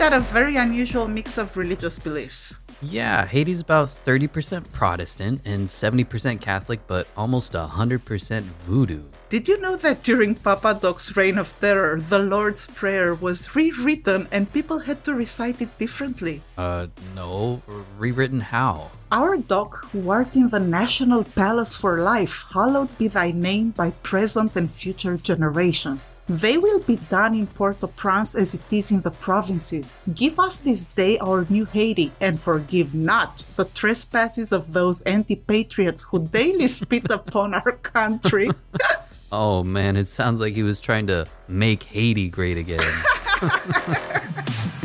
got 0.00 0.14
a 0.14 0.20
very 0.32 0.56
unusual 0.56 1.06
mix 1.06 1.36
of 1.36 1.54
religious 1.58 1.98
beliefs. 1.98 2.56
Yeah, 2.80 3.26
Haiti's 3.26 3.60
about 3.60 3.88
30% 3.88 4.72
Protestant 4.72 5.42
and 5.44 5.66
70% 5.66 6.40
Catholic, 6.40 6.80
but 6.86 7.06
almost 7.18 7.52
100% 7.52 8.40
voodoo. 8.64 9.04
Did 9.28 9.46
you 9.46 9.60
know 9.60 9.76
that 9.76 10.02
during 10.02 10.36
Papa 10.36 10.78
Doc's 10.80 11.14
reign 11.18 11.36
of 11.36 11.52
terror, 11.60 12.00
the 12.00 12.18
Lord's 12.18 12.66
Prayer 12.66 13.14
was 13.14 13.54
rewritten 13.54 14.26
and 14.32 14.50
people 14.50 14.78
had 14.78 15.04
to 15.04 15.12
recite 15.12 15.60
it 15.60 15.76
differently? 15.76 16.40
Uh, 16.56 16.86
no. 17.14 17.60
Rewritten 17.98 18.40
how? 18.40 18.90
Our 19.12 19.38
Doc, 19.38 19.86
who 19.90 20.08
art 20.08 20.36
in 20.36 20.50
the 20.50 20.60
National 20.60 21.24
Palace 21.24 21.74
for 21.74 22.00
life, 22.00 22.44
hallowed 22.54 22.96
be 22.96 23.08
thy 23.08 23.32
name 23.32 23.70
by 23.70 23.90
present 23.90 24.54
and 24.54 24.70
future 24.70 25.16
generations. 25.16 26.12
They 26.28 26.56
will 26.56 26.78
be 26.78 26.94
done 26.94 27.34
in 27.34 27.48
Port-au-Prince 27.48 28.36
as 28.36 28.54
it 28.54 28.72
is 28.72 28.92
in 28.92 29.00
the 29.00 29.10
provinces. 29.10 29.96
Give 30.14 30.38
us 30.38 30.58
this 30.58 30.86
day 30.86 31.18
our 31.18 31.44
new 31.50 31.64
Haiti, 31.64 32.12
and 32.20 32.38
forgive 32.38 32.94
not 32.94 33.44
the 33.56 33.64
trespasses 33.64 34.52
of 34.52 34.74
those 34.74 35.02
anti-patriots 35.02 36.04
who 36.04 36.28
daily 36.28 36.68
spit 36.68 37.10
upon 37.10 37.54
our 37.54 37.72
country. 37.72 38.50
Oh 39.32 39.62
man, 39.62 39.96
it 39.96 40.08
sounds 40.08 40.40
like 40.40 40.54
he 40.54 40.64
was 40.64 40.80
trying 40.80 41.06
to 41.06 41.24
make 41.46 41.84
Haiti 41.84 42.28
great 42.28 42.58
again. 42.58 42.80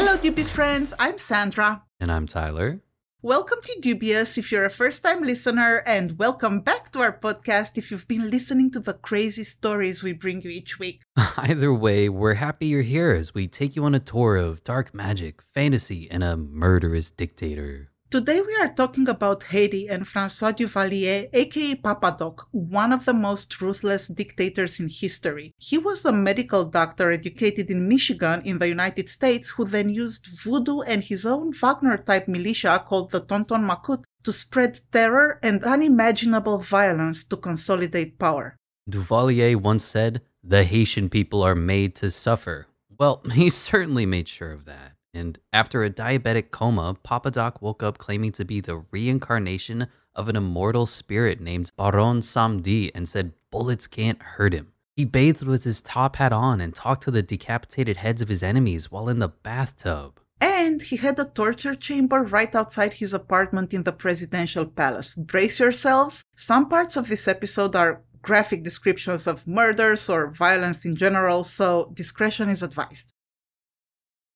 Hello, 0.00 0.16
Doobie 0.16 0.46
friends. 0.46 0.94
I'm 0.96 1.18
Sandra. 1.18 1.82
and 1.98 2.12
I'm 2.12 2.28
Tyler. 2.28 2.82
Welcome 3.20 3.58
to 3.64 3.80
Dubious 3.80 4.38
if 4.38 4.52
you're 4.52 4.64
a 4.64 4.70
first 4.70 5.02
time 5.02 5.24
listener, 5.24 5.82
and 5.84 6.16
welcome 6.16 6.60
back 6.60 6.92
to 6.92 7.00
our 7.00 7.18
podcast 7.18 7.76
if 7.76 7.90
you've 7.90 8.06
been 8.06 8.30
listening 8.30 8.70
to 8.70 8.78
the 8.78 8.94
crazy 8.94 9.42
stories 9.42 10.04
we 10.04 10.12
bring 10.12 10.40
you 10.42 10.50
each 10.50 10.78
week. 10.78 11.02
Either 11.36 11.74
way, 11.74 12.08
we're 12.08 12.34
happy 12.34 12.66
you're 12.66 12.82
here 12.82 13.10
as 13.10 13.34
we 13.34 13.48
take 13.48 13.74
you 13.74 13.82
on 13.82 13.96
a 13.96 13.98
tour 13.98 14.36
of 14.36 14.62
dark 14.62 14.94
magic, 14.94 15.42
fantasy, 15.42 16.08
and 16.08 16.22
a 16.22 16.36
murderous 16.36 17.10
dictator. 17.10 17.87
Today 18.10 18.40
we 18.40 18.56
are 18.56 18.72
talking 18.72 19.06
about 19.06 19.42
Haiti 19.42 19.86
and 19.86 20.08
Francois 20.08 20.52
Duvalier, 20.52 21.28
aka 21.30 21.74
Papa 21.74 22.16
Doc, 22.18 22.48
one 22.52 22.90
of 22.90 23.04
the 23.04 23.12
most 23.12 23.60
ruthless 23.60 24.08
dictators 24.08 24.80
in 24.80 24.88
history. 24.88 25.52
He 25.58 25.76
was 25.76 26.06
a 26.06 26.12
medical 26.12 26.64
doctor 26.64 27.10
educated 27.10 27.70
in 27.70 27.86
Michigan 27.86 28.40
in 28.46 28.60
the 28.60 28.68
United 28.68 29.10
States 29.10 29.50
who 29.50 29.66
then 29.66 29.90
used 29.90 30.26
voodoo 30.42 30.80
and 30.80 31.04
his 31.04 31.26
own 31.26 31.52
Wagner 31.52 31.98
type 31.98 32.28
militia 32.28 32.82
called 32.88 33.10
the 33.10 33.20
Tonton 33.20 33.68
Macoute 33.68 34.04
to 34.22 34.32
spread 34.32 34.80
terror 34.90 35.38
and 35.42 35.62
unimaginable 35.62 36.56
violence 36.56 37.24
to 37.24 37.36
consolidate 37.36 38.18
power. 38.18 38.56
Duvalier 38.88 39.54
once 39.60 39.84
said, 39.84 40.22
The 40.42 40.64
Haitian 40.64 41.10
people 41.10 41.42
are 41.42 41.54
made 41.54 41.94
to 41.96 42.10
suffer. 42.10 42.68
Well, 42.98 43.20
he 43.34 43.50
certainly 43.50 44.06
made 44.06 44.28
sure 44.28 44.52
of 44.52 44.64
that. 44.64 44.94
And 45.18 45.36
after 45.52 45.82
a 45.82 45.90
diabetic 45.90 46.52
coma, 46.52 46.96
Papa 47.02 47.32
Doc 47.32 47.60
woke 47.60 47.82
up 47.82 47.98
claiming 47.98 48.30
to 48.32 48.44
be 48.44 48.60
the 48.60 48.84
reincarnation 48.92 49.88
of 50.14 50.28
an 50.28 50.36
immortal 50.36 50.86
spirit 50.86 51.40
named 51.40 51.72
Baron 51.76 52.20
Samedi 52.20 52.92
and 52.94 53.08
said 53.08 53.32
bullets 53.50 53.88
can't 53.88 54.22
hurt 54.22 54.52
him. 54.54 54.68
He 54.94 55.04
bathed 55.04 55.42
with 55.42 55.64
his 55.64 55.82
top 55.82 56.16
hat 56.16 56.32
on 56.32 56.60
and 56.60 56.72
talked 56.72 57.02
to 57.02 57.10
the 57.10 57.22
decapitated 57.22 57.96
heads 57.96 58.22
of 58.22 58.28
his 58.28 58.44
enemies 58.44 58.92
while 58.92 59.08
in 59.08 59.18
the 59.18 59.28
bathtub. 59.28 60.20
And 60.40 60.82
he 60.82 60.96
had 60.96 61.18
a 61.18 61.24
torture 61.24 61.74
chamber 61.74 62.22
right 62.22 62.54
outside 62.54 62.94
his 62.94 63.12
apartment 63.12 63.74
in 63.74 63.82
the 63.82 63.92
presidential 63.92 64.66
palace. 64.66 65.16
Brace 65.16 65.58
yourselves. 65.58 66.24
Some 66.36 66.68
parts 66.68 66.96
of 66.96 67.08
this 67.08 67.26
episode 67.26 67.74
are 67.74 68.02
graphic 68.22 68.62
descriptions 68.62 69.26
of 69.26 69.46
murders 69.48 70.08
or 70.08 70.30
violence 70.30 70.84
in 70.84 70.94
general, 70.94 71.42
so 71.42 71.90
discretion 71.94 72.48
is 72.48 72.62
advised. 72.62 73.14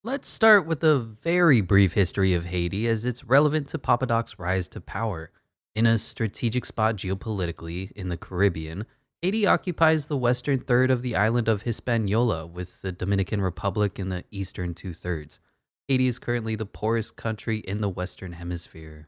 Let's 0.05 0.27
start 0.27 0.67
with 0.67 0.83
a 0.83 0.99
very 0.99 1.61
brief 1.61 1.93
history 1.93 2.35
of 2.35 2.45
Haiti 2.45 2.89
as 2.89 3.05
it's 3.05 3.23
relevant 3.23 3.69
to 3.69 3.79
Papa 3.79 4.07
Doc's 4.07 4.37
rise 4.37 4.67
to 4.71 4.81
power. 4.81 5.31
In 5.77 5.87
a 5.87 5.97
strategic 5.97 6.65
spot 6.65 6.97
geopolitically 6.97 7.93
in 7.93 8.09
the 8.09 8.17
Caribbean, 8.17 8.85
Haiti 9.21 9.47
occupies 9.47 10.09
the 10.09 10.17
western 10.17 10.59
third 10.59 10.91
of 10.91 11.03
the 11.03 11.15
island 11.15 11.47
of 11.47 11.63
Hispaniola, 11.63 12.49
with 12.49 12.83
the 12.83 12.91
Dominican 12.91 13.41
Republic 13.41 14.01
in 14.01 14.09
the 14.09 14.25
eastern 14.33 14.75
two 14.75 14.93
thirds. 14.93 15.39
Haiti 15.87 16.09
is 16.09 16.19
currently 16.19 16.57
the 16.57 16.67
poorest 16.67 17.15
country 17.15 17.59
in 17.59 17.81
the 17.81 17.89
Western 17.89 18.33
Hemisphere. 18.33 19.07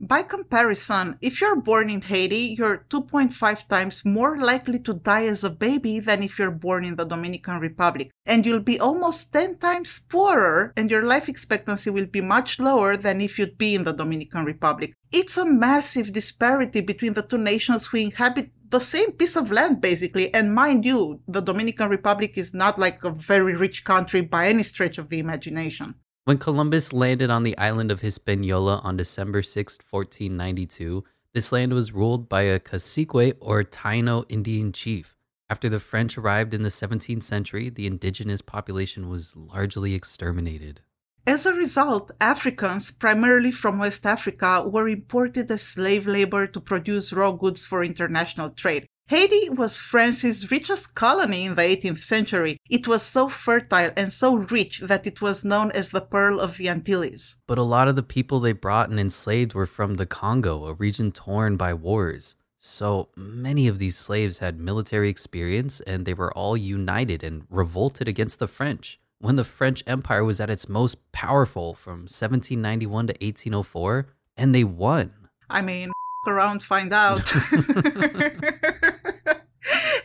By 0.00 0.24
comparison, 0.24 1.18
if 1.22 1.40
you're 1.40 1.60
born 1.60 1.88
in 1.88 2.02
Haiti, 2.02 2.56
you're 2.58 2.84
2.5 2.90 3.68
times 3.68 4.04
more 4.04 4.36
likely 4.36 4.80
to 4.80 4.94
die 4.94 5.26
as 5.26 5.44
a 5.44 5.50
baby 5.50 6.00
than 6.00 6.24
if 6.24 6.36
you're 6.36 6.50
born 6.50 6.84
in 6.84 6.96
the 6.96 7.04
Dominican 7.04 7.60
Republic. 7.60 8.10
And 8.26 8.44
you'll 8.44 8.58
be 8.58 8.80
almost 8.80 9.32
10 9.32 9.58
times 9.58 10.00
poorer, 10.00 10.72
and 10.76 10.90
your 10.90 11.04
life 11.04 11.28
expectancy 11.28 11.90
will 11.90 12.06
be 12.06 12.20
much 12.20 12.58
lower 12.58 12.96
than 12.96 13.20
if 13.20 13.38
you'd 13.38 13.56
be 13.56 13.76
in 13.76 13.84
the 13.84 13.92
Dominican 13.92 14.44
Republic. 14.44 14.94
It's 15.12 15.36
a 15.36 15.44
massive 15.44 16.12
disparity 16.12 16.80
between 16.80 17.12
the 17.12 17.22
two 17.22 17.38
nations 17.38 17.86
who 17.86 17.98
inhabit 17.98 18.50
the 18.70 18.80
same 18.80 19.12
piece 19.12 19.36
of 19.36 19.52
land, 19.52 19.80
basically. 19.80 20.34
And 20.34 20.52
mind 20.52 20.84
you, 20.84 21.20
the 21.28 21.40
Dominican 21.40 21.88
Republic 21.88 22.32
is 22.34 22.52
not 22.52 22.80
like 22.80 23.04
a 23.04 23.10
very 23.10 23.54
rich 23.54 23.84
country 23.84 24.22
by 24.22 24.48
any 24.48 24.64
stretch 24.64 24.98
of 24.98 25.08
the 25.08 25.20
imagination. 25.20 25.94
When 26.26 26.38
Columbus 26.38 26.94
landed 26.94 27.28
on 27.28 27.42
the 27.42 27.56
island 27.58 27.92
of 27.92 28.00
Hispaniola 28.00 28.80
on 28.82 28.96
December 28.96 29.42
6, 29.42 29.76
1492, 29.90 31.04
this 31.34 31.52
land 31.52 31.74
was 31.74 31.92
ruled 31.92 32.30
by 32.30 32.42
a 32.42 32.58
cacique 32.58 33.36
or 33.40 33.62
Taino 33.62 34.24
Indian 34.30 34.72
chief. 34.72 35.14
After 35.50 35.68
the 35.68 35.80
French 35.80 36.16
arrived 36.16 36.54
in 36.54 36.62
the 36.62 36.70
17th 36.70 37.22
century, 37.22 37.68
the 37.68 37.86
indigenous 37.86 38.40
population 38.40 39.10
was 39.10 39.36
largely 39.36 39.92
exterminated. 39.92 40.80
As 41.26 41.44
a 41.44 41.52
result, 41.52 42.10
Africans, 42.22 42.90
primarily 42.90 43.50
from 43.50 43.78
West 43.78 44.06
Africa, 44.06 44.62
were 44.66 44.88
imported 44.88 45.50
as 45.50 45.60
slave 45.60 46.06
labor 46.06 46.46
to 46.46 46.58
produce 46.58 47.12
raw 47.12 47.32
goods 47.32 47.66
for 47.66 47.84
international 47.84 48.48
trade. 48.48 48.86
Haiti 49.08 49.50
was 49.50 49.78
France's 49.78 50.50
richest 50.50 50.94
colony 50.94 51.44
in 51.44 51.56
the 51.56 51.62
18th 51.62 52.02
century. 52.02 52.56
It 52.70 52.88
was 52.88 53.02
so 53.02 53.28
fertile 53.28 53.92
and 53.98 54.10
so 54.10 54.36
rich 54.36 54.80
that 54.80 55.06
it 55.06 55.20
was 55.20 55.44
known 55.44 55.70
as 55.72 55.90
the 55.90 56.00
Pearl 56.00 56.40
of 56.40 56.56
the 56.56 56.70
Antilles. 56.70 57.36
But 57.46 57.58
a 57.58 57.62
lot 57.62 57.86
of 57.86 57.96
the 57.96 58.02
people 58.02 58.40
they 58.40 58.52
brought 58.52 58.88
and 58.88 58.98
enslaved 58.98 59.52
were 59.52 59.66
from 59.66 59.96
the 59.96 60.06
Congo, 60.06 60.64
a 60.64 60.72
region 60.72 61.12
torn 61.12 61.58
by 61.58 61.74
wars. 61.74 62.34
So 62.58 63.10
many 63.14 63.68
of 63.68 63.78
these 63.78 63.98
slaves 63.98 64.38
had 64.38 64.58
military 64.58 65.10
experience 65.10 65.82
and 65.82 66.06
they 66.06 66.14
were 66.14 66.32
all 66.32 66.56
united 66.56 67.22
and 67.22 67.44
revolted 67.50 68.08
against 68.08 68.38
the 68.38 68.48
French. 68.48 68.98
When 69.18 69.36
the 69.36 69.44
French 69.44 69.82
Empire 69.86 70.24
was 70.24 70.40
at 70.40 70.48
its 70.48 70.66
most 70.66 70.96
powerful 71.12 71.74
from 71.74 72.08
1791 72.08 73.08
to 73.08 73.12
1804, 73.12 74.06
and 74.38 74.54
they 74.54 74.64
won. 74.64 75.12
I 75.50 75.60
mean, 75.60 75.92
around, 76.26 76.62
find 76.62 76.94
out. 76.94 77.30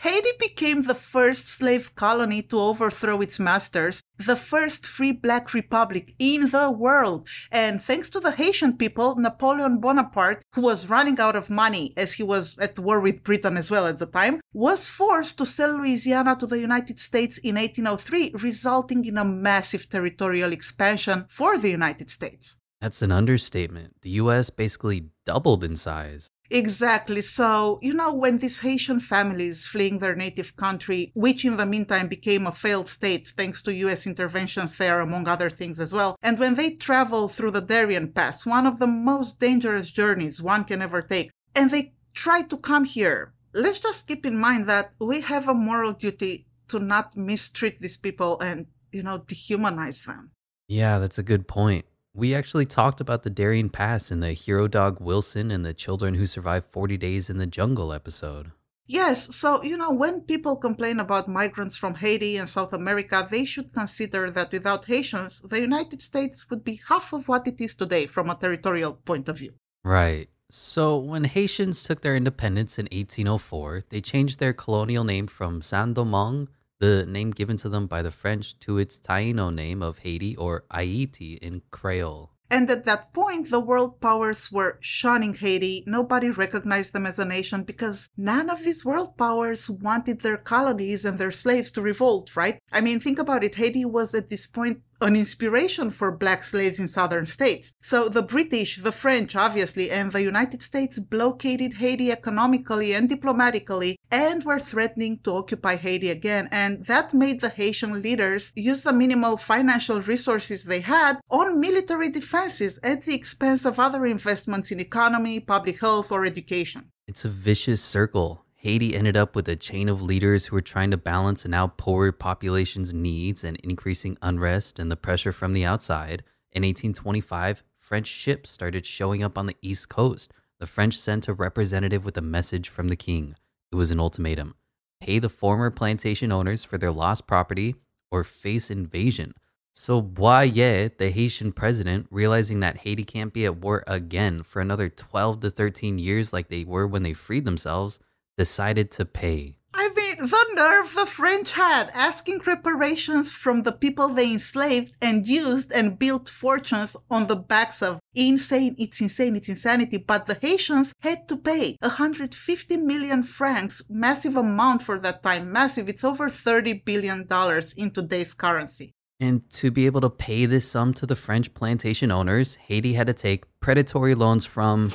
Haiti 0.09 0.31
became 0.39 0.81
the 0.81 0.95
first 0.95 1.47
slave 1.47 1.93
colony 1.93 2.41
to 2.41 2.59
overthrow 2.59 3.21
its 3.21 3.37
masters, 3.39 4.01
the 4.17 4.35
first 4.35 4.87
free 4.87 5.11
black 5.11 5.53
republic 5.53 6.15
in 6.17 6.49
the 6.49 6.71
world. 6.71 7.27
And 7.51 7.79
thanks 7.79 8.09
to 8.11 8.19
the 8.19 8.31
Haitian 8.31 8.77
people, 8.77 9.17
Napoleon 9.17 9.79
Bonaparte, 9.79 10.41
who 10.53 10.61
was 10.61 10.89
running 10.89 11.19
out 11.19 11.35
of 11.35 11.51
money 11.51 11.93
as 11.95 12.13
he 12.13 12.23
was 12.23 12.57
at 12.57 12.79
war 12.79 12.99
with 12.99 13.23
Britain 13.23 13.55
as 13.55 13.69
well 13.69 13.85
at 13.85 13.99
the 13.99 14.07
time, 14.07 14.41
was 14.51 14.89
forced 14.89 15.37
to 15.37 15.45
sell 15.45 15.77
Louisiana 15.77 16.35
to 16.37 16.47
the 16.47 16.57
United 16.57 16.99
States 16.99 17.37
in 17.37 17.53
1803, 17.53 18.31
resulting 18.41 19.05
in 19.05 19.15
a 19.15 19.23
massive 19.23 19.89
territorial 19.89 20.51
expansion 20.51 21.25
for 21.29 21.55
the 21.59 21.69
United 21.69 22.09
States. 22.09 22.59
That's 22.81 23.03
an 23.03 23.11
understatement. 23.11 23.93
The 24.01 24.21
US 24.21 24.49
basically 24.49 25.09
doubled 25.25 25.63
in 25.63 25.75
size. 25.75 26.31
Exactly. 26.49 27.21
So, 27.21 27.79
you 27.81 27.93
know, 27.93 28.13
when 28.13 28.39
these 28.39 28.59
Haitian 28.59 28.99
families 28.99 29.65
fleeing 29.65 29.99
their 29.99 30.15
native 30.15 30.55
country, 30.55 31.11
which 31.13 31.45
in 31.45 31.57
the 31.57 31.65
meantime 31.65 32.07
became 32.07 32.47
a 32.47 32.51
failed 32.51 32.87
state 32.87 33.27
thanks 33.35 33.61
to 33.63 33.73
US 33.73 34.07
interventions 34.07 34.77
there, 34.77 34.99
among 34.99 35.27
other 35.27 35.49
things 35.49 35.79
as 35.79 35.93
well, 35.93 36.15
and 36.21 36.39
when 36.39 36.55
they 36.55 36.71
travel 36.71 37.27
through 37.27 37.51
the 37.51 37.61
Darien 37.61 38.11
Pass, 38.11 38.45
one 38.45 38.65
of 38.65 38.79
the 38.79 38.87
most 38.87 39.39
dangerous 39.39 39.91
journeys 39.91 40.41
one 40.41 40.63
can 40.63 40.81
ever 40.81 41.01
take, 41.01 41.31
and 41.55 41.69
they 41.69 41.93
try 42.13 42.41
to 42.41 42.57
come 42.57 42.85
here, 42.85 43.33
let's 43.53 43.79
just 43.79 44.07
keep 44.07 44.25
in 44.25 44.37
mind 44.37 44.65
that 44.67 44.91
we 44.99 45.21
have 45.21 45.47
a 45.47 45.53
moral 45.53 45.93
duty 45.93 46.47
to 46.69 46.79
not 46.79 47.15
mistreat 47.15 47.81
these 47.81 47.97
people 47.97 48.39
and, 48.39 48.67
you 48.91 49.03
know, 49.03 49.19
dehumanize 49.19 50.05
them. 50.05 50.31
Yeah, 50.67 50.99
that's 50.99 51.17
a 51.17 51.23
good 51.23 51.47
point. 51.47 51.85
We 52.15 52.33
actually 52.33 52.65
talked 52.65 52.99
about 52.99 53.23
the 53.23 53.29
Darien 53.29 53.69
Pass 53.69 54.11
in 54.11 54.19
the 54.19 54.33
Hero 54.33 54.67
Dog 54.67 54.99
Wilson 54.99 55.51
and 55.51 55.63
the 55.63 55.73
Children 55.73 56.15
Who 56.15 56.25
Survived 56.25 56.65
40 56.65 56.97
Days 56.97 57.29
in 57.29 57.37
the 57.37 57.45
Jungle 57.45 57.93
episode. 57.93 58.51
Yes, 58.87 59.35
so, 59.35 59.61
you 59.63 59.77
know, 59.77 59.91
when 59.91 60.21
people 60.21 60.55
complain 60.55 60.99
about 60.99 61.27
migrants 61.27 61.77
from 61.77 61.93
Haiti 61.93 62.37
and 62.37 62.49
South 62.49 62.73
America, 62.73 63.27
they 63.29 63.45
should 63.45 63.71
consider 63.71 64.31
that 64.31 64.51
without 64.51 64.85
Haitians, 64.85 65.41
the 65.41 65.61
United 65.61 66.01
States 66.01 66.49
would 66.49 66.63
be 66.63 66.81
half 66.87 67.13
of 67.13 67.27
what 67.27 67.47
it 67.47 67.61
is 67.61 67.75
today 67.75 68.07
from 68.07 68.31
a 68.31 68.35
territorial 68.35 68.93
point 68.93 69.29
of 69.29 69.37
view. 69.37 69.53
Right. 69.83 70.27
So, 70.49 70.97
when 70.97 71.25
Haitians 71.25 71.83
took 71.83 72.01
their 72.01 72.15
independence 72.15 72.79
in 72.79 72.85
1804, 72.85 73.83
they 73.89 74.01
changed 74.01 74.39
their 74.39 74.53
colonial 74.53 75.03
name 75.03 75.27
from 75.27 75.61
Saint 75.61 75.93
Domingue, 75.93 76.47
the 76.79 77.05
name 77.05 77.31
given 77.31 77.57
to 77.57 77.69
them 77.69 77.87
by 77.87 78.01
the 78.01 78.11
French, 78.11 78.57
to 78.59 78.77
its 78.77 78.99
Taino 78.99 79.53
name 79.53 79.81
of 79.81 79.99
Haiti 79.99 80.35
or 80.35 80.65
Haiti 80.73 81.33
in 81.35 81.61
Creole. 81.71 82.31
And 82.51 82.69
at 82.71 82.85
that 82.85 83.13
point, 83.13 83.51
the 83.51 83.59
world 83.59 84.01
powers 84.01 84.51
were 84.51 84.79
shunning 84.81 85.35
Haiti. 85.35 85.83
Nobody 85.85 86.31
recognized 86.31 86.93
them 86.93 87.05
as 87.05 87.19
a 87.19 87.25
nation 87.25 87.61
because 87.61 88.09
none 88.17 88.49
of 88.49 88.63
these 88.63 88.83
world 88.83 89.17
powers 89.17 89.69
wanted 89.69 90.21
their 90.21 90.37
colonies 90.37 91.05
and 91.05 91.19
their 91.19 91.31
slaves 91.31 91.69
to 91.71 91.81
revolt, 91.81 92.35
right? 92.35 92.59
I 92.71 92.81
mean, 92.81 92.99
think 92.99 93.19
about 93.19 93.43
it. 93.43 93.55
Haiti 93.55 93.85
was 93.85 94.15
at 94.15 94.31
this 94.31 94.47
point 94.47 94.81
an 95.01 95.15
inspiration 95.15 95.89
for 95.89 96.11
black 96.11 96.43
slaves 96.43 96.79
in 96.79 96.87
southern 96.87 97.25
states. 97.25 97.73
So 97.81 98.09
the 98.09 98.21
British, 98.21 98.77
the 98.77 98.91
French, 98.91 99.35
obviously, 99.35 99.89
and 99.91 100.11
the 100.11 100.21
United 100.21 100.61
States 100.61 100.99
blockaded 100.99 101.75
Haiti 101.75 102.11
economically 102.11 102.93
and 102.93 103.07
diplomatically 103.07 103.97
and 104.11 104.43
were 104.43 104.59
threatening 104.59 105.19
to 105.23 105.35
occupy 105.35 105.75
Haiti 105.75 106.09
again. 106.09 106.49
And 106.51 106.85
that 106.85 107.13
made 107.13 107.41
the 107.41 107.49
Haitian 107.49 108.01
leaders 108.01 108.51
use 108.55 108.81
the 108.81 108.93
minimal 108.93 109.37
financial 109.37 110.01
resources 110.01 110.65
they 110.65 110.81
had 110.81 111.19
on 111.29 111.59
military 111.59 112.09
defenses 112.09 112.79
at 112.83 113.03
the 113.03 113.15
expense 113.15 113.65
of 113.65 113.79
other 113.79 114.05
investments 114.05 114.71
in 114.71 114.79
economy, 114.79 115.39
public 115.39 115.79
health, 115.79 116.11
or 116.11 116.25
education. 116.25 116.91
It's 117.07 117.25
a 117.25 117.29
vicious 117.29 117.81
circle. 117.81 118.45
Haiti 118.61 118.93
ended 118.93 119.15
up 119.15 119.37
with 119.37 119.47
a 119.47 119.55
chain 119.55 119.87
of 119.87 120.01
leaders 120.01 120.45
who 120.45 120.55
were 120.57 120.61
trying 120.61 120.91
to 120.91 120.97
balance 120.97 121.45
an 121.45 121.55
poor 121.77 122.11
population's 122.11 122.93
needs 122.93 123.45
and 123.45 123.55
increasing 123.63 124.17
unrest 124.21 124.79
and 124.79 124.91
the 124.91 124.97
pressure 124.97 125.31
from 125.31 125.53
the 125.53 125.63
outside. 125.63 126.23
In 126.51 126.63
1825, 126.63 127.63
French 127.77 128.07
ships 128.07 128.49
started 128.49 128.85
showing 128.85 129.23
up 129.23 129.37
on 129.37 129.45
the 129.45 129.55
East 129.61 129.87
Coast. 129.87 130.33
The 130.59 130.67
French 130.67 130.97
sent 130.97 131.29
a 131.29 131.33
representative 131.33 132.03
with 132.03 132.17
a 132.17 132.21
message 132.21 132.67
from 132.67 132.89
the 132.89 132.97
king. 132.97 133.33
It 133.71 133.75
was 133.75 133.91
an 133.91 133.99
ultimatum 134.01 134.55
pay 134.99 135.19
the 135.19 135.29
former 135.29 135.71
plantation 135.71 136.29
owners 136.29 136.65
for 136.65 136.77
their 136.77 136.91
lost 136.91 137.25
property 137.27 137.75
or 138.11 138.25
face 138.25 138.69
invasion. 138.69 139.33
So 139.71 140.01
Boyer, 140.01 140.89
the 140.89 141.11
Haitian 141.11 141.53
president, 141.53 142.07
realizing 142.11 142.59
that 142.59 142.79
Haiti 142.79 143.05
can't 143.05 143.31
be 143.31 143.45
at 143.45 143.55
war 143.55 143.85
again 143.87 144.43
for 144.43 144.61
another 144.61 144.89
12 144.89 145.39
to 145.39 145.49
13 145.49 145.97
years 145.97 146.33
like 146.33 146.49
they 146.49 146.65
were 146.65 146.85
when 146.85 147.03
they 147.03 147.13
freed 147.13 147.45
themselves, 147.45 148.01
decided 148.39 148.89
to 148.91 149.03
pay. 149.05 149.59
I 149.73 149.89
mean, 149.97 150.17
the 150.33 150.45
nerve 150.55 150.93
the 150.95 151.05
French 151.05 151.51
had 151.53 151.91
asking 151.93 152.39
reparations 152.53 153.31
from 153.31 153.63
the 153.63 153.71
people 153.71 154.07
they 154.09 154.31
enslaved 154.33 154.93
and 155.01 155.27
used 155.27 155.71
and 155.71 155.99
built 156.03 156.27
fortunes 156.27 156.97
on 157.09 157.27
the 157.27 157.35
backs 157.35 157.81
of 157.81 157.99
insane, 158.15 158.75
it's 158.77 158.99
insane, 158.99 159.35
it's 159.35 159.47
insanity. 159.47 159.97
But 159.97 160.25
the 160.25 160.37
Haitians 160.41 160.93
had 161.01 161.27
to 161.29 161.37
pay 161.37 161.77
150 161.81 162.77
million 162.77 163.23
francs, 163.23 163.83
massive 163.89 164.35
amount 164.35 164.83
for 164.83 164.97
that 164.99 165.21
time, 165.21 165.51
massive. 165.51 165.87
It's 165.87 166.03
over 166.03 166.29
30 166.29 166.73
billion 166.89 167.27
dollars 167.27 167.73
in 167.73 167.91
today's 167.91 168.33
currency. 168.33 168.91
And 169.21 169.49
to 169.61 169.69
be 169.69 169.85
able 169.85 170.01
to 170.01 170.09
pay 170.09 170.45
this 170.45 170.69
sum 170.69 170.93
to 170.95 171.05
the 171.05 171.15
French 171.15 171.53
plantation 171.53 172.09
owners, 172.09 172.55
Haiti 172.67 172.93
had 172.93 173.07
to 173.07 173.13
take 173.13 173.43
predatory 173.59 174.15
loans 174.15 174.45
from, 174.45 174.93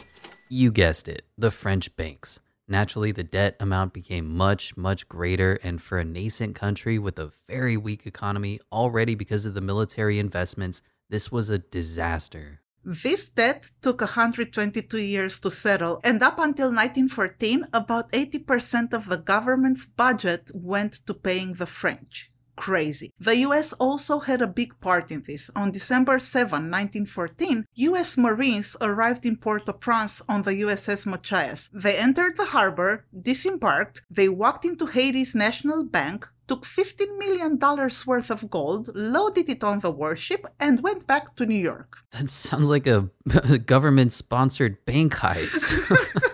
you 0.49 0.73
guessed 0.73 1.09
it, 1.09 1.23
the 1.37 1.51
French 1.51 1.95
banks. 1.97 2.41
Naturally, 2.67 3.13
the 3.13 3.25
debt 3.25 3.57
amount 3.61 3.93
became 3.93 4.35
much, 4.35 4.77
much 4.77 5.09
greater. 5.09 5.59
And 5.63 5.83
for 5.83 5.99
a 5.99 6.05
nascent 6.05 6.55
country 6.55 6.99
with 6.99 7.19
a 7.19 7.33
very 7.47 7.77
weak 7.77 8.07
economy, 8.07 8.61
already 8.73 9.15
because 9.15 9.45
of 9.45 9.55
the 9.55 9.61
military 9.61 10.19
investments, 10.19 10.81
this 11.11 11.31
was 11.31 11.51
a 11.51 11.59
disaster. 11.59 12.61
This 12.85 13.29
debt 13.29 13.71
took 13.81 14.03
122 14.03 14.99
years 14.99 15.39
to 15.41 15.51
settle, 15.51 16.01
and 16.05 16.23
up 16.23 16.39
until 16.39 16.69
1914, 16.69 17.69
about 17.73 18.13
80% 18.13 18.93
of 18.93 19.09
the 19.09 19.17
government's 19.17 19.87
budget 19.87 20.51
went 20.53 21.07
to 21.07 21.15
paying 21.15 21.55
the 21.55 21.65
French 21.65 22.31
crazy. 22.57 23.13
The 23.19 23.37
US 23.49 23.73
also 23.75 24.21
had 24.21 24.43
a 24.43 24.47
big 24.47 24.79
part 24.81 25.11
in 25.11 25.25
this. 25.27 25.51
On 25.55 25.71
December 25.71 26.19
7, 26.19 26.71
1914, 26.71 27.67
US 27.75 28.17
Marines 28.17 28.77
arrived 28.81 29.27
in 29.27 29.37
Port-au-Prince 29.37 30.23
on 30.29 30.43
the 30.43 30.53
USS 30.65 31.07
Machias. 31.07 31.71
They 31.73 31.97
entered 31.97 32.37
the 32.37 32.47
harbor, 32.47 33.07
disembarked, 33.13 34.03
they 34.11 34.29
walked 34.29 34.65
into 34.65 34.87
Haiti's 34.87 35.35
National 35.35 35.85
Bank, 35.85 36.29
took 36.47 36.65
$15 36.65 37.19
million 37.19 37.59
worth 38.07 38.31
of 38.31 38.51
gold, 38.51 38.91
loaded 38.95 39.49
it 39.49 39.65
on 39.65 39.81
the 39.81 39.91
warship, 39.91 40.47
and 40.61 40.83
went 40.83 41.07
back 41.07 41.37
to 41.37 41.47
New 41.47 41.59
York. 41.59 41.99
That 42.11 42.29
sounds 42.29 42.69
like 42.69 42.87
a 42.87 43.11
government 43.67 44.13
sponsored 44.13 44.85
bank 44.85 45.15
heist. 45.15 46.34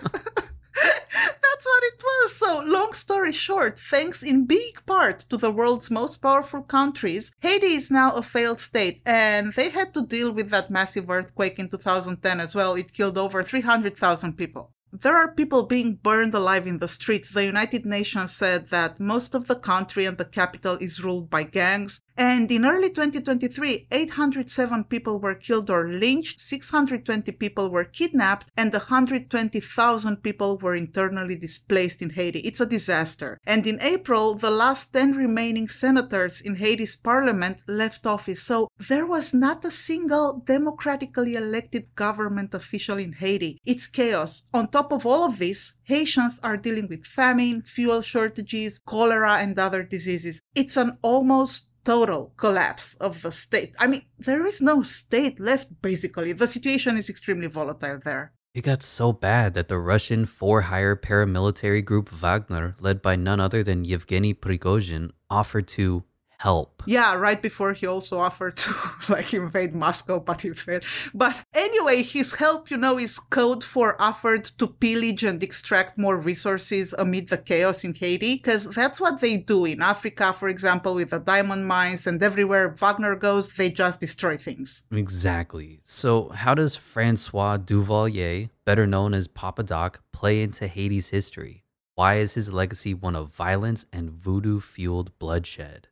Well, 2.03 2.29
so, 2.29 2.59
long 2.65 2.93
story 2.93 3.31
short, 3.31 3.77
thanks 3.77 4.23
in 4.23 4.45
big 4.45 4.85
part 4.85 5.19
to 5.29 5.37
the 5.37 5.51
world's 5.51 5.91
most 5.91 6.17
powerful 6.17 6.63
countries, 6.63 7.35
Haiti 7.39 7.73
is 7.73 7.91
now 7.91 8.13
a 8.13 8.23
failed 8.23 8.59
state, 8.59 9.01
and 9.05 9.53
they 9.53 9.69
had 9.69 9.93
to 9.93 10.05
deal 10.05 10.31
with 10.31 10.49
that 10.49 10.71
massive 10.71 11.09
earthquake 11.09 11.59
in 11.59 11.69
2010 11.69 12.39
as 12.39 12.55
well. 12.55 12.75
It 12.75 12.93
killed 12.93 13.17
over 13.17 13.43
300,000 13.43 14.33
people. 14.37 14.73
There 14.93 15.15
are 15.15 15.33
people 15.33 15.63
being 15.63 15.95
burned 15.95 16.33
alive 16.33 16.67
in 16.67 16.79
the 16.79 16.87
streets. 16.89 17.29
The 17.29 17.45
United 17.45 17.85
Nations 17.85 18.33
said 18.33 18.69
that 18.69 18.99
most 18.99 19.33
of 19.33 19.47
the 19.47 19.55
country 19.55 20.05
and 20.05 20.17
the 20.17 20.25
capital 20.25 20.77
is 20.81 21.01
ruled 21.01 21.29
by 21.29 21.43
gangs. 21.43 22.01
And 22.17 22.51
in 22.51 22.65
early 22.65 22.89
2023, 22.89 23.87
807 23.91 24.83
people 24.85 25.19
were 25.19 25.35
killed 25.35 25.69
or 25.69 25.89
lynched, 25.89 26.39
620 26.39 27.31
people 27.31 27.69
were 27.69 27.83
kidnapped, 27.83 28.49
and 28.55 28.71
120,000 28.73 30.17
people 30.17 30.57
were 30.57 30.75
internally 30.75 31.35
displaced 31.35 32.01
in 32.01 32.11
Haiti. 32.11 32.39
It's 32.39 32.61
a 32.61 32.65
disaster. 32.65 33.39
And 33.45 33.65
in 33.65 33.81
April, 33.81 34.35
the 34.35 34.51
last 34.51 34.93
10 34.93 35.13
remaining 35.13 35.67
senators 35.67 36.41
in 36.41 36.55
Haiti's 36.55 36.95
parliament 36.95 37.57
left 37.67 38.05
office. 38.05 38.43
So 38.43 38.67
there 38.77 39.05
was 39.05 39.33
not 39.33 39.65
a 39.65 39.71
single 39.71 40.43
democratically 40.45 41.35
elected 41.35 41.95
government 41.95 42.53
official 42.53 42.97
in 42.97 43.13
Haiti. 43.13 43.59
It's 43.65 43.87
chaos. 43.87 44.47
On 44.53 44.67
top 44.67 44.91
of 44.91 45.05
all 45.05 45.25
of 45.25 45.39
this, 45.39 45.73
Haitians 45.83 46.39
are 46.43 46.57
dealing 46.57 46.87
with 46.87 47.05
famine, 47.05 47.63
fuel 47.63 48.01
shortages, 48.01 48.79
cholera, 48.85 49.37
and 49.37 49.57
other 49.57 49.83
diseases. 49.83 50.41
It's 50.55 50.77
an 50.77 50.97
almost 51.01 51.70
total 51.83 52.33
collapse 52.37 52.95
of 52.95 53.21
the 53.21 53.31
state. 53.31 53.75
I 53.79 53.87
mean, 53.87 54.03
there 54.17 54.45
is 54.45 54.61
no 54.61 54.83
state 54.83 55.39
left, 55.39 55.81
basically. 55.81 56.33
The 56.33 56.47
situation 56.47 56.97
is 56.97 57.09
extremely 57.09 57.47
volatile 57.47 57.99
there. 58.03 58.33
It 58.53 58.65
got 58.65 58.83
so 58.83 59.13
bad 59.13 59.53
that 59.53 59.69
the 59.69 59.79
Russian 59.79 60.25
for 60.25 60.61
hire 60.61 60.95
paramilitary 60.95 61.83
group 61.83 62.09
Wagner, 62.09 62.75
led 62.81 63.01
by 63.01 63.15
none 63.15 63.39
other 63.39 63.63
than 63.63 63.85
Yevgeny 63.85 64.33
Prigozhin, 64.33 65.11
offered 65.29 65.69
to 65.69 66.03
help. 66.41 66.81
Yeah, 66.87 67.15
right 67.15 67.41
before 67.41 67.73
he 67.73 67.85
also 67.85 68.19
offered 68.19 68.57
to 68.57 68.73
like 69.09 69.33
invade 69.33 69.75
Moscow, 69.75 70.19
but 70.19 70.41
he 70.41 70.53
failed. 70.53 70.83
But 71.13 71.35
anyway, 71.53 72.01
his 72.01 72.35
help, 72.35 72.71
you 72.71 72.77
know, 72.77 72.97
is 72.97 73.19
code 73.19 73.63
for 73.63 74.01
offered 74.01 74.45
to 74.57 74.67
pillage 74.67 75.23
and 75.23 75.41
extract 75.43 75.97
more 75.97 76.17
resources 76.17 76.93
amid 76.97 77.29
the 77.29 77.37
chaos 77.37 77.83
in 77.83 77.93
Haiti, 77.93 78.35
because 78.35 78.65
that's 78.65 78.99
what 78.99 79.21
they 79.21 79.37
do 79.37 79.65
in 79.65 79.81
Africa, 79.81 80.33
for 80.33 80.49
example, 80.49 80.95
with 80.95 81.11
the 81.11 81.19
diamond 81.19 81.67
mines, 81.67 82.07
and 82.07 82.21
everywhere 82.23 82.69
Wagner 82.69 83.15
goes, 83.15 83.49
they 83.49 83.69
just 83.69 83.99
destroy 83.99 84.35
things. 84.35 84.83
Exactly. 84.91 85.79
So, 85.83 86.29
how 86.29 86.55
does 86.55 86.75
Francois 86.75 87.57
Duvalier, 87.57 88.49
better 88.65 88.87
known 88.87 89.13
as 89.13 89.27
Papa 89.27 89.63
Doc, 89.63 90.01
play 90.11 90.41
into 90.41 90.65
Haiti's 90.67 91.09
history? 91.09 91.63
Why 91.95 92.15
is 92.15 92.33
his 92.33 92.51
legacy 92.51 92.93
one 92.95 93.15
of 93.15 93.29
violence 93.29 93.85
and 93.93 94.09
voodoo 94.09 94.59
fueled 94.59 95.11
bloodshed? 95.19 95.87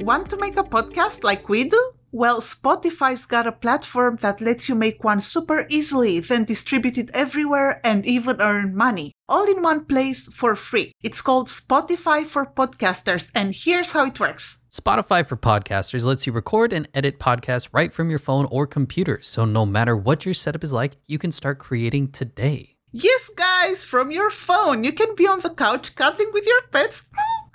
Want 0.00 0.28
to 0.28 0.36
make 0.36 0.58
a 0.58 0.62
podcast 0.62 1.24
like 1.24 1.48
we 1.48 1.68
do? 1.70 1.92
Well, 2.12 2.40
Spotify's 2.40 3.24
got 3.24 3.46
a 3.46 3.52
platform 3.52 4.18
that 4.20 4.42
lets 4.42 4.68
you 4.68 4.74
make 4.74 5.02
one 5.02 5.22
super 5.22 5.66
easily, 5.70 6.20
then 6.20 6.44
distribute 6.44 6.98
it 6.98 7.10
everywhere 7.14 7.80
and 7.82 8.04
even 8.04 8.40
earn 8.40 8.76
money. 8.76 9.12
All 9.28 9.44
in 9.44 9.62
one 9.62 9.86
place 9.86 10.32
for 10.32 10.54
free. 10.54 10.92
It's 11.02 11.22
called 11.22 11.48
Spotify 11.48 12.24
for 12.26 12.46
Podcasters, 12.46 13.30
and 13.34 13.54
here's 13.54 13.92
how 13.92 14.06
it 14.06 14.20
works. 14.20 14.64
Spotify 14.70 15.26
for 15.26 15.36
Podcasters 15.36 16.04
lets 16.04 16.26
you 16.26 16.32
record 16.32 16.72
and 16.72 16.88
edit 16.94 17.18
podcasts 17.18 17.68
right 17.72 17.92
from 17.92 18.10
your 18.10 18.18
phone 18.18 18.46
or 18.50 18.66
computer, 18.66 19.20
so 19.22 19.44
no 19.46 19.64
matter 19.64 19.96
what 19.96 20.24
your 20.24 20.34
setup 20.34 20.62
is 20.62 20.72
like, 20.72 20.96
you 21.06 21.18
can 21.18 21.32
start 21.32 21.58
creating 21.58 22.12
today. 22.12 22.76
Yes, 22.92 23.30
guys, 23.36 23.84
from 23.84 24.10
your 24.10 24.30
phone. 24.30 24.84
You 24.84 24.92
can 24.92 25.14
be 25.14 25.26
on 25.26 25.40
the 25.40 25.50
couch 25.50 25.94
cuddling 25.94 26.30
with 26.32 26.46
your 26.46 26.62
pets 26.70 27.10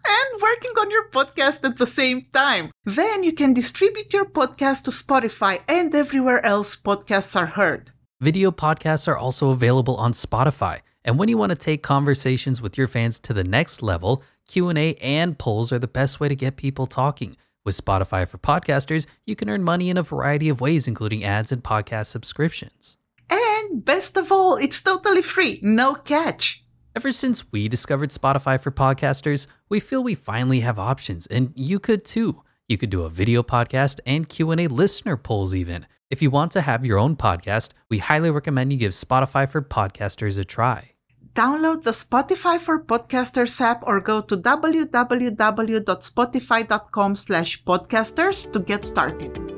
and 0.06 0.42
working 0.42 0.72
on 0.80 0.92
your 0.92 1.10
podcast 1.10 1.64
at 1.64 1.78
the 1.78 1.88
same 1.88 2.28
time. 2.34 2.72
Then 2.86 3.24
you 3.24 3.34
can 3.34 3.54
distribute 3.54 4.14
your 4.14 4.26
podcast 4.26 4.84
to 4.84 4.92
Spotify 4.92 5.62
and 5.68 5.94
everywhere 5.96 6.46
else 6.46 6.76
podcasts 6.76 7.36
are 7.36 7.48
heard. 7.48 7.92
Video 8.20 8.52
podcasts 8.52 9.08
are 9.08 9.18
also 9.18 9.50
available 9.50 9.96
on 9.96 10.14
Spotify. 10.14 10.80
And 11.04 11.18
when 11.18 11.30
you 11.30 11.38
want 11.38 11.52
to 11.52 11.58
take 11.58 11.82
conversations 11.82 12.62
with 12.62 12.78
your 12.78 12.88
fans 12.88 13.18
to 13.20 13.34
the 13.34 13.44
next 13.44 13.82
level, 13.82 14.24
Q&A 14.48 14.94
and 14.96 15.38
polls 15.38 15.72
are 15.72 15.80
the 15.80 15.88
best 15.88 16.20
way 16.20 16.30
to 16.30 16.36
get 16.36 16.56
people 16.56 16.86
talking. 16.86 17.36
With 17.64 17.78
Spotify 17.78 18.28
for 18.28 18.38
podcasters, 18.38 19.06
you 19.26 19.36
can 19.36 19.50
earn 19.50 19.64
money 19.64 19.90
in 19.90 19.98
a 19.98 20.04
variety 20.04 20.50
of 20.50 20.62
ways, 20.62 20.88
including 20.88 21.24
ads 21.24 21.52
and 21.52 21.64
podcast 21.64 22.08
subscriptions. 22.08 22.98
And 23.30 23.86
best 23.86 24.18
of 24.18 24.32
all, 24.32 24.56
it's 24.58 24.82
totally 24.82 25.22
free, 25.22 25.60
no 25.62 25.96
catch. 25.96 26.64
Ever 26.96 27.12
since 27.12 27.52
we 27.52 27.68
discovered 27.68 28.10
Spotify 28.10 28.60
for 28.60 28.72
podcasters, 28.72 29.48
we 29.70 29.80
feel 29.80 30.04
we 30.04 30.16
finally 30.16 30.60
have 30.60 30.78
options, 30.78 31.26
and 31.28 31.54
you 31.56 31.80
could 31.80 32.04
too. 32.04 32.44
You 32.68 32.78
could 32.78 32.90
do 32.90 33.04
a 33.04 33.10
video 33.10 33.44
podcast 33.44 34.00
and 34.06 34.28
Q&A 34.28 34.68
listener 34.68 35.18
polls 35.18 35.56
even. 35.56 35.88
If 36.10 36.22
you 36.22 36.30
want 36.30 36.52
to 36.54 36.62
have 36.62 36.86
your 36.86 36.98
own 36.98 37.16
podcast, 37.16 37.70
we 37.90 38.00
highly 38.00 38.32
recommend 38.32 38.74
you 38.74 38.80
give 38.80 38.92
Spotify 38.92 39.50
for 39.50 39.62
podcasters 39.62 40.38
a 40.38 40.46
try 40.46 40.92
download 41.34 41.84
the 41.84 41.92
Spotify 41.92 42.60
for 42.60 42.84
Podcasters 42.84 43.62
app 43.62 43.84
or 43.86 44.02
go 44.02 44.20
to 44.22 44.36
www.spotify.com 44.38 47.16
slash 47.16 47.64
podcasters 47.64 48.52
to 48.52 48.60
get 48.60 48.86
started. 48.86 49.51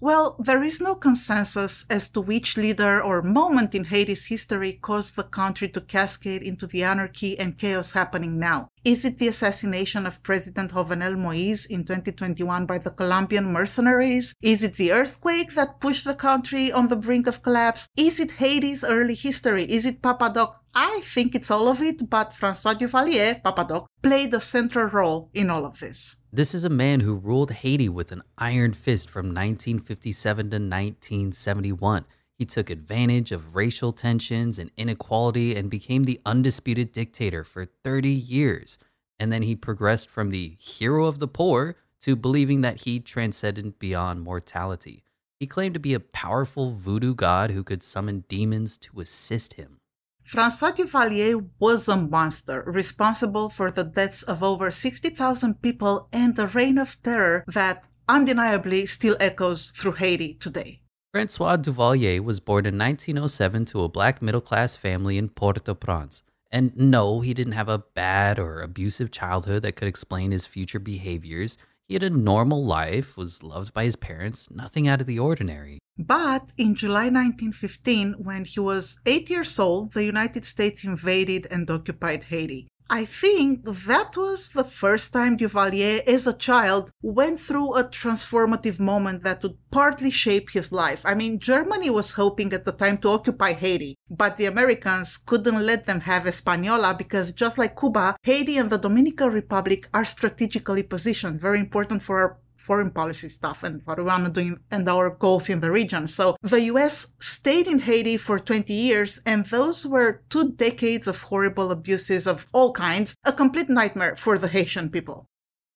Well, 0.00 0.36
there 0.38 0.62
is 0.62 0.80
no 0.80 0.94
consensus 0.94 1.84
as 1.90 2.08
to 2.10 2.20
which 2.20 2.56
leader 2.56 3.02
or 3.02 3.20
moment 3.20 3.74
in 3.74 3.86
Haiti's 3.86 4.26
history 4.26 4.74
caused 4.80 5.16
the 5.16 5.24
country 5.24 5.68
to 5.70 5.80
cascade 5.80 6.40
into 6.40 6.68
the 6.68 6.84
anarchy 6.84 7.36
and 7.36 7.58
chaos 7.58 7.92
happening 7.92 8.38
now. 8.38 8.68
Is 8.84 9.04
it 9.04 9.18
the 9.18 9.26
assassination 9.26 10.06
of 10.06 10.22
President 10.22 10.70
Jovenel 10.70 11.18
Moise 11.18 11.66
in 11.66 11.84
2021 11.84 12.64
by 12.64 12.78
the 12.78 12.90
Colombian 12.90 13.52
mercenaries? 13.52 14.36
Is 14.40 14.62
it 14.62 14.76
the 14.76 14.92
earthquake 14.92 15.56
that 15.56 15.80
pushed 15.80 16.04
the 16.04 16.14
country 16.14 16.70
on 16.70 16.86
the 16.86 16.96
brink 16.96 17.26
of 17.26 17.42
collapse? 17.42 17.88
Is 17.96 18.20
it 18.20 18.38
Haiti's 18.38 18.84
early 18.84 19.16
history? 19.16 19.64
Is 19.64 19.84
it 19.84 20.00
Papa 20.00 20.30
Doc? 20.32 20.62
I 20.80 21.00
think 21.00 21.34
it's 21.34 21.50
all 21.50 21.66
of 21.66 21.82
it, 21.82 22.08
but 22.08 22.32
Francois 22.32 22.74
Duvalier, 22.74 23.42
Papa 23.42 23.66
Doc, 23.68 23.88
played 24.00 24.32
a 24.32 24.40
central 24.40 24.86
role 24.86 25.28
in 25.34 25.50
all 25.50 25.66
of 25.66 25.80
this. 25.80 26.18
This 26.32 26.54
is 26.54 26.62
a 26.62 26.68
man 26.68 27.00
who 27.00 27.16
ruled 27.16 27.50
Haiti 27.50 27.88
with 27.88 28.12
an 28.12 28.22
iron 28.38 28.72
fist 28.72 29.10
from 29.10 29.26
1957 29.26 30.50
to 30.50 30.54
1971. 30.54 32.04
He 32.38 32.44
took 32.44 32.70
advantage 32.70 33.32
of 33.32 33.56
racial 33.56 33.92
tensions 33.92 34.56
and 34.60 34.70
inequality 34.76 35.56
and 35.56 35.68
became 35.68 36.04
the 36.04 36.20
undisputed 36.24 36.92
dictator 36.92 37.42
for 37.42 37.64
30 37.64 38.10
years. 38.10 38.78
And 39.18 39.32
then 39.32 39.42
he 39.42 39.56
progressed 39.56 40.08
from 40.08 40.30
the 40.30 40.56
hero 40.60 41.06
of 41.06 41.18
the 41.18 41.26
poor 41.26 41.74
to 42.02 42.14
believing 42.14 42.60
that 42.60 42.82
he 42.82 43.00
transcended 43.00 43.80
beyond 43.80 44.22
mortality. 44.22 45.02
He 45.40 45.48
claimed 45.48 45.74
to 45.74 45.80
be 45.80 45.94
a 45.94 45.98
powerful 45.98 46.70
voodoo 46.70 47.16
god 47.16 47.50
who 47.50 47.64
could 47.64 47.82
summon 47.82 48.22
demons 48.28 48.78
to 48.78 49.00
assist 49.00 49.54
him. 49.54 49.77
Francois 50.28 50.72
Duvalier 50.72 51.42
was 51.58 51.88
a 51.88 51.96
monster, 51.96 52.62
responsible 52.66 53.48
for 53.48 53.70
the 53.70 53.82
deaths 53.82 54.22
of 54.22 54.42
over 54.42 54.70
60,000 54.70 55.62
people 55.62 56.06
and 56.12 56.36
the 56.36 56.48
reign 56.48 56.76
of 56.76 57.02
terror 57.02 57.42
that 57.46 57.88
undeniably 58.06 58.84
still 58.84 59.16
echoes 59.20 59.70
through 59.70 59.92
Haiti 59.92 60.34
today. 60.34 60.82
Francois 61.14 61.56
Duvalier 61.56 62.22
was 62.22 62.40
born 62.40 62.66
in 62.66 62.76
1907 62.76 63.64
to 63.64 63.80
a 63.80 63.88
black 63.88 64.20
middle 64.20 64.42
class 64.42 64.76
family 64.76 65.16
in 65.16 65.30
Port 65.30 65.66
au 65.66 65.74
Prince. 65.74 66.22
And 66.50 66.76
no, 66.76 67.20
he 67.20 67.32
didn't 67.32 67.54
have 67.54 67.70
a 67.70 67.84
bad 67.94 68.38
or 68.38 68.60
abusive 68.60 69.10
childhood 69.10 69.62
that 69.62 69.76
could 69.76 69.88
explain 69.88 70.30
his 70.30 70.44
future 70.44 70.78
behaviors. 70.78 71.56
He 71.88 71.94
had 71.94 72.02
a 72.02 72.10
normal 72.10 72.66
life, 72.66 73.16
was 73.16 73.42
loved 73.42 73.72
by 73.72 73.84
his 73.84 73.96
parents, 73.96 74.46
nothing 74.50 74.86
out 74.86 75.00
of 75.00 75.06
the 75.06 75.18
ordinary. 75.18 75.78
But 75.96 76.50
in 76.58 76.74
July 76.74 77.08
1915, 77.08 78.16
when 78.18 78.44
he 78.44 78.60
was 78.60 79.00
eight 79.06 79.30
years 79.30 79.58
old, 79.58 79.94
the 79.94 80.04
United 80.04 80.44
States 80.44 80.84
invaded 80.84 81.46
and 81.50 81.68
occupied 81.70 82.24
Haiti. 82.24 82.68
I 82.90 83.04
think 83.04 83.64
that 83.64 84.16
was 84.16 84.48
the 84.48 84.64
first 84.64 85.12
time 85.12 85.36
Duvalier, 85.36 86.02
as 86.06 86.26
a 86.26 86.32
child, 86.32 86.90
went 87.02 87.38
through 87.38 87.74
a 87.74 87.84
transformative 87.84 88.80
moment 88.80 89.24
that 89.24 89.42
would 89.42 89.58
partly 89.70 90.10
shape 90.10 90.50
his 90.50 90.72
life. 90.72 91.02
I 91.04 91.14
mean, 91.14 91.38
Germany 91.38 91.90
was 91.90 92.12
hoping 92.12 92.50
at 92.54 92.64
the 92.64 92.72
time 92.72 92.96
to 92.98 93.10
occupy 93.10 93.52
Haiti, 93.52 93.94
but 94.08 94.36
the 94.38 94.46
Americans 94.46 95.18
couldn't 95.18 95.66
let 95.66 95.84
them 95.84 96.00
have 96.00 96.24
Hispaniola 96.24 96.94
because 96.94 97.32
just 97.32 97.58
like 97.58 97.78
Cuba, 97.78 98.16
Haiti 98.22 98.56
and 98.56 98.70
the 98.70 98.78
Dominican 98.78 99.32
Republic 99.32 99.88
are 99.92 100.06
strategically 100.06 100.82
positioned, 100.82 101.42
very 101.42 101.60
important 101.60 102.02
for 102.02 102.18
our 102.18 102.38
foreign 102.68 102.90
policy 102.90 103.30
stuff 103.30 103.62
and 103.62 103.80
what 103.86 103.96
we 103.96 104.04
want 104.04 104.24
to 104.26 104.42
do 104.42 104.58
and 104.70 104.86
our 104.88 105.08
goals 105.08 105.48
in 105.48 105.60
the 105.60 105.70
region. 105.70 106.06
So 106.06 106.36
the 106.42 106.62
US 106.72 107.16
stayed 107.18 107.66
in 107.66 107.78
Haiti 107.78 108.18
for 108.18 108.38
20 108.38 108.72
years, 108.72 109.20
and 109.24 109.46
those 109.46 109.86
were 109.86 110.22
two 110.28 110.52
decades 110.52 111.08
of 111.08 111.22
horrible 111.22 111.70
abuses 111.70 112.26
of 112.26 112.46
all 112.52 112.72
kinds, 112.72 113.16
a 113.24 113.32
complete 113.32 113.70
nightmare 113.70 114.16
for 114.16 114.36
the 114.36 114.48
Haitian 114.48 114.90
people. 114.90 115.26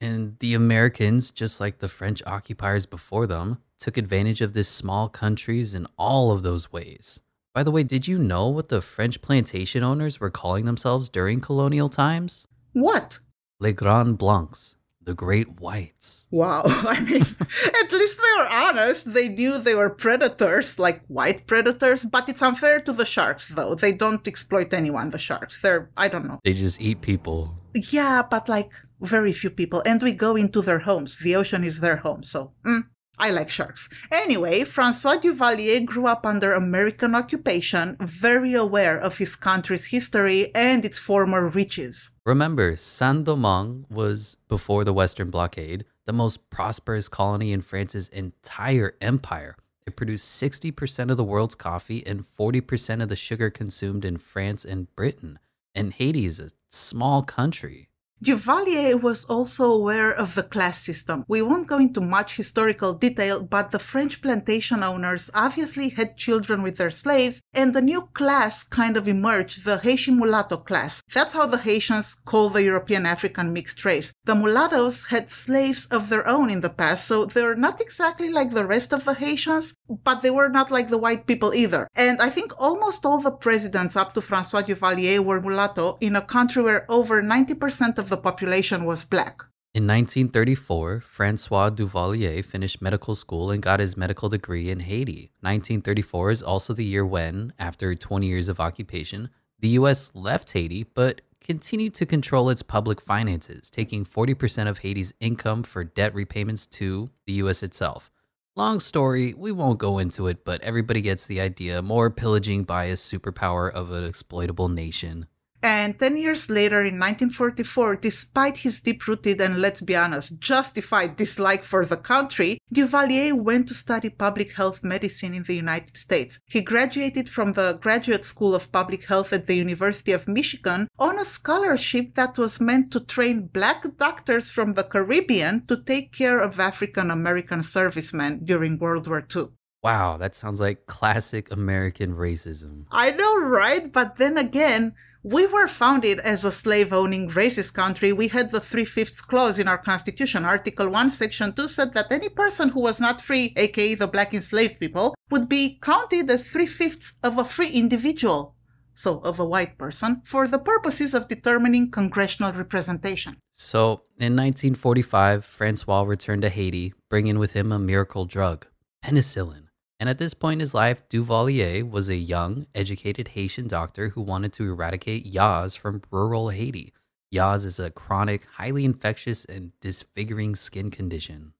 And 0.02 0.38
the 0.40 0.52
Americans, 0.52 1.30
just 1.30 1.60
like 1.60 1.78
the 1.78 1.88
French 1.88 2.22
occupiers 2.26 2.84
before 2.84 3.26
them, 3.26 3.58
took 3.78 3.96
advantage 3.96 4.42
of 4.42 4.52
this 4.52 4.68
small 4.68 5.08
countries 5.08 5.72
in 5.74 5.86
all 5.96 6.30
of 6.30 6.42
those 6.42 6.70
ways. 6.70 7.20
By 7.54 7.62
the 7.62 7.70
way, 7.70 7.84
did 7.84 8.06
you 8.06 8.18
know 8.18 8.48
what 8.48 8.68
the 8.68 8.82
French 8.82 9.22
plantation 9.22 9.82
owners 9.82 10.20
were 10.20 10.30
calling 10.30 10.66
themselves 10.66 11.08
during 11.08 11.40
colonial 11.40 11.88
times? 11.88 12.46
What? 12.74 13.18
Les 13.60 13.72
Grands 13.72 14.18
Blancs, 14.18 14.76
the 15.04 15.14
Great 15.14 15.60
Whites. 15.60 16.26
Wow. 16.30 16.62
I 16.66 17.00
mean, 17.00 17.22
at 17.22 17.92
least 17.92 18.18
they 18.18 18.38
were 18.38 18.48
honest. 18.50 19.12
They 19.12 19.28
knew 19.28 19.58
they 19.58 19.74
were 19.74 19.90
predators, 19.90 20.78
like 20.78 21.04
white 21.06 21.46
predators, 21.46 22.04
but 22.04 22.28
it's 22.28 22.42
unfair 22.42 22.80
to 22.80 22.92
the 22.92 23.04
sharks, 23.04 23.48
though. 23.48 23.74
They 23.74 23.92
don't 23.92 24.26
exploit 24.26 24.72
anyone, 24.72 25.10
the 25.10 25.18
sharks. 25.18 25.60
They're, 25.60 25.90
I 25.96 26.08
don't 26.08 26.26
know. 26.26 26.40
They 26.44 26.54
just 26.54 26.80
eat 26.80 27.00
people. 27.00 27.58
Yeah, 27.74 28.22
but 28.28 28.48
like 28.48 28.70
very 29.00 29.32
few 29.32 29.50
people. 29.50 29.82
And 29.84 30.02
we 30.02 30.12
go 30.12 30.36
into 30.36 30.62
their 30.62 30.80
homes. 30.80 31.18
The 31.18 31.36
ocean 31.36 31.64
is 31.64 31.80
their 31.80 31.96
home. 31.96 32.22
So, 32.22 32.52
mm, 32.64 32.82
I 33.22 33.30
like 33.30 33.50
sharks. 33.50 33.88
Anyway, 34.10 34.64
Francois 34.64 35.16
Duvalier 35.16 35.86
grew 35.86 36.08
up 36.08 36.26
under 36.26 36.52
American 36.52 37.14
occupation, 37.14 37.96
very 38.00 38.52
aware 38.54 38.98
of 38.98 39.18
his 39.18 39.36
country's 39.36 39.86
history 39.86 40.52
and 40.56 40.84
its 40.84 40.98
former 40.98 41.46
riches. 41.46 42.10
Remember, 42.26 42.74
Saint 42.74 43.22
Domingue 43.22 43.86
was, 43.88 44.36
before 44.48 44.82
the 44.82 44.92
Western 44.92 45.30
blockade, 45.30 45.84
the 46.04 46.12
most 46.12 46.50
prosperous 46.50 47.08
colony 47.08 47.52
in 47.52 47.60
France's 47.60 48.08
entire 48.08 48.96
empire. 49.00 49.54
It 49.86 49.94
produced 49.94 50.42
60% 50.42 51.12
of 51.12 51.16
the 51.16 51.22
world's 51.22 51.54
coffee 51.54 52.04
and 52.04 52.24
40% 52.36 53.04
of 53.04 53.08
the 53.08 53.14
sugar 53.14 53.50
consumed 53.50 54.04
in 54.04 54.16
France 54.16 54.64
and 54.64 54.92
Britain. 54.96 55.38
And 55.76 55.92
Haiti 55.92 56.26
is 56.26 56.40
a 56.40 56.50
small 56.68 57.22
country. 57.22 57.88
Duvalier 58.22 59.02
was 59.02 59.24
also 59.24 59.72
aware 59.72 60.12
of 60.12 60.36
the 60.36 60.44
class 60.44 60.80
system. 60.80 61.24
We 61.26 61.42
won't 61.42 61.66
go 61.66 61.78
into 61.78 62.00
much 62.00 62.36
historical 62.36 62.92
detail, 62.92 63.42
but 63.42 63.72
the 63.72 63.80
French 63.80 64.22
plantation 64.22 64.84
owners 64.84 65.28
obviously 65.34 65.88
had 65.88 66.16
children 66.16 66.62
with 66.62 66.76
their 66.76 66.92
slaves, 66.92 67.42
and 67.52 67.74
a 67.74 67.80
new 67.80 68.02
class 68.14 68.62
kind 68.62 68.96
of 68.96 69.08
emerged, 69.08 69.64
the 69.64 69.78
Haitian 69.78 70.18
mulatto 70.18 70.58
class. 70.58 71.02
That's 71.12 71.32
how 71.32 71.46
the 71.46 71.58
Haitians 71.58 72.14
call 72.14 72.48
the 72.50 72.62
European 72.62 73.06
African 73.06 73.52
mixed 73.52 73.84
race. 73.84 74.12
The 74.24 74.36
mulattoes 74.36 75.06
had 75.06 75.32
slaves 75.32 75.86
of 75.86 76.08
their 76.08 76.28
own 76.28 76.48
in 76.48 76.60
the 76.60 76.70
past, 76.70 77.08
so 77.08 77.24
they're 77.24 77.56
not 77.56 77.80
exactly 77.80 78.30
like 78.30 78.52
the 78.54 78.64
rest 78.64 78.92
of 78.92 79.04
the 79.04 79.14
Haitians, 79.14 79.74
but 80.04 80.22
they 80.22 80.30
were 80.30 80.48
not 80.48 80.70
like 80.70 80.90
the 80.90 80.96
white 80.98 81.26
people 81.26 81.52
either. 81.54 81.88
And 81.96 82.22
I 82.22 82.30
think 82.30 82.52
almost 82.56 83.04
all 83.04 83.18
the 83.18 83.32
presidents 83.32 83.96
up 83.96 84.14
to 84.14 84.20
Francois 84.20 84.62
Duvalier 84.62 85.18
were 85.18 85.40
mulatto 85.40 85.98
in 86.00 86.14
a 86.14 86.22
country 86.22 86.62
where 86.62 86.86
over 86.88 87.20
90% 87.20 87.98
of 87.98 88.11
the 88.12 88.16
population 88.18 88.84
was 88.84 89.04
black. 89.04 89.42
In 89.74 89.86
1934, 89.86 91.00
Francois 91.00 91.70
Duvalier 91.70 92.44
finished 92.44 92.82
medical 92.82 93.14
school 93.14 93.50
and 93.50 93.62
got 93.62 93.80
his 93.80 93.96
medical 93.96 94.28
degree 94.28 94.68
in 94.68 94.80
Haiti. 94.80 95.30
1934 95.40 96.30
is 96.30 96.42
also 96.42 96.74
the 96.74 96.84
year 96.84 97.06
when, 97.06 97.54
after 97.58 97.94
20 97.94 98.26
years 98.26 98.50
of 98.50 98.60
occupation, 98.60 99.30
the 99.60 99.70
US 99.80 100.10
left 100.14 100.52
Haiti 100.52 100.82
but 100.82 101.22
continued 101.40 101.94
to 101.94 102.04
control 102.04 102.50
its 102.50 102.62
public 102.62 103.00
finances, 103.00 103.70
taking 103.70 104.04
40% 104.04 104.68
of 104.68 104.76
Haiti's 104.76 105.14
income 105.20 105.62
for 105.62 105.82
debt 105.82 106.14
repayments 106.14 106.66
to 106.66 107.08
the 107.26 107.32
US 107.44 107.62
itself. 107.62 108.10
Long 108.56 108.78
story, 108.78 109.32
we 109.32 109.52
won't 109.52 109.78
go 109.78 109.96
into 109.96 110.26
it, 110.26 110.44
but 110.44 110.60
everybody 110.60 111.00
gets 111.00 111.24
the 111.24 111.40
idea 111.40 111.80
more 111.80 112.10
pillaging 112.10 112.64
by 112.64 112.84
a 112.84 112.96
superpower 112.96 113.72
of 113.72 113.90
an 113.90 114.04
exploitable 114.04 114.68
nation. 114.68 115.26
And 115.62 115.96
10 115.96 116.16
years 116.16 116.50
later, 116.50 116.80
in 116.80 116.98
1944, 116.98 117.96
despite 117.96 118.58
his 118.58 118.80
deep 118.80 119.06
rooted 119.06 119.40
and 119.40 119.60
let's 119.60 119.80
be 119.80 119.94
honest, 119.94 120.40
justified 120.40 121.16
dislike 121.16 121.62
for 121.62 121.86
the 121.86 121.96
country, 121.96 122.58
Duvalier 122.74 123.32
went 123.32 123.68
to 123.68 123.74
study 123.74 124.08
public 124.08 124.54
health 124.54 124.82
medicine 124.82 125.34
in 125.34 125.44
the 125.44 125.54
United 125.54 125.96
States. 125.96 126.40
He 126.46 126.62
graduated 126.62 127.30
from 127.30 127.52
the 127.52 127.78
Graduate 127.80 128.24
School 128.24 128.56
of 128.56 128.72
Public 128.72 129.06
Health 129.06 129.32
at 129.32 129.46
the 129.46 129.54
University 129.54 130.10
of 130.10 130.26
Michigan 130.26 130.88
on 130.98 131.16
a 131.16 131.24
scholarship 131.24 132.16
that 132.16 132.38
was 132.38 132.60
meant 132.60 132.90
to 132.92 133.00
train 133.00 133.46
black 133.46 133.84
doctors 133.98 134.50
from 134.50 134.74
the 134.74 134.82
Caribbean 134.82 135.64
to 135.66 135.76
take 135.76 136.12
care 136.12 136.40
of 136.40 136.58
African 136.58 137.08
American 137.08 137.62
servicemen 137.62 138.44
during 138.44 138.78
World 138.78 139.06
War 139.06 139.24
II. 139.34 139.50
Wow, 139.82 140.16
that 140.16 140.34
sounds 140.34 140.60
like 140.60 140.86
classic 140.86 141.50
American 141.50 142.14
racism. 142.14 142.84
I 142.92 143.10
know, 143.10 143.40
right? 143.40 143.92
But 143.92 144.16
then 144.16 144.38
again, 144.38 144.94
we 145.24 145.46
were 145.46 145.66
founded 145.66 146.20
as 146.20 146.44
a 146.44 146.52
slave 146.52 146.92
owning 146.92 147.30
racist 147.30 147.74
country. 147.74 148.12
We 148.12 148.28
had 148.28 148.50
the 148.50 148.60
three 148.60 148.84
fifths 148.84 149.20
clause 149.20 149.58
in 149.58 149.66
our 149.68 149.78
constitution. 149.78 150.44
Article 150.44 150.88
1, 150.88 151.10
section 151.10 151.52
2 151.52 151.68
said 151.68 151.94
that 151.94 152.12
any 152.12 152.28
person 152.28 152.70
who 152.70 152.80
was 152.80 153.00
not 153.00 153.20
free, 153.20 153.52
aka 153.56 153.94
the 153.94 154.06
black 154.06 154.32
enslaved 154.34 154.78
people, 154.78 155.14
would 155.30 155.48
be 155.48 155.78
counted 155.82 156.30
as 156.30 156.44
three 156.44 156.66
fifths 156.66 157.16
of 157.22 157.38
a 157.38 157.44
free 157.44 157.70
individual 157.70 158.54
so 158.94 159.20
of 159.20 159.38
a 159.38 159.44
white 159.44 159.78
person, 159.78 160.20
for 160.24 160.46
the 160.46 160.58
purposes 160.58 161.14
of 161.14 161.28
determining 161.28 161.90
congressional 161.90 162.52
representation. 162.52 163.36
So, 163.52 164.02
in 164.18 164.36
1945, 164.36 165.44
Francois 165.44 166.02
returned 166.02 166.42
to 166.42 166.50
Haiti, 166.50 166.92
bringing 167.08 167.38
with 167.38 167.52
him 167.52 167.72
a 167.72 167.78
miracle 167.78 168.26
drug, 168.26 168.66
penicillin. 169.02 169.61
And 170.02 170.08
at 170.08 170.18
this 170.18 170.34
point 170.34 170.54
in 170.54 170.60
his 170.60 170.74
life, 170.74 171.08
Duvalier 171.08 171.88
was 171.88 172.08
a 172.08 172.16
young, 172.16 172.66
educated 172.74 173.28
Haitian 173.28 173.68
doctor 173.68 174.08
who 174.08 174.20
wanted 174.20 174.52
to 174.54 174.64
eradicate 174.64 175.26
yaws 175.26 175.76
from 175.76 176.02
rural 176.10 176.48
Haiti. 176.48 176.92
Yaws 177.30 177.64
is 177.64 177.78
a 177.78 177.92
chronic, 177.92 178.44
highly 178.46 178.84
infectious, 178.84 179.44
and 179.44 179.70
disfiguring 179.80 180.56
skin 180.56 180.90
condition. 180.90 181.52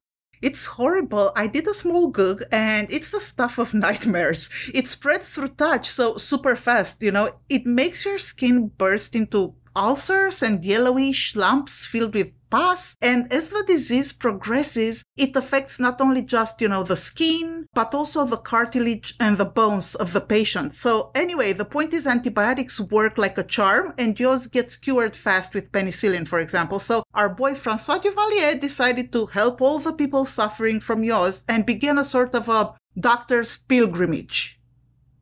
It's 0.42 0.64
horrible. 0.64 1.30
I 1.37 1.46
did 1.46 1.68
a 1.68 1.72
small 1.72 2.08
goog 2.08 2.42
and 2.50 2.90
it's 2.90 3.11
the 3.11 3.20
stuff 3.20 3.58
of 3.58 3.75
nightmares. 3.87 4.50
It 4.75 4.88
spreads 4.88 5.28
through 5.28 5.50
touch 5.50 5.88
so 5.88 6.16
super 6.16 6.56
fast, 6.56 7.00
you 7.00 7.12
know. 7.12 7.37
It 7.49 7.64
makes 7.64 8.04
your 8.04 8.18
skin 8.18 8.72
burst 8.76 9.14
into 9.14 9.54
ulcers 9.76 10.42
and 10.42 10.64
yellowish 10.64 11.37
lumps 11.37 11.87
filled 11.87 12.16
with 12.16 12.32
And 13.00 13.32
as 13.32 13.49
the 13.49 13.64
disease 13.66 14.12
progresses, 14.12 15.04
it 15.16 15.35
affects 15.37 15.78
not 15.78 16.00
only 16.00 16.23
just, 16.23 16.61
you 16.61 16.68
know, 16.68 16.82
the 16.82 16.97
skin, 16.97 17.66
but 17.75 17.94
also 17.94 18.25
the 18.25 18.37
cartilage 18.37 19.14
and 19.18 19.38
the 19.38 19.44
bones 19.44 19.94
of 19.94 20.12
the 20.12 20.21
patient. 20.21 20.75
So 20.75 21.11
anyway, 21.14 21.52
the 21.52 21.64
point 21.64 21.92
is 21.92 22.06
antibiotics 22.06 22.80
work 22.80 23.18
like 23.18 23.38
a 23.38 23.42
charm 23.42 23.94
and 23.99 24.18
yaws 24.18 24.47
gets 24.47 24.76
cured 24.76 25.16
fast 25.16 25.54
with 25.54 25.73
penicillin, 25.73 26.28
for 26.28 26.40
example. 26.40 26.78
So 26.78 27.04
our 27.14 27.28
boy 27.28 27.54
Francois 27.54 27.99
Duvalier 27.99 28.61
decided 28.61 29.12
to 29.12 29.26
help 29.26 29.61
all 29.61 29.78
the 29.78 29.92
people 29.92 30.25
suffering 30.25 30.80
from 30.80 31.02
yaws 31.02 31.44
and 31.49 31.64
began 31.64 31.99
a 31.99 32.04
sort 32.04 32.35
of 32.35 32.49
a 32.49 32.75
doctor's 32.99 33.56
pilgrimage, 33.56 34.61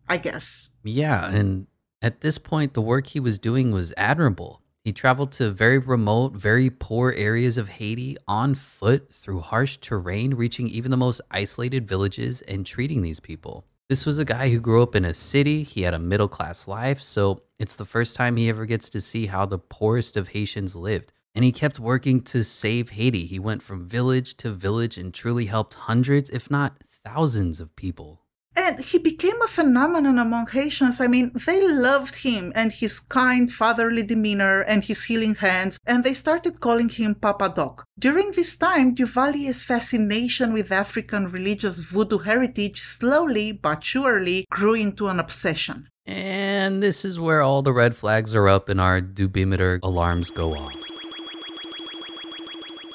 I 0.08 0.16
guess. 0.16 0.70
Yeah, 0.82 1.30
and 1.30 1.66
at 2.02 2.20
this 2.20 2.38
point, 2.38 2.74
the 2.74 2.80
work 2.80 3.08
he 3.08 3.20
was 3.20 3.38
doing 3.38 3.72
was 3.72 3.92
admirable. 3.96 4.59
He 4.84 4.92
traveled 4.92 5.32
to 5.32 5.50
very 5.50 5.76
remote, 5.76 6.32
very 6.32 6.70
poor 6.70 7.12
areas 7.16 7.58
of 7.58 7.68
Haiti 7.68 8.16
on 8.26 8.54
foot 8.54 9.12
through 9.12 9.40
harsh 9.40 9.76
terrain, 9.76 10.34
reaching 10.34 10.68
even 10.68 10.90
the 10.90 10.96
most 10.96 11.20
isolated 11.30 11.86
villages 11.86 12.40
and 12.42 12.64
treating 12.64 13.02
these 13.02 13.20
people. 13.20 13.66
This 13.90 14.06
was 14.06 14.18
a 14.18 14.24
guy 14.24 14.48
who 14.48 14.58
grew 14.58 14.82
up 14.82 14.94
in 14.94 15.04
a 15.04 15.12
city, 15.12 15.64
he 15.64 15.82
had 15.82 15.92
a 15.92 15.98
middle 15.98 16.28
class 16.28 16.66
life, 16.66 17.00
so 17.00 17.42
it's 17.58 17.76
the 17.76 17.84
first 17.84 18.16
time 18.16 18.36
he 18.36 18.48
ever 18.48 18.64
gets 18.64 18.88
to 18.90 19.00
see 19.02 19.26
how 19.26 19.44
the 19.44 19.58
poorest 19.58 20.16
of 20.16 20.28
Haitians 20.28 20.74
lived. 20.74 21.12
And 21.34 21.44
he 21.44 21.52
kept 21.52 21.78
working 21.78 22.22
to 22.22 22.42
save 22.42 22.90
Haiti. 22.90 23.26
He 23.26 23.38
went 23.38 23.62
from 23.62 23.86
village 23.86 24.36
to 24.38 24.50
village 24.50 24.96
and 24.96 25.12
truly 25.12 25.44
helped 25.44 25.74
hundreds, 25.74 26.30
if 26.30 26.50
not 26.50 26.82
thousands, 27.04 27.60
of 27.60 27.76
people. 27.76 28.22
And 28.56 28.80
he 28.80 28.98
became 28.98 29.40
a 29.42 29.48
phenomenon 29.48 30.18
among 30.18 30.48
Haitians. 30.48 31.00
I 31.00 31.06
mean, 31.06 31.30
they 31.46 31.66
loved 31.66 32.16
him 32.16 32.52
and 32.54 32.72
his 32.72 32.98
kind 32.98 33.50
fatherly 33.52 34.02
demeanor 34.02 34.60
and 34.62 34.84
his 34.84 35.04
healing 35.04 35.36
hands, 35.36 35.78
and 35.86 36.02
they 36.02 36.14
started 36.14 36.60
calling 36.60 36.88
him 36.88 37.14
Papa 37.14 37.52
Doc. 37.54 37.84
During 37.98 38.32
this 38.32 38.56
time, 38.56 38.94
Duvalier's 38.94 39.62
fascination 39.62 40.52
with 40.52 40.72
African 40.72 41.30
religious 41.30 41.80
voodoo 41.80 42.18
heritage 42.18 42.80
slowly 42.80 43.52
but 43.52 43.84
surely 43.84 44.46
grew 44.50 44.74
into 44.74 45.08
an 45.08 45.20
obsession. 45.20 45.88
And 46.06 46.82
this 46.82 47.04
is 47.04 47.20
where 47.20 47.42
all 47.42 47.62
the 47.62 47.72
red 47.72 47.94
flags 47.94 48.34
are 48.34 48.48
up 48.48 48.68
and 48.68 48.80
our 48.80 49.00
dubimeter 49.00 49.78
alarms 49.82 50.30
go 50.30 50.56
off. 50.56 50.79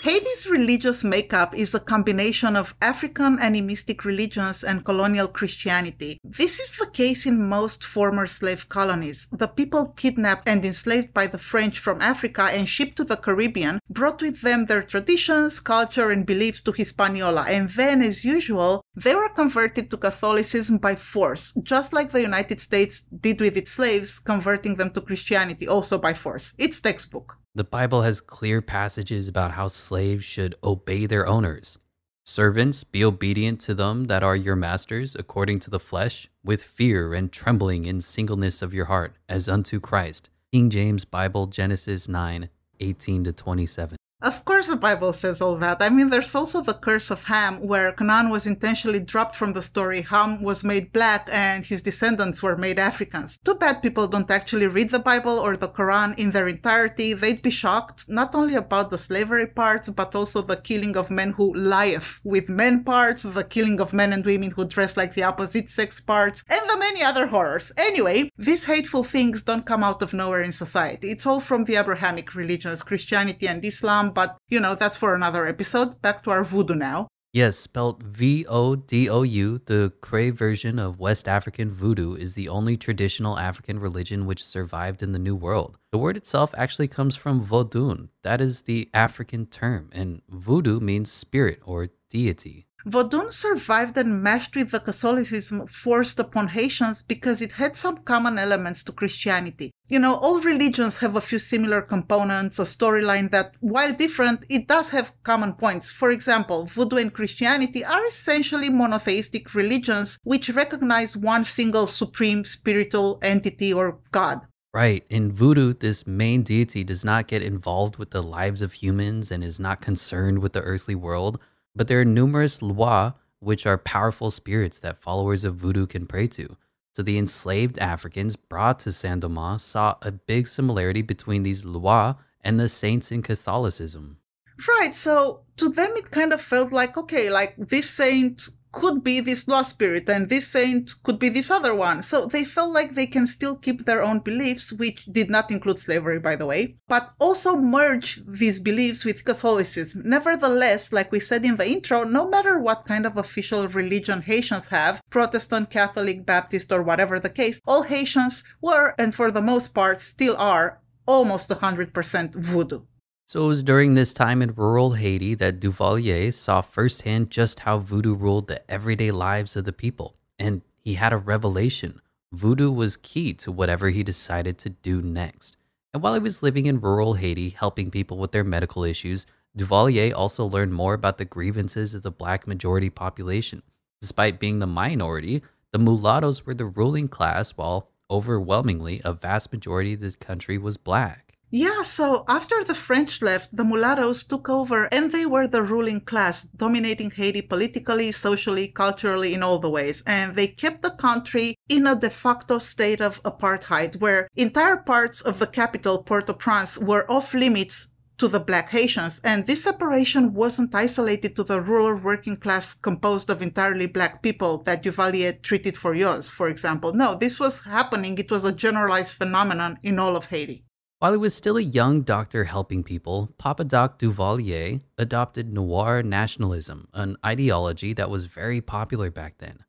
Haiti's 0.06 0.46
religious 0.46 1.04
makeup 1.04 1.56
is 1.56 1.74
a 1.74 1.80
combination 1.80 2.56
of 2.56 2.76
African 2.80 3.40
animistic 3.40 4.06
religions 4.06 4.64
and 4.64 4.86
colonial 4.86 5.28
Christianity. 5.28 6.20
This 6.24 6.60
is 6.60 6.78
the 6.78 6.86
case 6.86 7.26
in 7.26 7.50
most 7.50 7.84
former 7.84 8.28
slave 8.28 8.70
colonies. 8.70 9.28
The 9.32 9.48
people 9.48 9.96
kidnapped 9.98 10.48
and 10.48 10.64
enslaved 10.64 11.12
by 11.12 11.26
the 11.26 11.40
French 11.40 11.80
from 11.80 12.04
Africa 12.04 12.44
and 12.44 12.70
shipped 12.70 12.98
to 12.98 13.04
the 13.04 13.18
Caribbean 13.18 13.80
brought 13.90 14.22
with 14.22 14.42
them 14.42 14.68
their 14.68 14.84
traditions, 14.84 15.60
culture, 15.60 16.12
and 16.12 16.24
beliefs 16.24 16.62
to 16.62 16.72
Hispaniola, 16.72 17.46
and 17.50 17.72
then, 17.72 18.04
as 18.04 18.24
usual, 18.24 18.84
they 18.96 19.16
were 19.16 19.30
converted 19.30 19.90
to 19.90 19.98
Catholicism 19.98 20.78
by 20.78 20.94
force, 20.94 21.52
just 21.64 21.94
like 21.94 22.12
the 22.12 22.22
United 22.22 22.62
States 22.62 23.02
did 23.02 23.42
with 23.42 23.58
its 23.58 23.72
slaves, 23.72 24.20
converting 24.20 24.76
them 24.76 24.92
to 24.92 25.02
Christianity 25.02 25.68
also 25.68 25.98
by 25.98 26.14
force. 26.14 26.54
It's 26.60 26.80
textbook. 26.80 27.40
The 27.58 27.64
Bible 27.64 28.02
has 28.02 28.20
clear 28.20 28.62
passages 28.62 29.30
about 29.30 29.52
how 29.52 29.70
slaves 29.70 30.26
should 30.26 30.56
obey 30.62 31.06
their 31.06 31.26
owners. 31.26 31.80
Servants, 32.26 32.84
be 32.84 33.02
obedient 33.02 33.62
to 33.62 33.74
them 33.74 34.08
that 34.08 34.24
are 34.24 34.36
your 34.36 34.58
masters 34.58 35.16
according 35.16 35.60
to 35.60 35.70
the 35.70 35.80
flesh, 35.80 36.28
with 36.44 36.62
fear 36.62 37.14
and 37.14 37.32
trembling 37.32 37.86
in 37.86 38.02
singleness 38.02 38.62
of 38.62 38.74
your 38.74 38.86
heart, 38.86 39.16
as 39.30 39.48
unto 39.48 39.80
Christ. 39.80 40.30
King 40.52 40.70
James 40.70 41.06
Bible, 41.06 41.48
Genesis 41.48 42.10
9 42.10 42.50
18 42.82 43.24
to 43.24 43.32
27. 43.32 43.96
Of 44.26 44.44
course, 44.44 44.66
the 44.66 44.76
Bible 44.76 45.14
says 45.14 45.40
all 45.40 45.56
that. 45.58 45.84
I 45.84 45.90
mean, 45.90 46.10
there's 46.10 46.34
also 46.34 46.60
the 46.60 46.74
curse 46.74 47.12
of 47.12 47.26
Ham, 47.26 47.62
where 47.62 47.92
Canaan 47.92 48.32
was 48.32 48.48
intentionally 48.48 49.00
dropped 49.00 49.36
from 49.36 49.54
the 49.54 49.62
story. 49.62 50.02
Ham 50.02 50.42
was 50.42 50.64
made 50.64 50.92
black 50.92 51.30
and 51.32 51.64
his 51.64 51.84
descendants 51.84 52.42
were 52.42 52.58
made 52.58 52.80
Africans. 52.80 53.38
Too 53.46 53.54
bad 53.54 53.84
people 53.84 54.08
don't 54.08 54.32
actually 54.32 54.66
read 54.66 54.90
the 54.90 54.98
Bible 54.98 55.38
or 55.38 55.56
the 55.56 55.68
Quran 55.68 56.18
in 56.18 56.32
their 56.32 56.48
entirety. 56.48 57.14
They'd 57.14 57.44
be 57.44 57.52
shocked 57.52 58.10
not 58.10 58.34
only 58.34 58.56
about 58.56 58.90
the 58.90 58.98
slavery 58.98 59.46
parts, 59.46 59.90
but 59.90 60.16
also 60.16 60.42
the 60.42 60.58
killing 60.58 60.98
of 60.98 61.12
men 61.12 61.34
who 61.34 61.54
lieth 61.54 62.20
with 62.24 62.50
men 62.50 62.84
parts, 62.84 63.22
the 63.22 63.44
killing 63.44 63.80
of 63.80 63.94
men 63.94 64.12
and 64.12 64.26
women 64.26 64.50
who 64.50 64.66
dress 64.66 64.98
like 64.98 65.14
the 65.14 65.22
opposite 65.22 65.70
sex 65.70 66.02
parts, 66.02 66.44
and 66.50 66.68
the 66.68 66.78
many 66.80 67.04
other 67.04 67.28
horrors. 67.28 67.72
Anyway, 67.78 68.32
these 68.40 68.66
hateful 68.66 69.04
things 69.04 69.44
don't 69.44 69.68
come 69.68 69.84
out 69.84 70.02
of 70.02 70.16
nowhere 70.16 70.42
in 70.42 70.52
society. 70.52 71.12
It's 71.12 71.28
all 71.28 71.40
from 71.40 71.66
the 71.66 71.76
Abrahamic 71.76 72.34
religions, 72.34 72.82
Christianity 72.82 73.48
and 73.48 73.64
Islam 73.64 74.15
but 74.16 74.38
you 74.50 74.60
know, 74.60 74.74
that's 74.74 74.98
for 74.98 75.14
another 75.14 75.46
episode. 75.46 76.02
Back 76.02 76.24
to 76.24 76.32
our 76.32 76.44
voodoo 76.44 76.74
now. 76.74 77.08
Yes, 77.36 77.60
spelled 77.60 78.02
V 78.02 78.46
O 78.48 78.78
D 78.78 79.10
O 79.10 79.24
U, 79.24 79.60
the 79.66 79.92
Cray 80.00 80.30
version 80.30 80.80
of 80.80 81.02
West 81.02 81.28
African 81.28 81.70
voodoo 81.70 82.16
is 82.16 82.34
the 82.34 82.48
only 82.48 82.78
traditional 82.78 83.38
African 83.38 83.78
religion 83.78 84.26
which 84.26 84.42
survived 84.42 85.04
in 85.04 85.12
the 85.12 85.20
New 85.20 85.36
World. 85.36 85.78
The 85.92 85.98
word 85.98 86.16
itself 86.16 86.56
actually 86.58 86.88
comes 86.88 87.18
from 87.18 87.46
Vodun, 87.46 88.08
that 88.24 88.40
is 88.40 88.62
the 88.62 88.90
African 88.94 89.48
term, 89.48 89.90
and 89.92 90.22
voodoo 90.30 90.80
means 90.80 91.12
spirit 91.12 91.60
or 91.66 91.90
deity. 92.10 92.68
Vodun 92.88 93.34
survived 93.34 93.98
and 93.98 94.24
meshed 94.24 94.56
with 94.56 94.72
the 94.72 94.80
Catholicism 94.80 95.68
forced 95.68 96.20
upon 96.20 96.50
Haitians 96.50 97.04
because 97.04 97.42
it 97.42 97.54
had 97.54 97.76
some 97.76 97.98
common 97.98 98.38
elements 98.38 98.82
to 98.84 98.94
Christianity. 98.94 99.72
You 99.88 100.00
know, 100.00 100.16
all 100.16 100.40
religions 100.42 100.98
have 101.00 101.16
a 101.16 101.22
few 101.22 101.38
similar 101.38 101.82
components, 101.82 102.58
a 102.58 102.64
storyline 102.64 103.30
that, 103.32 103.56
while 103.60 103.94
different, 103.94 104.46
it 104.50 104.68
does 104.68 104.90
have 104.90 105.14
common 105.24 105.54
points. 105.54 105.92
For 105.92 106.10
example, 106.10 106.66
Voodoo 106.66 106.98
and 106.98 107.14
Christianity 107.14 107.86
are 107.86 108.06
essentially 108.08 108.70
monotheistic 108.70 109.54
religions 109.54 110.18
which 110.24 110.50
recognize 110.50 111.16
one 111.16 111.46
single 111.46 111.86
supreme 111.86 112.46
spiritual 112.46 113.20
entity 113.22 113.72
or 113.72 114.00
God. 114.12 114.42
Right. 114.74 115.06
In 115.10 115.32
voodoo, 115.32 115.74
this 115.74 116.06
main 116.06 116.44
deity 116.44 116.84
does 116.84 117.06
not 117.06 117.28
get 117.28 117.42
involved 117.42 117.98
with 117.98 118.12
the 118.12 118.24
lives 118.24 118.62
of 118.62 118.74
humans 118.74 119.32
and 119.32 119.44
is 119.44 119.60
not 119.60 119.82
concerned 119.82 120.40
with 120.40 120.54
the 120.54 120.62
earthly 120.62 120.96
world 120.96 121.40
but 121.76 121.88
there 121.88 122.00
are 122.00 122.06
numerous 122.06 122.60
lwa, 122.60 123.14
which 123.40 123.66
are 123.66 123.78
powerful 123.78 124.32
spirits 124.32 124.80
that 124.80 124.98
followers 124.98 125.44
of 125.44 125.56
voodoo 125.56 125.86
can 125.86 126.08
pray 126.08 126.28
to. 126.28 126.56
So 126.96 127.04
the 127.04 127.18
enslaved 127.18 127.78
Africans 127.80 128.38
brought 128.38 128.80
to 128.80 128.92
Saint 128.94 129.20
Domingue 129.20 129.60
saw 129.60 129.96
a 130.02 130.14
big 130.14 130.48
similarity 130.48 131.02
between 131.02 131.44
these 131.44 131.66
lwa 131.66 132.18
and 132.42 132.58
the 132.58 132.70
saints 132.70 133.12
in 133.12 133.22
Catholicism. 133.22 134.18
Right. 134.66 134.96
So 134.96 135.42
to 135.58 135.68
them, 135.68 135.92
it 135.98 136.12
kind 136.12 136.32
of 136.32 136.42
felt 136.42 136.72
like, 136.72 136.96
okay, 136.96 137.30
like 137.30 137.56
this 137.58 137.90
saint 137.90 138.48
could 138.76 139.04
be 139.04 139.22
this 139.22 139.48
lost 139.48 139.70
spirit 139.72 140.10
and 140.10 140.28
this 140.28 140.48
saint 140.50 140.92
could 141.04 141.18
be 141.18 141.30
this 141.30 141.50
other 141.50 141.74
one. 141.74 142.04
So 142.04 142.26
they 142.26 142.44
felt 142.44 142.74
like 142.74 142.94
they 142.94 143.08
can 143.08 143.26
still 143.26 143.56
keep 143.58 143.86
their 143.86 144.04
own 144.04 144.20
beliefs, 144.20 144.74
which 144.74 145.06
did 145.06 145.30
not 145.30 145.50
include 145.50 145.80
slavery, 145.80 146.20
by 146.20 146.36
the 146.36 146.46
way, 146.46 146.76
but 146.90 147.14
also 147.18 147.56
merge 147.56 148.22
these 148.28 148.60
beliefs 148.60 149.06
with 149.06 149.24
Catholicism. 149.24 150.02
Nevertheless, 150.06 150.92
like 150.92 151.12
we 151.12 151.22
said 151.22 151.46
in 151.46 151.56
the 151.56 151.68
intro, 151.68 152.04
no 152.04 152.28
matter 152.30 152.60
what 152.60 152.86
kind 152.86 153.06
of 153.06 153.16
official 153.18 153.66
religion 153.70 154.22
Haitians 154.22 154.68
have, 154.68 155.02
Protestant, 155.10 155.70
Catholic, 155.70 156.26
Baptist, 156.26 156.72
or 156.72 156.84
whatever 156.84 157.18
the 157.18 157.30
case, 157.30 157.62
all 157.66 157.84
Haitians 157.84 158.44
were, 158.62 158.94
and 159.00 159.16
for 159.16 159.32
the 159.32 159.42
most 159.42 159.74
part 159.74 160.02
still 160.02 160.36
are, 160.38 160.82
almost 161.08 161.50
100% 161.50 162.36
voodoo. 162.36 162.82
So 163.28 163.44
it 163.44 163.48
was 163.48 163.64
during 163.64 163.96
this 163.96 164.14
time 164.14 164.44
in 164.44 164.54
rural 164.54 164.94
Haiti 164.94 165.34
that 165.36 165.60
Duvalier 165.60 166.32
saw 166.32 166.62
firsthand 166.62 167.32
just 167.32 167.60
how 167.60 167.80
voodoo 167.80 168.14
ruled 168.14 168.48
the 168.48 168.62
everyday 168.72 169.10
lives 169.10 169.56
of 169.56 169.66
the 169.66 169.74
people. 169.74 170.16
And 170.38 170.62
he 170.78 170.94
had 170.94 171.12
a 171.12 171.18
revelation. 171.18 172.00
voodoo 172.32 172.70
was 172.70 172.98
key 172.98 173.34
to 173.34 173.52
whatever 173.52 173.90
he 173.90 174.04
decided 174.04 174.60
to 174.60 174.70
do 174.70 175.02
next. 175.02 175.58
And 175.94 176.04
while 176.04 176.14
he 176.14 176.20
was 176.20 176.44
living 176.44 176.68
in 176.68 176.80
rural 176.80 177.16
Haiti, 177.16 177.50
helping 177.50 177.90
people 177.90 178.18
with 178.18 178.32
their 178.32 178.44
medical 178.44 178.84
issues, 178.84 179.26
Duvalier 179.58 180.14
also 180.14 180.46
learned 180.46 180.74
more 180.74 180.94
about 180.94 181.18
the 181.18 181.26
grievances 181.26 181.96
of 181.96 182.04
the 182.04 182.12
black 182.12 182.46
majority 182.46 182.92
population. 182.92 183.64
Despite 184.02 184.40
being 184.40 184.60
the 184.60 184.68
minority, 184.68 185.42
the 185.72 185.80
mulattoes 185.80 186.46
were 186.46 186.54
the 186.54 186.66
ruling 186.66 187.08
class, 187.08 187.52
while 187.52 187.90
overwhelmingly 188.12 189.02
a 189.04 189.14
vast 189.14 189.52
majority 189.52 189.94
of 189.94 190.02
the 190.02 190.12
country 190.20 190.60
was 190.60 190.78
black. 190.78 191.25
Yeah, 191.52 191.84
so 191.84 192.26
after 192.28 192.64
the 192.64 192.76
French 192.76 193.22
left, 193.22 193.56
the 193.56 193.64
mulattoes 193.64 194.24
took 194.24 194.50
over 194.50 194.86
and 194.94 195.12
they 195.12 195.26
were 195.26 195.48
the 195.48 195.62
ruling 195.62 196.02
class, 196.02 196.44
dominating 196.44 197.12
Haiti 197.12 197.42
politically, 197.42 198.12
socially, 198.12 198.68
culturally, 198.68 199.34
in 199.34 199.44
all 199.44 199.60
the 199.60 199.70
ways. 199.70 200.04
And 200.08 200.36
they 200.36 200.48
kept 200.48 200.82
the 200.82 200.90
country 200.90 201.56
in 201.70 201.88
a 201.88 201.96
de 201.96 202.10
facto 202.10 202.58
state 202.58 203.00
of 203.00 203.22
apartheid, 203.24 204.02
where 204.02 204.28
entire 204.36 204.78
parts 204.78 205.22
of 205.22 205.40
the 205.40 205.48
capital, 205.48 206.04
Port 206.04 206.30
au 206.30 206.34
Prince, 206.34 206.78
were 206.80 207.10
off 207.10 207.34
limits 207.34 207.94
to 208.18 208.28
the 208.28 208.40
black 208.40 208.70
Haitians. 208.70 209.22
And 209.24 209.46
this 209.46 209.64
separation 209.64 210.34
wasn't 210.34 210.74
isolated 210.74 211.36
to 211.36 211.44
the 211.44 211.62
rural 211.62 211.96
working 211.96 212.38
class 212.38 212.74
composed 212.74 213.30
of 213.30 213.42
entirely 213.42 213.86
black 213.86 214.24
people 214.24 214.64
that 214.64 214.84
Duvalier 214.84 215.42
treated 215.42 215.78
for 215.78 215.94
yaws, 215.94 216.30
for 216.30 216.50
example. 216.50 216.94
No, 216.94 217.16
this 217.16 217.40
was 217.40 217.64
happening. 217.64 218.18
It 218.18 218.32
was 218.32 218.46
a 218.46 218.52
generalized 218.52 219.14
phenomenon 219.14 219.80
in 219.84 220.00
all 220.00 220.16
of 220.16 220.26
Haiti. 220.26 220.66
While 221.06 221.14
he 221.14 221.20
was 221.20 221.36
still 221.36 221.58
a 221.58 221.62
young 221.62 222.02
doctor 222.02 222.46
helping 222.46 222.84
people, 222.84 223.32
Papa 223.38 223.64
Doc 223.64 224.00
Duvalier 224.00 224.82
adopted 224.98 225.54
noir 225.54 226.02
nationalism, 226.02 226.88
an 226.96 227.16
ideology 227.24 227.94
that 227.94 228.10
was 228.10 228.26
very 228.26 228.60
popular 228.60 229.12
back 229.12 229.38
then. 229.38 229.64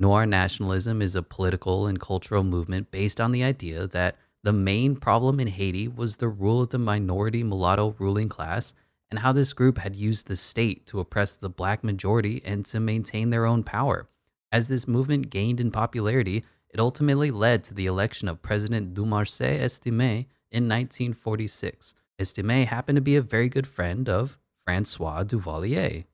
Noir 0.00 0.26
nationalism 0.26 1.00
is 1.00 1.14
a 1.14 1.22
political 1.22 1.86
and 1.86 2.00
cultural 2.00 2.42
movement 2.42 2.90
based 2.90 3.20
on 3.20 3.30
the 3.30 3.44
idea 3.44 3.86
that 3.86 4.16
the 4.42 4.52
main 4.52 4.96
problem 4.96 5.38
in 5.38 5.46
Haiti 5.46 5.86
was 5.86 6.16
the 6.16 6.26
rule 6.28 6.62
of 6.62 6.70
the 6.70 6.78
minority 6.78 7.44
mulatto 7.44 7.94
ruling 8.00 8.28
class 8.28 8.74
and 9.12 9.20
how 9.20 9.30
this 9.30 9.52
group 9.52 9.78
had 9.78 9.94
used 9.94 10.26
the 10.26 10.34
state 10.34 10.86
to 10.86 10.98
oppress 10.98 11.36
the 11.36 11.48
black 11.48 11.84
majority 11.84 12.42
and 12.44 12.64
to 12.64 12.80
maintain 12.80 13.30
their 13.30 13.46
own 13.46 13.62
power. 13.62 14.08
As 14.50 14.66
this 14.66 14.88
movement 14.88 15.30
gained 15.30 15.60
in 15.60 15.70
popularity, 15.70 16.42
it 16.68 16.80
ultimately 16.80 17.30
led 17.30 17.62
to 17.62 17.74
the 17.74 17.86
election 17.86 18.26
of 18.26 18.42
President 18.42 18.92
Dumarsais 18.92 19.60
Estimé 19.60 20.26
in 20.50 20.68
1946. 20.68 21.94
Estimé 22.20 22.66
happened 22.66 22.96
to 22.96 23.02
be 23.02 23.16
a 23.16 23.22
very 23.22 23.48
good 23.48 23.66
friend 23.66 24.08
of 24.08 24.38
Francois 24.64 25.24
Duvalier. 25.24 26.04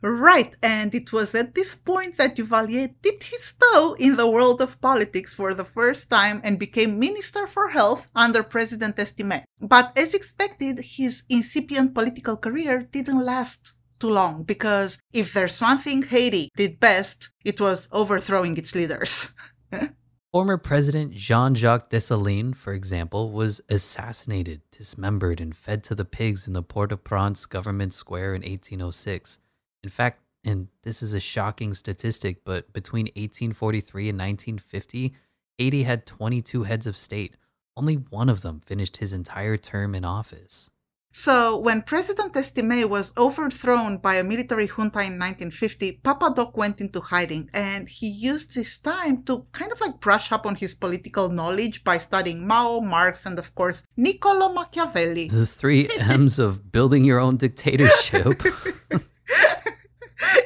Right, 0.00 0.54
and 0.62 0.94
it 0.94 1.12
was 1.14 1.34
at 1.34 1.54
this 1.54 1.74
point 1.74 2.18
that 2.18 2.36
Duvalier 2.36 2.94
dipped 3.00 3.22
his 3.24 3.54
toe 3.54 3.96
in 3.98 4.16
the 4.16 4.28
world 4.28 4.60
of 4.60 4.80
politics 4.80 5.34
for 5.34 5.54
the 5.54 5.64
first 5.64 6.10
time 6.10 6.42
and 6.44 6.58
became 6.58 6.98
Minister 6.98 7.46
for 7.46 7.68
Health 7.68 8.08
under 8.14 8.42
President 8.42 8.96
Estimé. 8.96 9.44
But 9.60 9.96
as 9.96 10.12
expected, 10.12 10.80
his 10.80 11.24
incipient 11.30 11.94
political 11.94 12.36
career 12.36 12.86
didn't 12.92 13.24
last 13.24 13.72
too 13.98 14.10
long 14.10 14.42
because 14.42 15.00
if 15.12 15.32
there's 15.32 15.60
one 15.60 15.78
thing 15.78 16.02
Haiti 16.02 16.50
did 16.54 16.80
best, 16.80 17.32
it 17.42 17.58
was 17.58 17.88
overthrowing 17.90 18.58
its 18.58 18.74
leaders. 18.74 19.30
Former 20.34 20.58
President 20.58 21.12
Jean 21.12 21.54
Jacques 21.54 21.90
Dessalines, 21.90 22.56
for 22.56 22.72
example, 22.72 23.30
was 23.30 23.60
assassinated, 23.68 24.62
dismembered, 24.72 25.40
and 25.40 25.54
fed 25.54 25.84
to 25.84 25.94
the 25.94 26.04
pigs 26.04 26.48
in 26.48 26.54
the 26.54 26.62
Port 26.64 26.90
au 26.92 26.96
Prince 26.96 27.46
government 27.46 27.92
square 27.92 28.34
in 28.34 28.42
1806. 28.42 29.38
In 29.84 29.90
fact, 29.90 30.22
and 30.44 30.66
this 30.82 31.04
is 31.04 31.12
a 31.12 31.20
shocking 31.20 31.72
statistic, 31.72 32.44
but 32.44 32.72
between 32.72 33.04
1843 33.14 34.08
and 34.08 34.18
1950, 34.18 35.14
Haiti 35.56 35.84
had 35.84 36.04
22 36.04 36.64
heads 36.64 36.88
of 36.88 36.96
state. 36.96 37.36
Only 37.76 37.94
one 37.94 38.28
of 38.28 38.40
them 38.40 38.58
finished 38.58 38.96
his 38.96 39.12
entire 39.12 39.56
term 39.56 39.94
in 39.94 40.04
office. 40.04 40.68
So, 41.16 41.56
when 41.56 41.82
President 41.82 42.32
Estimé 42.32 42.88
was 42.88 43.12
overthrown 43.16 43.98
by 43.98 44.16
a 44.16 44.24
military 44.24 44.66
junta 44.66 44.98
in 44.98 45.14
1950, 45.14 46.00
Papa 46.02 46.32
Doc 46.34 46.56
went 46.56 46.80
into 46.80 47.00
hiding 47.00 47.48
and 47.54 47.88
he 47.88 48.08
used 48.08 48.56
this 48.56 48.76
time 48.80 49.22
to 49.22 49.46
kind 49.52 49.70
of 49.70 49.80
like 49.80 50.00
brush 50.00 50.32
up 50.32 50.44
on 50.44 50.56
his 50.56 50.74
political 50.74 51.28
knowledge 51.28 51.84
by 51.84 51.98
studying 51.98 52.44
Mao, 52.44 52.80
Marx, 52.80 53.26
and 53.26 53.38
of 53.38 53.54
course, 53.54 53.86
Niccolo 53.96 54.52
Machiavelli. 54.52 55.28
The 55.28 55.46
three 55.46 55.88
M's 56.00 56.40
of 56.40 56.72
building 56.72 57.04
your 57.04 57.20
own 57.20 57.36
dictatorship. 57.36 58.42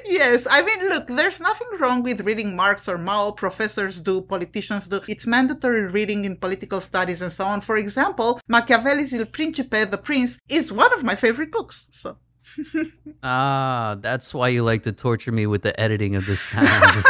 yes, 0.05 0.47
I 0.51 0.63
mean, 0.63 0.89
look, 0.89 1.07
there's 1.09 1.41
nothing 1.41 1.69
wrong 1.79 2.03
with 2.03 2.23
reading 2.23 2.57
Marx 2.57 2.89
or 2.89 2.99
Mao. 2.99 3.33
Professors 3.33 4.01
do, 4.01 4.21
politicians 4.21 4.89
do. 4.89 5.01
It's 5.09 5.27
mandatory 5.27 5.87
reading 5.87 6.25
in 6.25 6.37
political 6.37 6.81
studies 6.81 7.23
and 7.23 7.33
so 7.33 7.45
on. 7.45 7.61
For 7.61 7.77
example, 7.77 8.41
Machiavelli's 8.49 9.13
Il 9.13 9.27
Principe, 9.27 9.85
The 9.91 9.99
Prince, 9.99 10.39
is 10.49 10.73
one 10.73 10.93
of 10.93 11.05
my 11.05 11.17
favorite 11.17 11.53
books. 11.53 11.89
So. 11.93 12.17
ah, 13.23 13.97
that's 14.01 14.33
why 14.33 14.49
you 14.49 14.63
like 14.63 14.83
to 14.85 14.93
torture 14.93 15.33
me 15.33 15.47
with 15.47 15.63
the 15.63 15.79
editing 15.79 16.15
of 16.15 16.27
the 16.27 16.37
sound. 16.51 17.05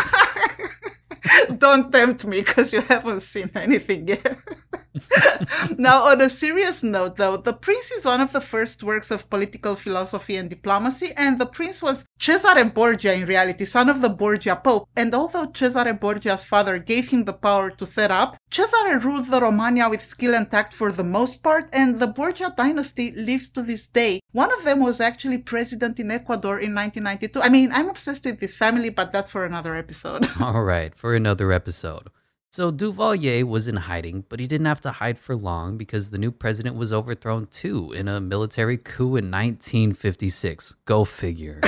Don't 1.58 1.92
tempt 1.92 2.24
me 2.24 2.40
because 2.40 2.72
you 2.72 2.80
haven't 2.80 3.20
seen 3.20 3.50
anything 3.54 4.08
yet. 4.08 4.38
now, 5.78 6.04
on 6.04 6.20
a 6.20 6.30
serious 6.30 6.82
note, 6.82 7.16
though, 7.16 7.36
The 7.36 7.52
Prince 7.52 7.90
is 7.90 8.04
one 8.04 8.20
of 8.20 8.32
the 8.32 8.40
first 8.40 8.82
works 8.82 9.10
of 9.10 9.30
political 9.30 9.74
philosophy 9.74 10.36
and 10.36 10.48
diplomacy, 10.50 11.12
and 11.16 11.38
The 11.38 11.46
Prince 11.46 11.82
was 11.82 12.06
Cesare 12.18 12.64
Borgia 12.64 13.14
in 13.14 13.26
reality, 13.26 13.64
son 13.64 13.88
of 13.88 14.00
the 14.00 14.08
Borgia 14.08 14.56
Pope. 14.56 14.88
And 14.96 15.14
although 15.14 15.46
Cesare 15.46 15.94
Borgia's 15.94 16.44
father 16.44 16.78
gave 16.78 17.08
him 17.08 17.24
the 17.24 17.32
power 17.32 17.70
to 17.70 17.86
set 17.86 18.10
up, 18.10 18.36
Cesare 18.50 18.98
ruled 18.98 19.26
the 19.26 19.40
Romagna 19.40 19.88
with 19.88 20.04
skill 20.04 20.34
and 20.34 20.50
tact 20.50 20.72
for 20.72 20.90
the 20.92 21.04
most 21.04 21.42
part, 21.42 21.68
and 21.72 22.00
the 22.00 22.06
Borgia 22.06 22.52
dynasty 22.56 23.12
lives 23.12 23.48
to 23.50 23.62
this 23.62 23.86
day. 23.86 24.20
One 24.32 24.52
of 24.52 24.64
them 24.64 24.80
was 24.80 25.00
actually 25.00 25.38
president 25.38 25.98
in 26.00 26.10
Ecuador 26.10 26.58
in 26.58 26.74
1992. 26.74 27.42
I 27.42 27.48
mean, 27.48 27.70
I'm 27.72 27.88
obsessed 27.88 28.24
with 28.24 28.40
this 28.40 28.56
family, 28.56 28.90
but 28.90 29.12
that's 29.12 29.30
for 29.30 29.44
another 29.44 29.76
episode. 29.76 30.26
All 30.40 30.62
right, 30.62 30.94
for 30.94 31.14
another 31.14 31.47
episode. 31.52 32.08
So 32.50 32.72
Duvalier 32.72 33.44
was 33.44 33.68
in 33.68 33.76
hiding, 33.76 34.24
but 34.28 34.40
he 34.40 34.46
didn't 34.46 34.66
have 34.66 34.80
to 34.80 34.90
hide 34.90 35.18
for 35.18 35.36
long 35.36 35.76
because 35.76 36.08
the 36.08 36.18
new 36.18 36.30
president 36.30 36.76
was 36.76 36.92
overthrown 36.92 37.46
too 37.46 37.92
in 37.92 38.08
a 38.08 38.20
military 38.20 38.78
coup 38.78 39.16
in 39.16 39.30
1956. 39.30 40.74
Go 40.86 41.04
figure. 41.04 41.60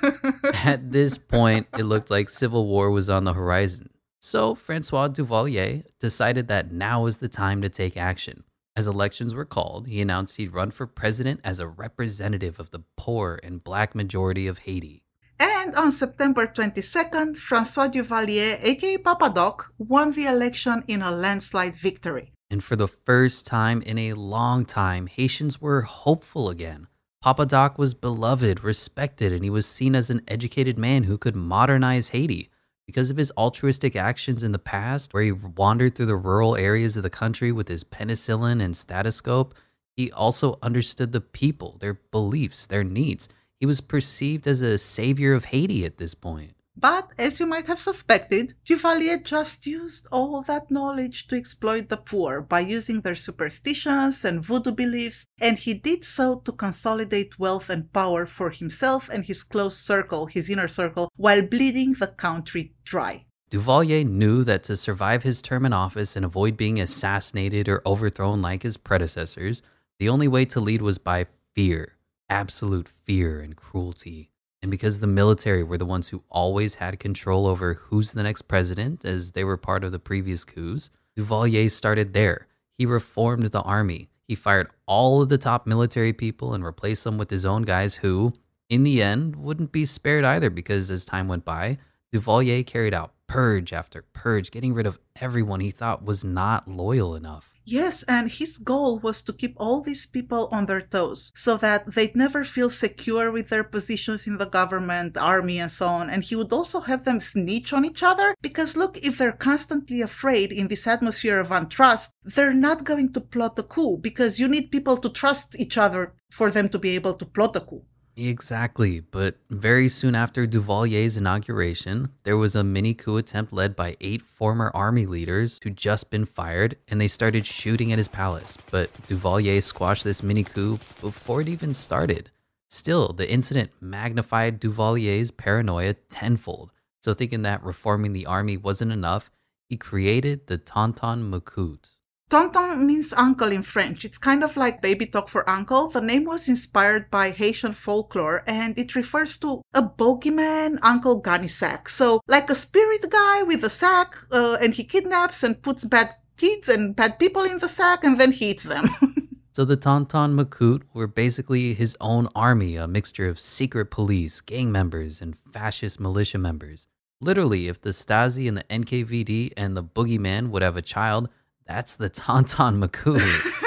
At 0.64 0.90
this 0.90 1.16
point, 1.16 1.68
it 1.78 1.84
looked 1.84 2.10
like 2.10 2.28
civil 2.28 2.66
war 2.66 2.90
was 2.90 3.08
on 3.08 3.24
the 3.24 3.32
horizon. 3.32 3.88
So 4.20 4.56
Francois 4.56 5.08
Duvalier 5.08 5.84
decided 6.00 6.48
that 6.48 6.72
now 6.72 7.04
was 7.04 7.18
the 7.18 7.28
time 7.28 7.62
to 7.62 7.68
take 7.68 7.96
action. 7.96 8.42
As 8.74 8.88
elections 8.88 9.34
were 9.34 9.44
called, 9.44 9.86
he 9.86 10.02
announced 10.02 10.36
he'd 10.36 10.52
run 10.52 10.70
for 10.70 10.86
president 10.86 11.40
as 11.44 11.60
a 11.60 11.68
representative 11.68 12.58
of 12.58 12.70
the 12.70 12.82
poor 12.96 13.38
and 13.42 13.62
black 13.62 13.94
majority 13.94 14.48
of 14.48 14.58
Haiti. 14.58 15.04
And 15.38 15.74
on 15.74 15.92
September 15.92 16.46
22nd, 16.46 17.36
Francois 17.36 17.88
Duvalier, 17.88 18.58
aka 18.62 18.96
Papa 18.96 19.30
Doc, 19.34 19.72
won 19.78 20.12
the 20.12 20.26
election 20.26 20.82
in 20.88 21.02
a 21.02 21.10
landslide 21.10 21.76
victory. 21.76 22.32
And 22.50 22.62
for 22.62 22.76
the 22.76 22.88
first 22.88 23.46
time 23.46 23.82
in 23.82 23.98
a 23.98 24.14
long 24.14 24.64
time, 24.64 25.06
Haitians 25.06 25.60
were 25.60 25.82
hopeful 25.82 26.48
again. 26.48 26.86
Papa 27.20 27.44
Doc 27.44 27.76
was 27.76 27.92
beloved, 27.92 28.62
respected, 28.62 29.32
and 29.32 29.42
he 29.42 29.50
was 29.50 29.66
seen 29.66 29.94
as 29.94 30.10
an 30.10 30.22
educated 30.28 30.78
man 30.78 31.02
who 31.02 31.18
could 31.18 31.34
modernize 31.34 32.10
Haiti. 32.10 32.48
Because 32.86 33.10
of 33.10 33.16
his 33.16 33.32
altruistic 33.36 33.96
actions 33.96 34.44
in 34.44 34.52
the 34.52 34.60
past, 34.60 35.12
where 35.12 35.24
he 35.24 35.32
wandered 35.32 35.96
through 35.96 36.06
the 36.06 36.16
rural 36.16 36.54
areas 36.54 36.96
of 36.96 37.02
the 37.02 37.10
country 37.10 37.50
with 37.50 37.66
his 37.66 37.82
penicillin 37.82 38.62
and 38.62 38.76
stethoscope, 38.76 39.54
he 39.96 40.12
also 40.12 40.56
understood 40.62 41.10
the 41.10 41.20
people, 41.20 41.78
their 41.80 41.94
beliefs, 41.94 42.66
their 42.66 42.84
needs, 42.84 43.28
he 43.60 43.66
was 43.66 43.80
perceived 43.80 44.46
as 44.46 44.62
a 44.62 44.78
savior 44.78 45.32
of 45.32 45.46
Haiti 45.46 45.84
at 45.84 45.98
this 45.98 46.14
point. 46.14 46.52
But 46.78 47.12
as 47.18 47.40
you 47.40 47.46
might 47.46 47.66
have 47.68 47.80
suspected, 47.80 48.52
Duvalier 48.68 49.24
just 49.24 49.66
used 49.66 50.06
all 50.12 50.42
that 50.42 50.70
knowledge 50.70 51.26
to 51.28 51.36
exploit 51.36 51.88
the 51.88 51.96
poor 51.96 52.42
by 52.42 52.60
using 52.60 53.00
their 53.00 53.14
superstitions 53.14 54.26
and 54.26 54.44
voodoo 54.44 54.72
beliefs, 54.72 55.24
and 55.40 55.56
he 55.56 55.72
did 55.72 56.04
so 56.04 56.36
to 56.40 56.52
consolidate 56.52 57.38
wealth 57.38 57.70
and 57.70 57.90
power 57.94 58.26
for 58.26 58.50
himself 58.50 59.08
and 59.08 59.24
his 59.24 59.42
close 59.42 59.78
circle, 59.78 60.26
his 60.26 60.50
inner 60.50 60.68
circle, 60.68 61.10
while 61.16 61.40
bleeding 61.40 61.92
the 61.92 62.08
country 62.08 62.74
dry. 62.84 63.24
Duvalier 63.48 64.04
knew 64.04 64.44
that 64.44 64.62
to 64.64 64.76
survive 64.76 65.22
his 65.22 65.40
term 65.40 65.64
in 65.64 65.72
office 65.72 66.14
and 66.14 66.26
avoid 66.26 66.58
being 66.58 66.78
assassinated 66.78 67.70
or 67.70 67.80
overthrown 67.86 68.42
like 68.42 68.62
his 68.62 68.76
predecessors, 68.76 69.62
the 69.98 70.10
only 70.10 70.28
way 70.28 70.44
to 70.44 70.60
lead 70.60 70.82
was 70.82 70.98
by 70.98 71.24
fear 71.54 71.95
absolute 72.28 72.88
fear 72.88 73.40
and 73.40 73.56
cruelty. 73.56 74.30
And 74.62 74.70
because 74.70 74.98
the 74.98 75.06
military 75.06 75.62
were 75.62 75.78
the 75.78 75.86
ones 75.86 76.08
who 76.08 76.24
always 76.28 76.74
had 76.74 76.98
control 76.98 77.46
over 77.46 77.74
who's 77.74 78.12
the 78.12 78.22
next 78.22 78.42
president, 78.42 79.04
as 79.04 79.32
they 79.32 79.44
were 79.44 79.56
part 79.56 79.84
of 79.84 79.92
the 79.92 79.98
previous 79.98 80.44
coups, 80.44 80.90
Duvalier 81.16 81.70
started 81.70 82.12
there. 82.12 82.48
He 82.78 82.86
reformed 82.86 83.44
the 83.44 83.62
army. 83.62 84.08
He 84.28 84.34
fired 84.34 84.70
all 84.86 85.22
of 85.22 85.28
the 85.28 85.38
top 85.38 85.66
military 85.66 86.12
people 86.12 86.54
and 86.54 86.64
replaced 86.64 87.04
them 87.04 87.16
with 87.16 87.30
his 87.30 87.46
own 87.46 87.62
guys 87.62 87.94
who, 87.94 88.32
in 88.68 88.82
the 88.82 89.02
end, 89.02 89.36
wouldn't 89.36 89.72
be 89.72 89.84
spared 89.84 90.24
either 90.24 90.50
because 90.50 90.90
as 90.90 91.04
time 91.04 91.28
went 91.28 91.44
by, 91.44 91.78
Duvalier 92.12 92.66
carried 92.66 92.94
out 92.94 93.12
purge 93.28 93.72
after 93.72 94.02
purge, 94.12 94.50
getting 94.50 94.74
rid 94.74 94.86
of 94.86 94.98
everyone 95.20 95.60
he 95.60 95.70
thought 95.70 96.04
was 96.04 96.24
not 96.24 96.68
loyal 96.68 97.14
enough. 97.14 97.55
Yes, 97.68 98.04
and 98.04 98.30
his 98.30 98.58
goal 98.58 99.00
was 99.00 99.20
to 99.22 99.32
keep 99.32 99.54
all 99.56 99.80
these 99.80 100.06
people 100.06 100.48
on 100.52 100.66
their 100.66 100.80
toes 100.80 101.32
so 101.34 101.56
that 101.56 101.94
they'd 101.94 102.14
never 102.14 102.44
feel 102.44 102.70
secure 102.70 103.32
with 103.32 103.48
their 103.48 103.64
positions 103.64 104.28
in 104.28 104.38
the 104.38 104.46
government, 104.46 105.16
army, 105.16 105.58
and 105.58 105.72
so 105.72 105.88
on. 105.88 106.08
And 106.08 106.22
he 106.22 106.36
would 106.36 106.52
also 106.52 106.78
have 106.82 107.04
them 107.04 107.20
snitch 107.20 107.72
on 107.72 107.84
each 107.84 108.04
other 108.04 108.36
because, 108.40 108.76
look, 108.76 108.98
if 108.98 109.18
they're 109.18 109.32
constantly 109.32 110.00
afraid 110.00 110.52
in 110.52 110.68
this 110.68 110.86
atmosphere 110.86 111.40
of 111.40 111.48
untrust, 111.48 112.10
they're 112.22 112.54
not 112.54 112.84
going 112.84 113.12
to 113.14 113.20
plot 113.20 113.58
a 113.58 113.64
coup 113.64 113.96
because 113.96 114.38
you 114.38 114.46
need 114.46 114.70
people 114.70 114.96
to 114.98 115.08
trust 115.08 115.56
each 115.58 115.76
other 115.76 116.14
for 116.30 116.52
them 116.52 116.68
to 116.68 116.78
be 116.78 116.90
able 116.90 117.14
to 117.14 117.26
plot 117.26 117.56
a 117.56 117.60
coup. 117.60 117.82
Exactly, 118.18 119.00
but 119.00 119.36
very 119.50 119.90
soon 119.90 120.14
after 120.14 120.46
Duvalier's 120.46 121.18
inauguration, 121.18 122.08
there 122.24 122.38
was 122.38 122.56
a 122.56 122.64
mini 122.64 122.94
coup 122.94 123.18
attempt 123.18 123.52
led 123.52 123.76
by 123.76 123.94
eight 124.00 124.24
former 124.24 124.70
army 124.74 125.04
leaders 125.04 125.60
who'd 125.62 125.76
just 125.76 126.08
been 126.08 126.24
fired, 126.24 126.78
and 126.88 126.98
they 126.98 127.08
started 127.08 127.44
shooting 127.44 127.92
at 127.92 127.98
his 127.98 128.08
palace. 128.08 128.56
But 128.70 128.90
Duvalier 129.06 129.62
squashed 129.62 130.02
this 130.02 130.22
mini 130.22 130.44
coup 130.44 130.78
before 131.02 131.42
it 131.42 131.48
even 131.48 131.74
started. 131.74 132.30
Still, 132.70 133.12
the 133.12 133.30
incident 133.30 133.70
magnified 133.82 134.60
Duvalier's 134.60 135.30
paranoia 135.30 135.92
tenfold. 136.08 136.72
So, 137.02 137.12
thinking 137.12 137.42
that 137.42 137.62
reforming 137.62 138.14
the 138.14 138.26
army 138.26 138.56
wasn't 138.56 138.92
enough, 138.92 139.30
he 139.68 139.76
created 139.76 140.46
the 140.46 140.56
Tonton 140.56 141.30
Macoute. 141.30 141.95
Tonton 142.28 142.86
means 142.88 143.12
uncle 143.12 143.52
in 143.52 143.62
French. 143.62 144.04
It's 144.04 144.18
kind 144.18 144.42
of 144.42 144.56
like 144.56 144.82
baby 144.82 145.06
talk 145.06 145.28
for 145.28 145.48
uncle. 145.48 145.88
The 145.88 146.00
name 146.00 146.24
was 146.24 146.48
inspired 146.48 147.08
by 147.08 147.30
Haitian 147.30 147.72
folklore 147.72 148.42
and 148.48 148.76
it 148.76 148.96
refers 148.96 149.38
to 149.38 149.62
a 149.72 149.82
bogeyman, 149.82 150.78
Uncle 150.82 151.16
Gunny 151.16 151.46
Sack. 151.46 151.88
So, 151.88 152.20
like 152.26 152.50
a 152.50 152.56
spirit 152.56 153.08
guy 153.08 153.44
with 153.44 153.62
a 153.62 153.70
sack, 153.70 154.16
uh, 154.32 154.56
and 154.60 154.74
he 154.74 154.82
kidnaps 154.82 155.44
and 155.44 155.62
puts 155.62 155.84
bad 155.84 156.16
kids 156.36 156.68
and 156.68 156.96
bad 156.96 157.20
people 157.20 157.44
in 157.44 157.58
the 157.58 157.68
sack 157.68 158.02
and 158.02 158.18
then 158.18 158.32
he 158.32 158.50
eats 158.50 158.64
them. 158.64 158.88
So 159.56 159.64
the 159.64 159.74
Tonton 159.74 160.36
Macoute 160.36 160.82
were 160.92 161.06
basically 161.06 161.72
his 161.72 161.96
own 161.98 162.28
army, 162.34 162.76
a 162.76 162.86
mixture 162.86 163.26
of 163.26 163.40
secret 163.40 163.90
police, 163.90 164.42
gang 164.42 164.70
members, 164.70 165.22
and 165.22 165.34
fascist 165.34 165.98
militia 165.98 166.36
members. 166.36 166.86
Literally, 167.22 167.68
if 167.68 167.80
the 167.80 167.88
Stasi 167.88 168.48
and 168.48 168.58
the 168.58 168.64
NKVD 168.64 169.54
and 169.56 169.74
the 169.74 169.82
Boogeyman 169.82 170.50
would 170.50 170.60
have 170.60 170.76
a 170.76 170.82
child, 170.82 171.30
that's 171.66 171.96
the 171.96 172.08
Tonton 172.08 172.80
Macoute. 172.80 173.52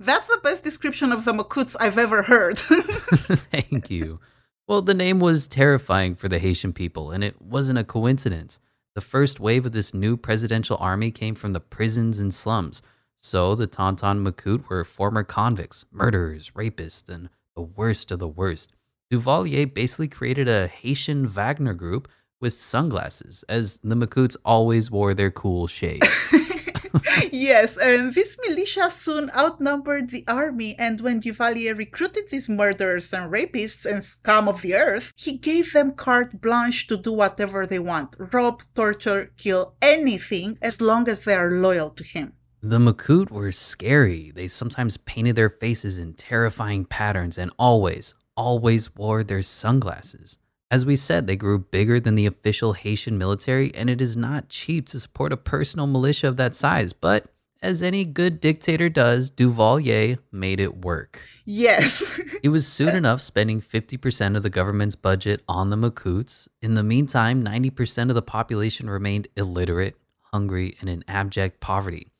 That's 0.00 0.28
the 0.28 0.40
best 0.42 0.62
description 0.62 1.10
of 1.10 1.24
the 1.24 1.32
Macoutes 1.32 1.74
I've 1.78 1.98
ever 1.98 2.22
heard. 2.22 2.58
Thank 2.58 3.90
you. 3.90 4.20
Well, 4.68 4.80
the 4.80 4.94
name 4.94 5.18
was 5.18 5.48
terrifying 5.48 6.14
for 6.14 6.28
the 6.28 6.38
Haitian 6.38 6.72
people, 6.72 7.10
and 7.10 7.24
it 7.24 7.42
wasn't 7.42 7.80
a 7.80 7.84
coincidence. 7.84 8.60
The 8.94 9.00
first 9.00 9.40
wave 9.40 9.66
of 9.66 9.72
this 9.72 9.92
new 9.92 10.16
presidential 10.16 10.76
army 10.80 11.10
came 11.10 11.34
from 11.34 11.52
the 11.52 11.60
prisons 11.60 12.20
and 12.20 12.32
slums. 12.32 12.80
So 13.16 13.56
the 13.56 13.66
Tonton 13.66 14.24
Macoute 14.24 14.68
were 14.68 14.84
former 14.84 15.24
convicts, 15.24 15.84
murderers, 15.90 16.52
rapists, 16.52 17.08
and 17.08 17.28
the 17.56 17.62
worst 17.62 18.12
of 18.12 18.20
the 18.20 18.28
worst. 18.28 18.72
Duvalier 19.10 19.72
basically 19.72 20.08
created 20.08 20.48
a 20.48 20.68
Haitian 20.68 21.26
Wagner 21.26 21.74
group 21.74 22.08
with 22.40 22.54
sunglasses, 22.54 23.44
as 23.48 23.78
the 23.82 23.96
Macoutes 23.96 24.36
always 24.44 24.90
wore 24.90 25.14
their 25.14 25.30
cool 25.30 25.66
shades. 25.66 26.32
yes, 27.32 27.76
and 27.76 28.14
this 28.14 28.36
militia 28.46 28.90
soon 28.90 29.30
outnumbered 29.36 30.10
the 30.10 30.24
army, 30.26 30.76
and 30.78 31.00
when 31.00 31.20
Duvalier 31.20 31.76
recruited 31.76 32.24
these 32.30 32.48
murderers 32.48 33.12
and 33.12 33.30
rapists 33.32 33.84
and 33.84 34.04
scum 34.04 34.48
of 34.48 34.62
the 34.62 34.74
earth, 34.74 35.12
he 35.16 35.36
gave 35.36 35.72
them 35.72 35.92
carte 35.92 36.40
blanche 36.40 36.86
to 36.88 36.96
do 36.96 37.12
whatever 37.12 37.66
they 37.66 37.78
want 37.78 38.16
rob, 38.32 38.62
torture, 38.74 39.32
kill, 39.36 39.74
anything, 39.82 40.58
as 40.62 40.80
long 40.80 41.08
as 41.08 41.20
they 41.20 41.34
are 41.34 41.50
loyal 41.50 41.90
to 41.90 42.04
him. 42.04 42.32
The 42.60 42.78
Macoute 42.78 43.30
were 43.30 43.52
scary. 43.52 44.32
They 44.34 44.48
sometimes 44.48 44.96
painted 44.96 45.36
their 45.36 45.50
faces 45.50 45.98
in 45.98 46.14
terrifying 46.14 46.84
patterns 46.84 47.38
and 47.38 47.52
always, 47.58 48.14
always 48.36 48.94
wore 48.96 49.22
their 49.22 49.42
sunglasses. 49.42 50.38
As 50.70 50.84
we 50.84 50.96
said, 50.96 51.26
they 51.26 51.36
grew 51.36 51.58
bigger 51.58 51.98
than 51.98 52.14
the 52.14 52.26
official 52.26 52.74
Haitian 52.74 53.16
military, 53.16 53.74
and 53.74 53.88
it 53.88 54.02
is 54.02 54.18
not 54.18 54.50
cheap 54.50 54.86
to 54.88 55.00
support 55.00 55.32
a 55.32 55.36
personal 55.38 55.86
militia 55.86 56.28
of 56.28 56.36
that 56.36 56.54
size. 56.54 56.92
But 56.92 57.32
as 57.62 57.82
any 57.82 58.04
good 58.04 58.38
dictator 58.38 58.90
does, 58.90 59.30
Duvalier 59.30 60.18
made 60.30 60.60
it 60.60 60.84
work. 60.84 61.22
Yes. 61.44 62.02
He 62.42 62.48
was 62.48 62.68
soon 62.68 62.94
enough 62.94 63.20
spending 63.20 63.60
50% 63.60 64.36
of 64.36 64.44
the 64.44 64.50
government's 64.50 64.94
budget 64.94 65.42
on 65.48 65.70
the 65.70 65.76
Macoutes. 65.76 66.46
In 66.62 66.74
the 66.74 66.84
meantime, 66.84 67.44
90% 67.44 68.10
of 68.10 68.14
the 68.14 68.22
population 68.22 68.88
remained 68.88 69.26
illiterate, 69.36 69.96
hungry, 70.20 70.76
and 70.80 70.88
in 70.88 71.02
abject 71.08 71.58
poverty. 71.58 72.12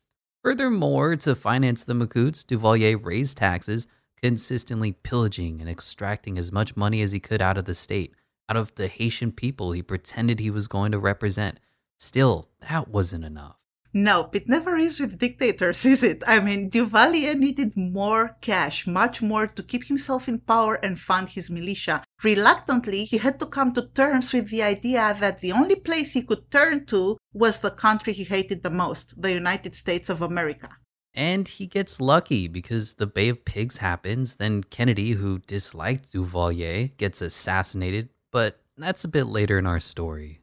Furthermore, 0.43 1.15
to 1.17 1.37
finance 1.37 1.85
the 1.85 1.95
Macoutes, 1.95 2.45
Duvalier 2.45 2.97
raised 2.97 3.37
taxes, 3.37 3.87
consistently 4.21 4.91
pillaging 4.91 5.61
and 5.61 5.71
extracting 5.71 6.37
as 6.37 6.51
much 6.51 6.77
money 6.77 7.01
as 7.03 7.13
he 7.13 7.21
could 7.21 7.41
out 7.41 7.57
of 7.57 7.65
the 7.65 7.75
state 7.77 8.13
out 8.49 8.57
of 8.57 8.75
the 8.75 8.89
Haitian 8.89 9.33
people 9.33 9.73
he 9.73 9.83
pretended 9.83 10.41
he 10.41 10.51
was 10.51 10.69
going 10.69 10.93
to 10.93 10.99
represent. 10.99 11.61
Still, 11.99 12.47
that 12.69 12.89
wasn't 12.89 13.25
enough. 13.25 13.57
Nope, 13.95 14.37
it 14.37 14.49
never 14.49 14.77
is 14.77 15.01
with 15.01 15.19
dictators, 15.19 15.85
is 15.95 16.03
it? 16.03 16.23
I 16.27 16.41
mean, 16.41 16.71
Duvalier 16.71 17.35
needed 17.35 17.77
more 17.77 18.37
cash, 18.41 18.87
much 18.87 19.23
more 19.23 19.47
to 19.47 19.63
keep 19.63 19.87
himself 19.87 20.29
in 20.29 20.41
power 20.41 20.75
and 20.75 21.01
fund 21.01 21.31
his 21.31 21.49
militia. 21.51 22.05
Reluctantly, 22.23 23.05
he 23.05 23.19
had 23.19 23.39
to 23.41 23.47
come 23.47 23.73
to 23.73 23.89
terms 23.89 24.33
with 24.33 24.51
the 24.51 24.63
idea 24.63 25.17
that 25.21 25.41
the 25.41 25.53
only 25.53 25.75
place 25.75 26.13
he 26.13 26.23
could 26.23 26.51
turn 26.51 26.85
to 26.87 27.17
was 27.33 27.61
the 27.61 27.71
country 27.71 28.13
he 28.13 28.25
hated 28.25 28.63
the 28.63 28.71
most, 28.71 29.21
the 29.21 29.33
United 29.33 29.75
States 29.75 30.11
of 30.11 30.21
America. 30.21 30.69
And 31.15 31.49
he 31.49 31.67
gets 31.67 32.01
lucky 32.01 32.47
because 32.47 32.95
the 32.95 33.07
Bay 33.07 33.31
of 33.31 33.45
Pigs 33.45 33.79
happens, 33.79 34.37
then 34.37 34.63
Kennedy, 34.63 35.13
who 35.13 35.39
disliked 35.41 36.13
Duvalier, 36.13 36.97
gets 36.99 37.23
assassinated, 37.23 38.11
but 38.31 38.61
that's 38.77 39.05
a 39.05 39.09
bit 39.09 39.25
later 39.25 39.59
in 39.59 39.67
our 39.67 39.81
story. 39.81 40.41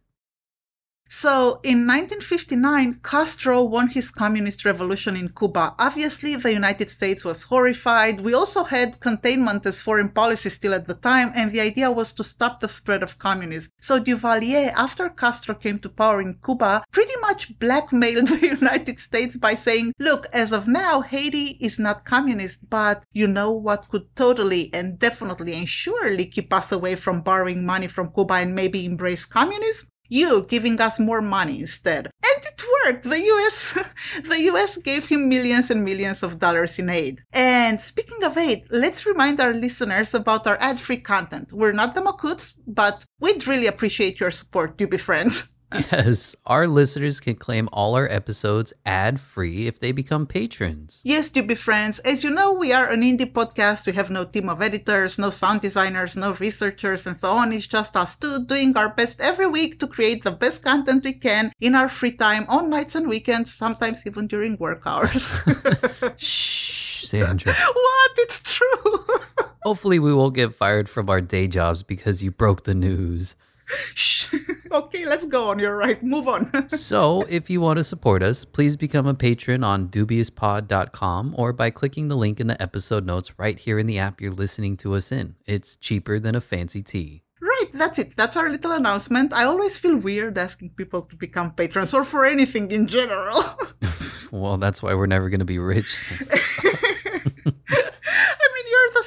So, 1.07 1.59
in 1.63 1.85
1959, 1.85 2.99
Castro 3.03 3.63
won 3.63 3.89
his 3.89 4.09
communist 4.09 4.65
revolution 4.65 5.15
in 5.15 5.29
Cuba. 5.29 5.75
Obviously, 5.77 6.35
the 6.35 6.51
United 6.51 6.89
States 6.89 7.23
was 7.23 7.43
horrified. 7.43 8.21
We 8.21 8.33
also 8.33 8.63
had 8.63 8.99
containment 8.99 9.67
as 9.67 9.79
foreign 9.79 10.09
policy 10.09 10.49
still 10.49 10.73
at 10.73 10.87
the 10.87 10.95
time, 10.95 11.31
and 11.35 11.51
the 11.51 11.61
idea 11.61 11.91
was 11.91 12.11
to 12.13 12.23
stop 12.23 12.59
the 12.59 12.67
spread 12.67 13.03
of 13.03 13.19
communism. 13.19 13.71
So, 13.79 13.99
Duvalier, 13.99 14.73
after 14.75 15.09
Castro 15.09 15.53
came 15.53 15.77
to 15.79 15.89
power 15.89 16.21
in 16.21 16.39
Cuba, 16.43 16.83
pretty 16.91 17.15
much 17.21 17.59
blackmailed 17.59 18.27
the 18.39 18.47
United 18.47 18.99
States 18.99 19.37
by 19.37 19.53
saying, 19.53 19.93
Look, 19.99 20.25
as 20.33 20.51
of 20.51 20.67
now, 20.67 21.01
Haiti 21.01 21.57
is 21.61 21.77
not 21.77 22.05
communist, 22.05 22.67
but 22.67 23.03
you 23.13 23.27
know 23.27 23.51
what 23.51 23.89
could 23.89 24.15
totally 24.15 24.73
and 24.73 24.97
definitely 24.97 25.53
and 25.53 25.69
surely 25.69 26.25
keep 26.25 26.51
us 26.51 26.71
away 26.71 26.95
from 26.95 27.21
borrowing 27.21 27.63
money 27.63 27.87
from 27.87 28.11
Cuba 28.11 28.33
and 28.35 28.55
maybe 28.55 28.85
embrace 28.85 29.25
communism? 29.25 29.87
You 30.07 30.45
giving 30.47 30.79
us 30.79 30.99
more 30.99 31.21
money 31.21 31.59
instead. 31.61 32.09
And 32.23 32.45
it 32.45 32.61
worked. 32.85 33.03
The 33.03 33.21
US 33.21 33.77
the 34.23 34.39
US 34.51 34.77
gave 34.77 35.07
him 35.07 35.29
millions 35.29 35.71
and 35.71 35.83
millions 35.83 36.23
of 36.23 36.39
dollars 36.39 36.79
in 36.79 36.89
aid. 36.89 37.23
And 37.33 37.81
speaking 37.81 38.23
of 38.23 38.37
aid, 38.37 38.65
let's 38.69 39.05
remind 39.05 39.39
our 39.39 39.53
listeners 39.53 40.13
about 40.13 40.47
our 40.47 40.57
ad-free 40.59 41.01
content. 41.01 41.51
We're 41.51 41.71
not 41.71 41.95
the 41.95 42.01
Macoutes, 42.01 42.59
but 42.67 43.05
we'd 43.19 43.47
really 43.47 43.67
appreciate 43.67 44.19
your 44.19 44.31
support, 44.31 44.77
to 44.77 44.87
be 44.87 44.97
friends. 44.97 45.51
Yes, 45.73 46.35
our 46.45 46.67
listeners 46.67 47.19
can 47.19 47.35
claim 47.35 47.67
all 47.73 47.95
our 47.95 48.07
episodes 48.09 48.71
ad 48.85 49.19
free 49.19 49.67
if 49.67 49.79
they 49.79 49.91
become 49.91 50.25
patrons. 50.25 51.01
Yes, 51.03 51.29
to 51.29 51.41
be 51.41 51.55
friends, 51.55 51.99
as 51.99 52.23
you 52.23 52.29
know, 52.29 52.53
we 52.53 52.71
are 52.71 52.89
an 52.89 53.01
indie 53.01 53.31
podcast. 53.31 53.85
We 53.85 53.93
have 53.93 54.09
no 54.09 54.25
team 54.25 54.47
of 54.47 54.61
editors, 54.61 55.17
no 55.19 55.31
sound 55.31 55.61
designers, 55.61 56.15
no 56.15 56.33
researchers, 56.35 57.05
and 57.07 57.17
so 57.17 57.31
on. 57.31 57.51
It's 57.51 57.67
just 57.67 57.97
us 57.97 58.15
two 58.15 58.45
doing 58.45 58.77
our 58.77 58.89
best 58.89 59.19
every 59.19 59.47
week 59.47 59.79
to 59.79 59.87
create 59.87 60.23
the 60.23 60.31
best 60.31 60.63
content 60.63 61.03
we 61.03 61.13
can 61.13 61.51
in 61.59 61.75
our 61.75 61.89
free 61.89 62.11
time 62.13 62.45
on 62.47 62.69
nights 62.69 62.95
and 62.95 63.09
weekends, 63.09 63.53
sometimes 63.53 64.05
even 64.05 64.27
during 64.27 64.57
work 64.57 64.83
hours. 64.85 65.39
Shh, 66.17 67.05
Sandra. 67.05 67.53
what? 67.53 68.11
It's 68.17 68.41
true. 68.43 69.05
Hopefully, 69.63 69.99
we 69.99 70.13
won't 70.13 70.35
get 70.35 70.53
fired 70.55 70.87
from 70.87 71.09
our 71.09 71.21
day 71.21 71.47
jobs 71.47 71.81
because 71.83 72.21
you 72.21 72.29
broke 72.31 72.63
the 72.63 72.75
news. 72.75 73.35
Shh. 73.65 74.33
okay, 74.71 75.05
let's 75.05 75.25
go 75.25 75.49
on. 75.49 75.59
You're 75.59 75.75
right. 75.75 76.01
Move 76.03 76.27
on. 76.27 76.69
so, 76.69 77.23
if 77.29 77.49
you 77.49 77.61
want 77.61 77.77
to 77.77 77.83
support 77.83 78.21
us, 78.23 78.45
please 78.45 78.75
become 78.75 79.07
a 79.07 79.13
patron 79.13 79.63
on 79.63 79.89
dubiouspod.com 79.89 81.35
or 81.37 81.53
by 81.53 81.69
clicking 81.69 82.07
the 82.07 82.17
link 82.17 82.39
in 82.39 82.47
the 82.47 82.61
episode 82.61 83.05
notes 83.05 83.37
right 83.37 83.59
here 83.59 83.79
in 83.79 83.87
the 83.87 83.99
app 83.99 84.21
you're 84.21 84.31
listening 84.31 84.77
to 84.77 84.95
us 84.95 85.11
in. 85.11 85.35
It's 85.45 85.75
cheaper 85.75 86.19
than 86.19 86.35
a 86.35 86.41
fancy 86.41 86.83
tea. 86.83 87.23
Right, 87.41 87.69
that's 87.73 87.99
it. 87.99 88.15
That's 88.15 88.35
our 88.37 88.49
little 88.49 88.71
announcement. 88.71 89.33
I 89.33 89.43
always 89.45 89.77
feel 89.77 89.97
weird 89.97 90.37
asking 90.37 90.71
people 90.71 91.03
to 91.03 91.15
become 91.15 91.51
patrons 91.51 91.93
or 91.93 92.03
for 92.03 92.25
anything 92.25 92.71
in 92.71 92.87
general. 92.87 93.43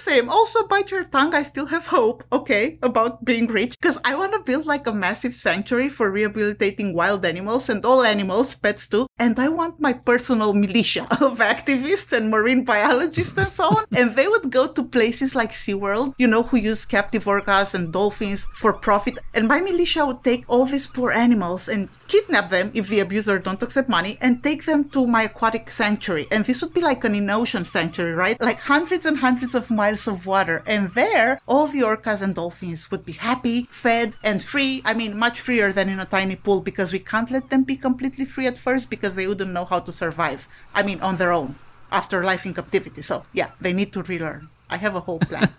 Same. 0.08 0.30
Also, 0.30 0.66
bite 0.66 0.90
your 0.90 1.04
tongue. 1.04 1.34
I 1.34 1.42
still 1.42 1.66
have 1.66 1.88
hope, 1.88 2.24
okay, 2.32 2.78
about 2.82 3.24
being 3.24 3.46
rich 3.46 3.76
because 3.78 3.98
I 4.04 4.14
want 4.14 4.32
to 4.32 4.40
build 4.40 4.64
like 4.64 4.86
a 4.86 4.92
massive 4.92 5.36
sanctuary 5.36 5.90
for 5.90 6.10
rehabilitating 6.10 6.94
wild 6.94 7.26
animals 7.26 7.68
and 7.68 7.84
all 7.84 8.02
animals, 8.02 8.54
pets 8.54 8.88
too. 8.88 9.07
And 9.18 9.38
I 9.38 9.48
want 9.48 9.80
my 9.80 9.92
personal 9.92 10.52
militia 10.54 11.06
of 11.20 11.38
activists 11.38 12.12
and 12.12 12.30
marine 12.30 12.64
biologists 12.64 13.36
and 13.36 13.48
so 13.48 13.64
on. 13.64 13.84
and 13.92 14.14
they 14.14 14.28
would 14.28 14.50
go 14.50 14.66
to 14.68 14.82
places 14.84 15.34
like 15.34 15.52
SeaWorld, 15.52 16.14
you 16.18 16.26
know, 16.26 16.42
who 16.44 16.56
use 16.56 16.84
captive 16.84 17.24
orcas 17.24 17.74
and 17.74 17.92
dolphins 17.92 18.48
for 18.54 18.72
profit. 18.72 19.18
And 19.34 19.48
my 19.48 19.60
militia 19.60 20.06
would 20.06 20.22
take 20.24 20.44
all 20.48 20.66
these 20.66 20.86
poor 20.86 21.10
animals 21.10 21.68
and 21.68 21.88
kidnap 22.08 22.50
them 22.50 22.70
if 22.74 22.88
the 22.88 23.00
abuser 23.00 23.38
don't 23.38 23.62
accept 23.62 23.88
money 23.88 24.18
and 24.20 24.42
take 24.42 24.64
them 24.64 24.88
to 24.90 25.06
my 25.06 25.24
aquatic 25.24 25.70
sanctuary. 25.70 26.26
And 26.30 26.44
this 26.44 26.62
would 26.62 26.74
be 26.74 26.80
like 26.80 27.04
an 27.04 27.14
in-ocean 27.14 27.64
sanctuary, 27.64 28.14
right? 28.14 28.40
Like 28.40 28.60
hundreds 28.60 29.04
and 29.06 29.18
hundreds 29.18 29.54
of 29.54 29.70
miles 29.70 30.08
of 30.08 30.26
water. 30.26 30.62
And 30.66 30.90
there, 30.94 31.40
all 31.46 31.66
the 31.66 31.80
orcas 31.80 32.22
and 32.22 32.34
dolphins 32.34 32.90
would 32.90 33.04
be 33.04 33.12
happy, 33.12 33.68
fed, 33.70 34.14
and 34.24 34.42
free. 34.42 34.82
I 34.84 34.94
mean, 34.94 35.18
much 35.18 35.40
freer 35.40 35.72
than 35.72 35.88
in 35.88 36.00
a 36.00 36.06
tiny 36.06 36.36
pool 36.36 36.60
because 36.60 36.92
we 36.92 36.98
can't 36.98 37.30
let 37.30 37.50
them 37.50 37.64
be 37.64 37.76
completely 37.76 38.24
free 38.24 38.46
at 38.46 38.58
first 38.58 38.90
because 38.90 39.07
they 39.14 39.26
wouldn't 39.26 39.52
know 39.52 39.64
how 39.64 39.80
to 39.80 39.92
survive. 39.92 40.48
I 40.74 40.82
mean, 40.82 41.00
on 41.00 41.16
their 41.16 41.32
own 41.32 41.56
after 41.90 42.24
life 42.24 42.44
in 42.46 42.54
captivity. 42.54 43.02
So 43.02 43.24
yeah, 43.32 43.50
they 43.60 43.72
need 43.72 43.92
to 43.94 44.02
relearn. 44.02 44.48
I 44.70 44.76
have 44.76 44.94
a 44.94 45.00
whole 45.00 45.18
plan. 45.18 45.52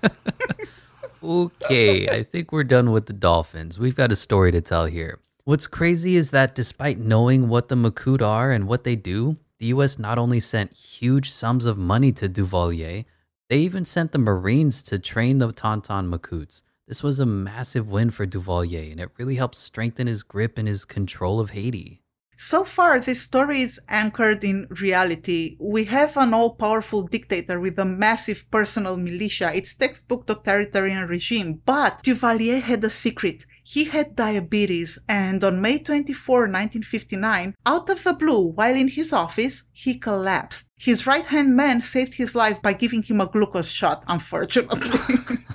okay, 1.24 2.08
I 2.08 2.24
think 2.24 2.52
we're 2.52 2.64
done 2.64 2.92
with 2.92 3.08
the 3.08 3.14
dolphins. 3.14 3.80
We've 3.80 3.96
got 3.96 4.12
a 4.12 4.16
story 4.16 4.52
to 4.52 4.62
tell 4.62 4.86
here. 4.86 5.20
What's 5.46 5.68
crazy 5.68 6.16
is 6.16 6.32
that 6.32 6.54
despite 6.54 7.00
knowing 7.00 7.50
what 7.50 7.70
the 7.70 7.76
Macoute 7.76 8.22
are 8.22 8.52
and 8.52 8.68
what 8.68 8.84
they 8.84 8.96
do, 8.96 9.38
the 9.58 9.68
US 9.68 9.98
not 9.98 10.18
only 10.18 10.40
sent 10.40 10.74
huge 10.74 11.32
sums 11.32 11.66
of 11.66 11.78
money 11.78 12.12
to 12.14 12.30
Duvalier, 12.30 13.06
they 13.50 13.58
even 13.58 13.84
sent 13.84 14.12
the 14.12 14.20
Marines 14.20 14.84
to 14.84 15.00
train 15.00 15.40
the 15.40 15.52
Tonton 15.52 16.10
Macoutes. 16.12 16.62
This 16.88 17.02
was 17.02 17.20
a 17.20 17.26
massive 17.26 17.92
win 17.92 18.12
for 18.12 18.26
Duvalier, 18.26 18.92
and 18.92 19.00
it 19.00 19.12
really 19.18 19.36
helped 19.36 19.56
strengthen 19.56 20.08
his 20.08 20.24
grip 20.24 20.58
and 20.58 20.68
his 20.68 20.86
control 20.86 21.40
of 21.40 21.52
Haiti. 21.52 22.02
So 22.42 22.64
far, 22.64 23.02
this 23.02 23.22
story 23.22 23.64
is 23.64 23.82
anchored 23.90 24.46
in 24.46 24.66
reality. 24.70 25.58
We 25.60 25.84
have 25.92 26.16
an 26.16 26.34
all 26.34 26.56
powerful 26.56 27.02
dictator 27.02 27.60
with 27.60 27.78
a 27.78 27.84
massive 27.84 28.50
personal 28.50 28.96
militia. 28.96 29.52
It's 29.54 29.74
textbook 29.74 30.26
totalitarian 30.26 31.06
regime. 31.06 31.62
But 31.66 32.02
Duvalier 32.02 32.62
had 32.62 32.82
a 32.86 32.90
secret. 32.90 33.46
He 33.62 33.84
had 33.84 34.16
diabetes, 34.16 34.98
and 35.10 35.44
on 35.44 35.62
May 35.62 35.80
24, 35.80 36.44
1959, 36.44 37.56
out 37.66 37.90
of 37.90 38.06
the 38.06 38.14
blue, 38.14 38.46
while 38.48 38.74
in 38.74 38.88
his 38.88 39.12
office, 39.12 39.66
he 39.74 40.00
collapsed. 40.00 40.70
His 40.78 41.06
right 41.06 41.26
hand 41.26 41.58
man 41.58 41.82
saved 41.82 42.14
his 42.14 42.36
life 42.36 42.62
by 42.62 42.72
giving 42.72 43.04
him 43.04 43.20
a 43.20 43.28
glucose 43.28 43.68
shot, 43.68 44.06
unfortunately. 44.08 44.98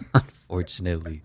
unfortunately. 0.14 1.22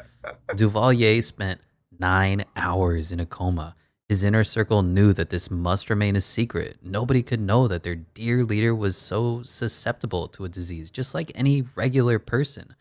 Duvalier 0.55 1.21
spent 1.21 1.59
nine 1.99 2.45
hours 2.55 3.11
in 3.11 3.19
a 3.19 3.25
coma. 3.25 3.75
His 4.09 4.23
inner 4.23 4.43
circle 4.43 4.81
knew 4.81 5.13
that 5.13 5.29
this 5.29 5.51
must 5.51 5.91
remain 5.91 6.15
a 6.15 6.21
secret. 6.21 6.79
Nobody 6.81 7.21
could 7.21 7.39
know 7.39 7.67
that 7.67 7.83
their 7.83 7.93
dear 7.95 8.43
leader 8.43 8.73
was 8.73 8.97
so 8.97 9.43
susceptible 9.43 10.27
to 10.29 10.45
a 10.45 10.49
disease, 10.49 10.89
just 10.89 11.13
like 11.13 11.31
any 11.35 11.63
regular 11.75 12.17
person. 12.17 12.73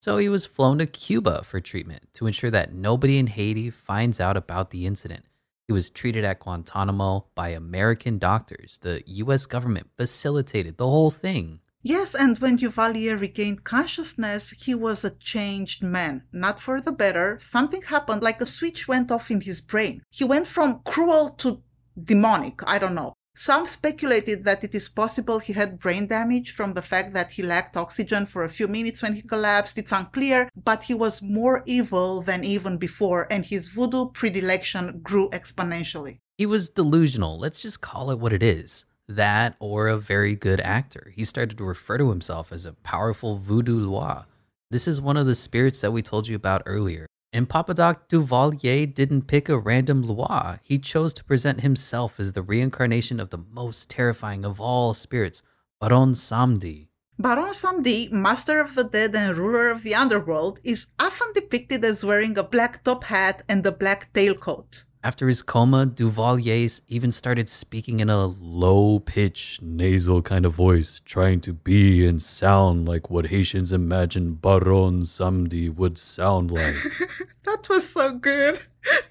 So 0.00 0.18
he 0.18 0.28
was 0.28 0.46
flown 0.46 0.78
to 0.78 0.86
Cuba 0.86 1.42
for 1.42 1.58
treatment 1.58 2.04
to 2.14 2.28
ensure 2.28 2.52
that 2.52 2.72
nobody 2.72 3.18
in 3.18 3.26
Haiti 3.26 3.68
finds 3.68 4.20
out 4.20 4.36
about 4.36 4.70
the 4.70 4.86
incident. 4.86 5.24
He 5.66 5.72
was 5.72 5.90
treated 5.90 6.22
at 6.22 6.38
Guantanamo 6.38 7.26
by 7.34 7.48
American 7.48 8.18
doctors. 8.18 8.78
The 8.80 9.02
US 9.06 9.46
government 9.46 9.90
facilitated 9.96 10.76
the 10.76 10.86
whole 10.86 11.10
thing. 11.10 11.58
Yes, 11.88 12.16
and 12.16 12.36
when 12.40 12.58
Duvalier 12.58 13.16
regained 13.16 13.62
consciousness, 13.62 14.50
he 14.50 14.74
was 14.74 15.04
a 15.04 15.10
changed 15.10 15.84
man. 15.84 16.24
Not 16.32 16.58
for 16.58 16.80
the 16.80 16.90
better. 16.90 17.38
Something 17.40 17.82
happened, 17.82 18.22
like 18.24 18.40
a 18.40 18.44
switch 18.44 18.88
went 18.88 19.12
off 19.12 19.30
in 19.30 19.40
his 19.40 19.60
brain. 19.60 20.02
He 20.10 20.24
went 20.24 20.48
from 20.48 20.80
cruel 20.84 21.30
to 21.38 21.62
demonic. 21.96 22.60
I 22.66 22.80
don't 22.80 22.96
know. 22.96 23.12
Some 23.36 23.68
speculated 23.68 24.44
that 24.44 24.64
it 24.64 24.74
is 24.74 24.88
possible 24.88 25.38
he 25.38 25.52
had 25.52 25.78
brain 25.78 26.08
damage 26.08 26.50
from 26.50 26.72
the 26.72 26.82
fact 26.82 27.14
that 27.14 27.30
he 27.30 27.44
lacked 27.44 27.76
oxygen 27.76 28.26
for 28.26 28.42
a 28.42 28.48
few 28.48 28.66
minutes 28.66 29.02
when 29.02 29.14
he 29.14 29.22
collapsed. 29.22 29.78
It's 29.78 29.92
unclear, 29.92 30.48
but 30.56 30.82
he 30.82 30.94
was 30.94 31.22
more 31.22 31.62
evil 31.66 32.20
than 32.20 32.42
even 32.42 32.78
before, 32.78 33.28
and 33.30 33.46
his 33.46 33.68
voodoo 33.68 34.10
predilection 34.10 35.02
grew 35.04 35.30
exponentially. 35.30 36.18
He 36.36 36.46
was 36.46 36.68
delusional. 36.68 37.38
Let's 37.38 37.60
just 37.60 37.80
call 37.80 38.10
it 38.10 38.18
what 38.18 38.32
it 38.32 38.42
is 38.42 38.84
that 39.08 39.56
or 39.60 39.88
a 39.88 39.98
very 39.98 40.34
good 40.34 40.60
actor. 40.60 41.12
He 41.14 41.24
started 41.24 41.58
to 41.58 41.64
refer 41.64 41.98
to 41.98 42.10
himself 42.10 42.52
as 42.52 42.66
a 42.66 42.72
powerful 42.72 43.36
voodoo 43.36 43.86
lwa. 43.86 44.26
This 44.70 44.88
is 44.88 45.00
one 45.00 45.16
of 45.16 45.26
the 45.26 45.34
spirits 45.34 45.80
that 45.80 45.92
we 45.92 46.02
told 46.02 46.26
you 46.26 46.36
about 46.36 46.62
earlier. 46.66 47.06
And 47.32 47.48
Papa 47.48 47.74
Doc 47.74 48.08
Duvalier 48.08 48.86
didn't 48.86 49.26
pick 49.26 49.48
a 49.48 49.58
random 49.58 50.02
lwa. 50.04 50.58
He 50.62 50.78
chose 50.78 51.12
to 51.14 51.24
present 51.24 51.60
himself 51.60 52.18
as 52.18 52.32
the 52.32 52.42
reincarnation 52.42 53.20
of 53.20 53.30
the 53.30 53.44
most 53.52 53.90
terrifying 53.90 54.44
of 54.44 54.60
all 54.60 54.94
spirits, 54.94 55.42
Baron 55.80 56.14
Samedi. 56.14 56.88
Baron 57.18 57.52
Samedi, 57.52 58.10
master 58.10 58.60
of 58.60 58.74
the 58.74 58.84
dead 58.84 59.14
and 59.14 59.36
ruler 59.36 59.68
of 59.68 59.82
the 59.82 59.94
underworld, 59.94 60.60
is 60.64 60.88
often 60.98 61.28
depicted 61.34 61.84
as 61.84 62.04
wearing 62.04 62.38
a 62.38 62.42
black 62.42 62.82
top 62.84 63.04
hat 63.04 63.42
and 63.48 63.64
a 63.66 63.72
black 63.72 64.12
tailcoat. 64.14 64.85
After 65.06 65.28
his 65.28 65.40
coma, 65.40 65.86
Duvalier 65.86 66.80
even 66.88 67.12
started 67.12 67.48
speaking 67.48 68.00
in 68.00 68.10
a 68.10 68.26
low 68.26 68.98
pitched, 68.98 69.62
nasal 69.62 70.20
kind 70.20 70.44
of 70.44 70.52
voice, 70.52 71.00
trying 71.04 71.40
to 71.42 71.52
be 71.52 72.04
and 72.04 72.20
sound 72.20 72.88
like 72.88 73.08
what 73.08 73.28
Haitians 73.28 73.72
imagine 73.72 74.34
Baron 74.34 75.02
Samedi 75.02 75.72
would 75.72 75.96
sound 75.96 76.50
like. 76.50 76.74
that 77.44 77.68
was 77.68 77.88
so 77.88 78.14
good. 78.14 78.58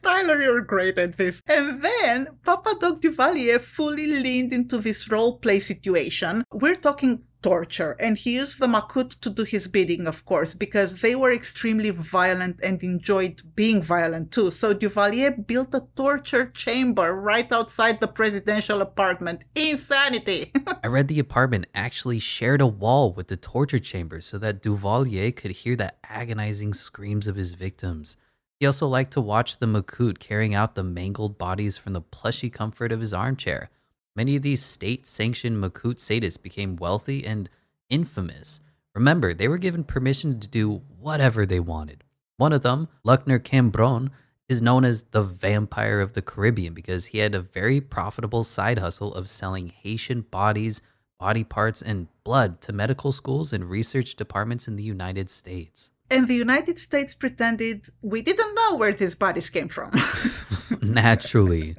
Tyler, 0.03 0.41
you're 0.41 0.59
great 0.59 0.97
at 0.97 1.15
this. 1.15 1.41
And 1.47 1.81
then 1.81 2.27
Papa 2.43 2.75
Doc 2.77 2.99
Duvalier 3.01 3.61
fully 3.61 4.21
leaned 4.21 4.51
into 4.51 4.79
this 4.79 5.09
role 5.09 5.37
play 5.37 5.61
situation. 5.61 6.43
We're 6.51 6.75
talking 6.75 7.23
torture. 7.45 7.95
And 7.99 8.17
he 8.17 8.37
used 8.41 8.59
the 8.59 8.65
Macoute 8.65 9.19
to 9.21 9.29
do 9.29 9.43
his 9.43 9.67
bidding, 9.67 10.07
of 10.07 10.25
course, 10.25 10.55
because 10.55 11.01
they 11.01 11.13
were 11.13 11.31
extremely 11.31 11.91
violent 11.91 12.59
and 12.63 12.81
enjoyed 12.81 13.43
being 13.55 13.83
violent 13.83 14.31
too. 14.31 14.49
So 14.49 14.73
Duvalier 14.73 15.45
built 15.45 15.75
a 15.75 15.83
torture 15.95 16.47
chamber 16.47 17.13
right 17.13 17.51
outside 17.51 17.99
the 17.99 18.07
presidential 18.07 18.81
apartment. 18.81 19.43
Insanity! 19.53 20.51
I 20.83 20.87
read 20.87 21.07
the 21.07 21.19
apartment 21.19 21.67
actually 21.75 22.17
shared 22.17 22.61
a 22.61 22.67
wall 22.83 23.13
with 23.13 23.27
the 23.27 23.37
torture 23.37 23.83
chamber 23.91 24.21
so 24.21 24.39
that 24.39 24.63
Duvalier 24.63 25.35
could 25.35 25.51
hear 25.51 25.75
the 25.75 25.93
agonizing 26.09 26.73
screams 26.73 27.27
of 27.27 27.35
his 27.35 27.51
victims. 27.51 28.17
He 28.59 28.65
also 28.65 28.87
liked 28.87 29.13
to 29.13 29.21
watch 29.21 29.59
the 29.59 29.67
Macoute 29.67 30.17
carrying 30.17 30.55
out 30.55 30.73
the 30.73 30.83
mangled 30.83 31.37
bodies 31.37 31.77
from 31.77 31.93
the 31.93 32.01
plushy 32.01 32.49
comfort 32.49 32.91
of 32.91 33.01
his 33.01 33.13
armchair. 33.13 33.69
Many 34.15 34.37
of 34.37 34.41
these 34.43 34.63
state 34.63 35.05
sanctioned 35.05 35.61
Macoute 35.61 35.97
sadists 35.97 36.41
became 36.41 36.77
wealthy 36.77 37.25
and 37.25 37.49
infamous. 37.89 38.61
Remember, 38.93 39.33
they 39.33 39.49
were 39.49 39.57
given 39.57 39.83
permission 39.83 40.39
to 40.39 40.47
do 40.47 40.81
whatever 40.99 41.45
they 41.45 41.59
wanted. 41.59 42.03
One 42.37 42.53
of 42.53 42.61
them, 42.61 42.87
Luckner 43.05 43.39
Cambronne, 43.39 44.11
is 44.47 44.61
known 44.61 44.85
as 44.85 45.03
the 45.11 45.23
vampire 45.23 45.99
of 45.99 46.13
the 46.13 46.21
Caribbean 46.21 46.73
because 46.73 47.05
he 47.05 47.17
had 47.17 47.35
a 47.35 47.41
very 47.41 47.81
profitable 47.81 48.43
side 48.43 48.79
hustle 48.79 49.13
of 49.13 49.29
selling 49.29 49.67
Haitian 49.67 50.21
bodies, 50.21 50.81
body 51.19 51.43
parts, 51.43 51.81
and 51.81 52.07
blood 52.23 52.61
to 52.61 52.71
medical 52.71 53.11
schools 53.11 53.53
and 53.53 53.69
research 53.69 54.15
departments 54.15 54.67
in 54.67 54.75
the 54.75 54.83
United 54.83 55.29
States. 55.29 55.91
And 56.09 56.27
the 56.27 56.35
United 56.35 56.79
States 56.79 57.15
pretended 57.15 57.87
we 58.01 58.21
didn't 58.21 58.53
know 58.53 58.75
where 58.75 58.93
these 58.93 59.15
bodies 59.15 59.49
came 59.49 59.67
from. 59.67 59.91
Naturally. 60.81 61.75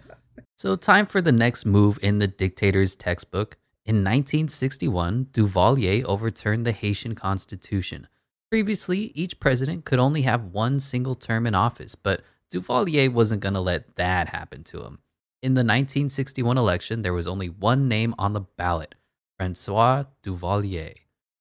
So, 0.56 0.74
time 0.74 1.04
for 1.04 1.20
the 1.20 1.32
next 1.32 1.66
move 1.66 1.98
in 2.02 2.16
the 2.16 2.26
dictator's 2.26 2.96
textbook. 2.96 3.58
In 3.84 3.96
1961, 3.96 5.26
Duvalier 5.32 6.02
overturned 6.04 6.64
the 6.64 6.72
Haitian 6.72 7.14
constitution. 7.14 8.08
Previously, 8.50 9.12
each 9.14 9.38
president 9.38 9.84
could 9.84 9.98
only 9.98 10.22
have 10.22 10.54
one 10.54 10.80
single 10.80 11.14
term 11.14 11.46
in 11.46 11.54
office, 11.54 11.94
but 11.94 12.22
Duvalier 12.50 13.12
wasn't 13.12 13.42
going 13.42 13.52
to 13.52 13.60
let 13.60 13.96
that 13.96 14.30
happen 14.30 14.64
to 14.64 14.78
him. 14.78 14.98
In 15.42 15.52
the 15.52 15.60
1961 15.60 16.56
election, 16.56 17.02
there 17.02 17.12
was 17.12 17.28
only 17.28 17.48
one 17.48 17.86
name 17.86 18.14
on 18.18 18.32
the 18.32 18.40
ballot 18.40 18.94
Francois 19.36 20.04
Duvalier. 20.22 20.94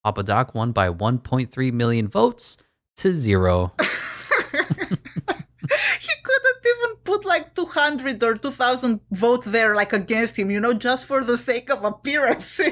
Papa 0.04 0.24
Doc 0.24 0.54
won 0.54 0.74
by 0.74 0.89
1.3 0.89 1.72
million 1.72 2.10
votes 2.10 2.58
to 2.98 3.14
zero. 3.14 3.74
put 7.26 7.30
like 7.30 7.56
200 7.56 8.24
or 8.24 8.38
2000 8.38 9.02
votes 9.12 9.48
there 9.48 9.76
like 9.76 9.94
against 9.94 10.38
him 10.38 10.52
you 10.52 10.60
know 10.60 10.74
just 10.74 11.06
for 11.06 11.24
the 11.24 11.38
sake 11.38 11.70
of 11.70 11.84
appearance. 11.84 12.60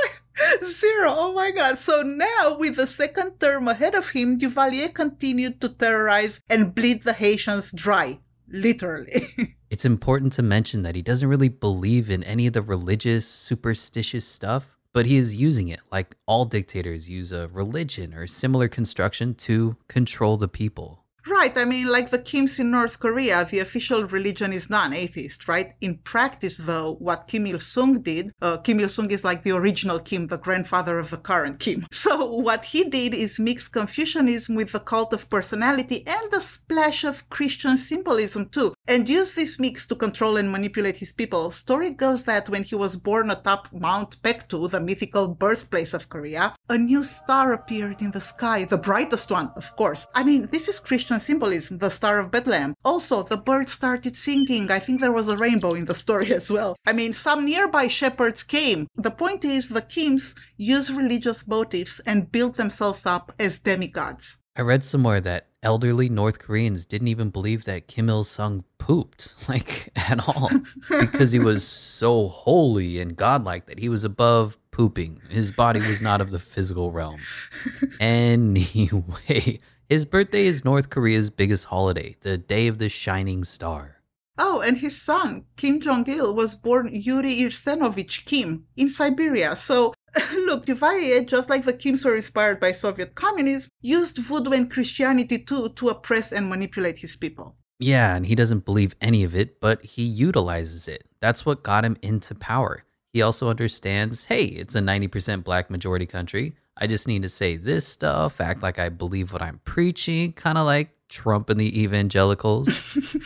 Like 0.00 0.64
zero. 0.64 1.12
Oh 1.16 1.32
my 1.32 1.50
god. 1.50 1.80
So 1.80 2.02
now 2.02 2.56
with 2.56 2.76
the 2.76 2.86
second 2.86 3.40
term 3.40 3.66
ahead 3.66 3.96
of 3.96 4.10
him 4.10 4.38
duvalier 4.38 4.94
continued 4.94 5.60
to 5.60 5.68
terrorize 5.68 6.40
and 6.48 6.74
bleed 6.74 7.02
the 7.02 7.12
haitians 7.12 7.72
dry 7.72 8.20
literally. 8.48 9.26
It's 9.70 9.84
important 9.84 10.32
to 10.34 10.42
mention 10.42 10.80
that 10.82 10.94
he 10.94 11.02
doesn't 11.02 11.28
really 11.28 11.50
believe 11.50 12.08
in 12.08 12.24
any 12.24 12.46
of 12.46 12.54
the 12.54 12.62
religious 12.62 13.26
superstitious 13.28 14.24
stuff 14.24 14.78
but 14.94 15.06
he 15.06 15.16
is 15.16 15.34
using 15.34 15.68
it 15.68 15.80
like 15.92 16.14
all 16.26 16.44
dictators 16.44 17.08
use 17.08 17.32
a 17.32 17.48
religion 17.48 18.14
or 18.14 18.26
similar 18.26 18.68
construction 18.68 19.34
to 19.34 19.76
control 19.88 20.36
the 20.36 20.48
people. 20.48 21.04
Right. 21.26 21.56
I 21.56 21.64
mean, 21.64 21.88
like 21.88 22.10
the 22.10 22.18
Kims 22.18 22.58
in 22.58 22.70
North 22.70 23.00
Korea, 23.00 23.44
the 23.44 23.58
official 23.58 24.04
religion 24.04 24.52
is 24.52 24.70
non 24.70 24.92
atheist, 24.92 25.48
right? 25.48 25.74
In 25.80 25.98
practice, 25.98 26.58
though, 26.58 26.94
what 27.00 27.26
Kim 27.26 27.46
Il 27.46 27.58
sung 27.58 28.00
did, 28.00 28.32
uh, 28.40 28.58
Kim 28.58 28.80
Il 28.80 28.88
sung 28.88 29.10
is 29.10 29.24
like 29.24 29.42
the 29.42 29.52
original 29.52 29.98
Kim, 29.98 30.28
the 30.28 30.38
grandfather 30.38 30.98
of 30.98 31.10
the 31.10 31.16
current 31.16 31.58
Kim. 31.60 31.86
So, 32.08 32.24
what 32.24 32.64
he 32.66 32.84
did 32.84 33.12
is 33.12 33.38
mix 33.38 33.68
Confucianism 33.68 34.54
with 34.54 34.72
the 34.72 34.80
cult 34.80 35.12
of 35.12 35.28
personality 35.28 36.06
and 36.06 36.32
a 36.32 36.40
splash 36.40 37.04
of 37.04 37.28
Christian 37.28 37.76
symbolism, 37.76 38.48
too, 38.48 38.72
and 38.86 39.08
use 39.08 39.34
this 39.34 39.58
mix 39.58 39.86
to 39.88 39.94
control 39.94 40.36
and 40.36 40.50
manipulate 40.50 40.96
his 40.96 41.12
people. 41.12 41.50
Story 41.50 41.90
goes 41.90 42.24
that 42.24 42.48
when 42.48 42.62
he 42.62 42.74
was 42.74 42.96
born 42.96 43.30
atop 43.30 43.68
Mount 43.72 44.22
Paektu, 44.22 44.70
the 44.70 44.80
mythical 44.80 45.28
birthplace 45.28 45.92
of 45.92 46.08
Korea, 46.08 46.54
a 46.68 46.78
new 46.78 47.04
star 47.04 47.52
appeared 47.52 48.00
in 48.00 48.12
the 48.12 48.20
sky, 48.20 48.64
the 48.64 48.78
brightest 48.78 49.30
one, 49.30 49.50
of 49.56 49.74
course. 49.76 50.06
I 50.14 50.22
mean, 50.22 50.48
this 50.50 50.68
is 50.68 50.80
Christian 50.80 51.07
symbolism, 51.16 51.78
the 51.78 51.88
Star 51.88 52.18
of 52.18 52.30
Bethlehem. 52.30 52.74
Also, 52.84 53.22
the 53.22 53.38
bird 53.38 53.68
started 53.68 54.16
singing. 54.16 54.70
I 54.70 54.78
think 54.78 55.00
there 55.00 55.12
was 55.12 55.28
a 55.28 55.36
rainbow 55.36 55.74
in 55.74 55.86
the 55.86 55.94
story 55.94 56.34
as 56.40 56.50
well. 56.50 56.76
I 56.86 56.92
mean, 56.92 57.12
some 57.14 57.46
nearby 57.46 57.88
shepherds 57.88 58.42
came. 58.42 58.88
The 58.96 59.10
point 59.10 59.44
is, 59.44 59.70
the 59.70 59.82
Kims 59.82 60.36
use 60.56 60.92
religious 60.92 61.48
motifs 61.48 62.00
and 62.04 62.30
build 62.30 62.56
themselves 62.56 63.06
up 63.06 63.32
as 63.38 63.58
demigods. 63.58 64.42
I 64.56 64.62
read 64.62 64.84
somewhere 64.84 65.20
that 65.22 65.46
elderly 65.62 66.08
North 66.08 66.38
Koreans 66.38 66.84
didn't 66.84 67.08
even 67.08 67.30
believe 67.30 67.64
that 67.64 67.88
Kim 67.88 68.08
Il 68.08 68.24
sung 68.24 68.64
pooped, 68.78 69.34
like 69.48 69.90
at 69.96 70.26
all, 70.26 70.50
because 70.88 71.32
he 71.32 71.38
was 71.38 71.64
so 71.64 72.28
holy 72.28 73.00
and 73.00 73.16
godlike 73.16 73.66
that 73.66 73.78
he 73.78 73.88
was 73.88 74.04
above 74.04 74.58
pooping. 74.70 75.20
His 75.28 75.50
body 75.50 75.80
was 75.80 76.02
not 76.02 76.20
of 76.20 76.30
the 76.30 76.38
physical 76.38 76.90
realm. 76.90 77.20
Anyway, 78.00 79.60
his 79.88 80.04
birthday 80.04 80.46
is 80.46 80.66
North 80.66 80.90
Korea's 80.90 81.30
biggest 81.30 81.64
holiday, 81.64 82.14
the 82.20 82.36
Day 82.36 82.66
of 82.66 82.76
the 82.76 82.90
Shining 82.90 83.42
Star. 83.42 83.96
Oh, 84.36 84.60
and 84.60 84.76
his 84.76 85.00
son, 85.00 85.46
Kim 85.56 85.80
Jong 85.80 86.04
il, 86.08 86.34
was 86.34 86.54
born 86.54 86.90
Yuri 86.92 87.40
Irsenovich 87.40 88.26
Kim 88.26 88.64
in 88.76 88.90
Siberia. 88.90 89.56
So, 89.56 89.94
look, 90.34 90.66
Duvalier, 90.66 91.26
just 91.26 91.48
like 91.48 91.64
the 91.64 91.72
Kims 91.72 92.04
were 92.04 92.16
inspired 92.16 92.60
by 92.60 92.72
Soviet 92.72 93.14
communism, 93.14 93.70
used 93.80 94.18
voodoo 94.18 94.50
and 94.50 94.70
Christianity 94.70 95.38
too 95.38 95.70
to 95.70 95.88
oppress 95.88 96.32
and 96.32 96.50
manipulate 96.50 96.98
his 96.98 97.16
people. 97.16 97.56
Yeah, 97.80 98.14
and 98.14 98.26
he 98.26 98.34
doesn't 98.34 98.66
believe 98.66 98.94
any 99.00 99.24
of 99.24 99.34
it, 99.34 99.58
but 99.58 99.82
he 99.82 100.02
utilizes 100.02 100.86
it. 100.86 101.04
That's 101.20 101.46
what 101.46 101.62
got 101.62 101.84
him 101.84 101.96
into 102.02 102.34
power. 102.34 102.84
He 103.14 103.22
also 103.22 103.48
understands 103.48 104.24
hey, 104.24 104.44
it's 104.44 104.74
a 104.74 104.80
90% 104.80 105.44
black 105.44 105.70
majority 105.70 106.06
country. 106.06 106.54
I 106.80 106.86
just 106.86 107.08
need 107.08 107.22
to 107.22 107.28
say 107.28 107.56
this 107.56 107.86
stuff, 107.86 108.40
act 108.40 108.62
like 108.62 108.78
I 108.78 108.88
believe 108.88 109.32
what 109.32 109.42
I'm 109.42 109.60
preaching, 109.64 110.32
kind 110.32 110.56
of 110.56 110.64
like 110.64 110.90
Trump 111.08 111.50
and 111.50 111.58
the 111.58 111.82
evangelicals. 111.82 112.68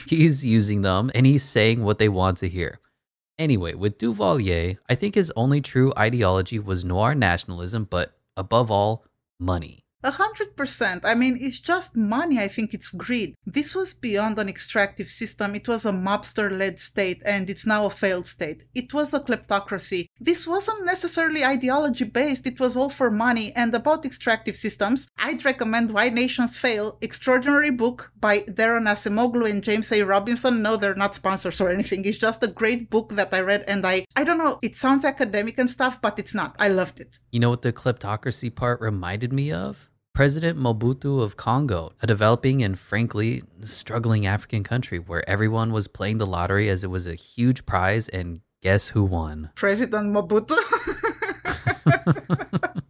he's 0.09 0.45
using 0.45 0.83
them 0.83 1.11
and 1.15 1.27
he's 1.27 1.43
saying 1.43 1.83
what 1.83 1.99
they 1.99 2.09
want 2.09 2.39
to 2.39 2.49
hear. 2.49 2.81
Anyway, 3.39 3.75
with 3.75 3.99
Duvalier, 3.99 4.79
I 4.89 4.95
think 4.95 5.15
his 5.15 5.33
only 5.37 5.61
true 5.61 5.93
ideology 5.99 6.59
was 6.59 6.85
noir 6.85 7.15
nationalism, 7.15 7.85
but 7.85 8.17
above 8.37 8.71
all, 8.71 9.05
money. 9.41 9.82
A 10.05 10.11
hundred 10.11 10.57
percent. 10.57 11.05
I 11.05 11.15
mean, 11.15 11.39
it's 11.41 11.61
just 11.61 11.97
money. 11.97 12.39
I 12.41 12.49
think 12.49 12.75
it's 12.75 12.91
greed. 12.91 13.35
This 13.47 13.75
was 13.75 13.95
beyond 13.95 14.39
an 14.39 14.49
extractive 14.49 15.09
system. 15.09 15.55
It 15.55 15.69
was 15.69 15.87
a 15.87 15.93
mobster 15.93 16.51
led 16.51 16.81
state, 16.81 17.23
and 17.25 17.49
it's 17.49 17.67
now 17.67 17.87
a 17.87 17.91
failed 17.91 18.27
state. 18.27 18.65
It 18.75 18.93
was 18.93 19.15
a 19.15 19.21
kleptocracy. 19.21 20.07
This 20.21 20.47
wasn't 20.47 20.85
necessarily 20.85 21.45
ideology 21.45 22.05
based, 22.05 22.47
it 22.47 22.59
was 22.59 22.77
all 22.77 22.91
for 22.91 23.11
money. 23.11 23.53
And 23.55 23.75
about 23.75 24.05
extractive 24.05 24.57
systems, 24.57 25.09
I'd 25.19 25.45
recommend 25.45 25.93
Why 25.93 26.09
Nations 26.09 26.59
Fail, 26.59 26.99
extraordinary 27.01 27.71
book 27.71 28.11
by 28.19 28.41
Daron 28.41 28.89
Acemoglu 28.89 29.49
and 29.49 29.63
James 29.63 29.93
A. 29.93 30.03
Robinson. 30.03 30.63
No, 30.63 30.77
they're 30.77 30.95
not 30.95 31.15
sponsors 31.15 31.61
or 31.61 31.71
anything. 31.71 32.05
It's 32.05 32.19
just 32.19 32.43
a 32.43 32.49
great 32.49 32.91
book 32.91 33.11
that 33.15 33.33
I 33.33 33.41
read, 33.41 33.65
and 33.69 33.87
I, 33.87 34.07
I 34.17 34.25
don't 34.25 34.39
know, 34.39 34.59
it 34.63 34.77
sounds 34.77 35.05
academic 35.05 35.59
and 35.59 35.71
stuff, 35.71 36.01
but 36.03 36.19
it's 36.19 36.35
not. 36.35 36.57
I 36.59 36.69
loved 36.69 36.99
it. 36.99 37.19
You 37.31 37.41
know 37.41 37.51
what 37.51 37.63
the 37.63 37.73
kleptocracy 37.73 38.53
part 38.53 38.81
reminded 38.81 39.33
me 39.33 39.53
of? 39.53 39.89
President 40.15 40.59
Mobutu 40.59 41.23
of 41.23 41.39
Congo, 41.39 41.93
a 42.03 42.07
developing 42.07 42.63
and 42.63 42.79
frankly 42.79 43.43
struggling 43.63 44.27
African 44.27 44.63
country 44.63 44.99
where 44.99 45.27
everyone 45.29 45.73
was 45.73 45.89
playing 45.89 46.19
the 46.19 46.27
lottery 46.27 46.69
as 46.69 46.85
it 46.85 46.91
was 46.91 47.07
a 47.07 47.15
huge 47.15 47.65
prize, 47.65 48.11
and 48.11 48.43
guess 48.61 48.89
who 48.89 49.05
won? 49.05 49.49
President 49.55 50.15
Mobutu. 50.15 50.55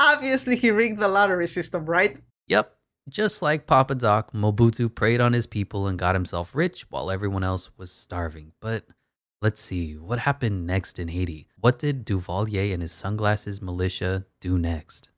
Obviously, 0.00 0.54
he 0.54 0.70
rigged 0.70 1.00
the 1.00 1.08
lottery 1.08 1.48
system, 1.48 1.84
right? 1.84 2.16
Yep. 2.46 2.72
Just 3.08 3.42
like 3.42 3.66
Papa 3.66 3.96
Doc, 3.96 4.32
Mobutu 4.32 4.94
preyed 4.94 5.20
on 5.20 5.32
his 5.32 5.48
people 5.48 5.88
and 5.88 5.98
got 5.98 6.14
himself 6.14 6.54
rich 6.54 6.86
while 6.90 7.10
everyone 7.10 7.42
else 7.42 7.70
was 7.76 7.90
starving. 7.90 8.52
But 8.60 8.84
let's 9.42 9.60
see, 9.60 9.96
what 9.96 10.20
happened 10.20 10.64
next 10.64 11.00
in 11.00 11.08
Haiti? 11.08 11.48
What 11.58 11.80
did 11.80 12.06
Duvalier 12.06 12.72
and 12.72 12.82
his 12.82 12.92
sunglasses 12.92 13.60
militia 13.60 14.26
do 14.40 14.58
next? 14.58 15.10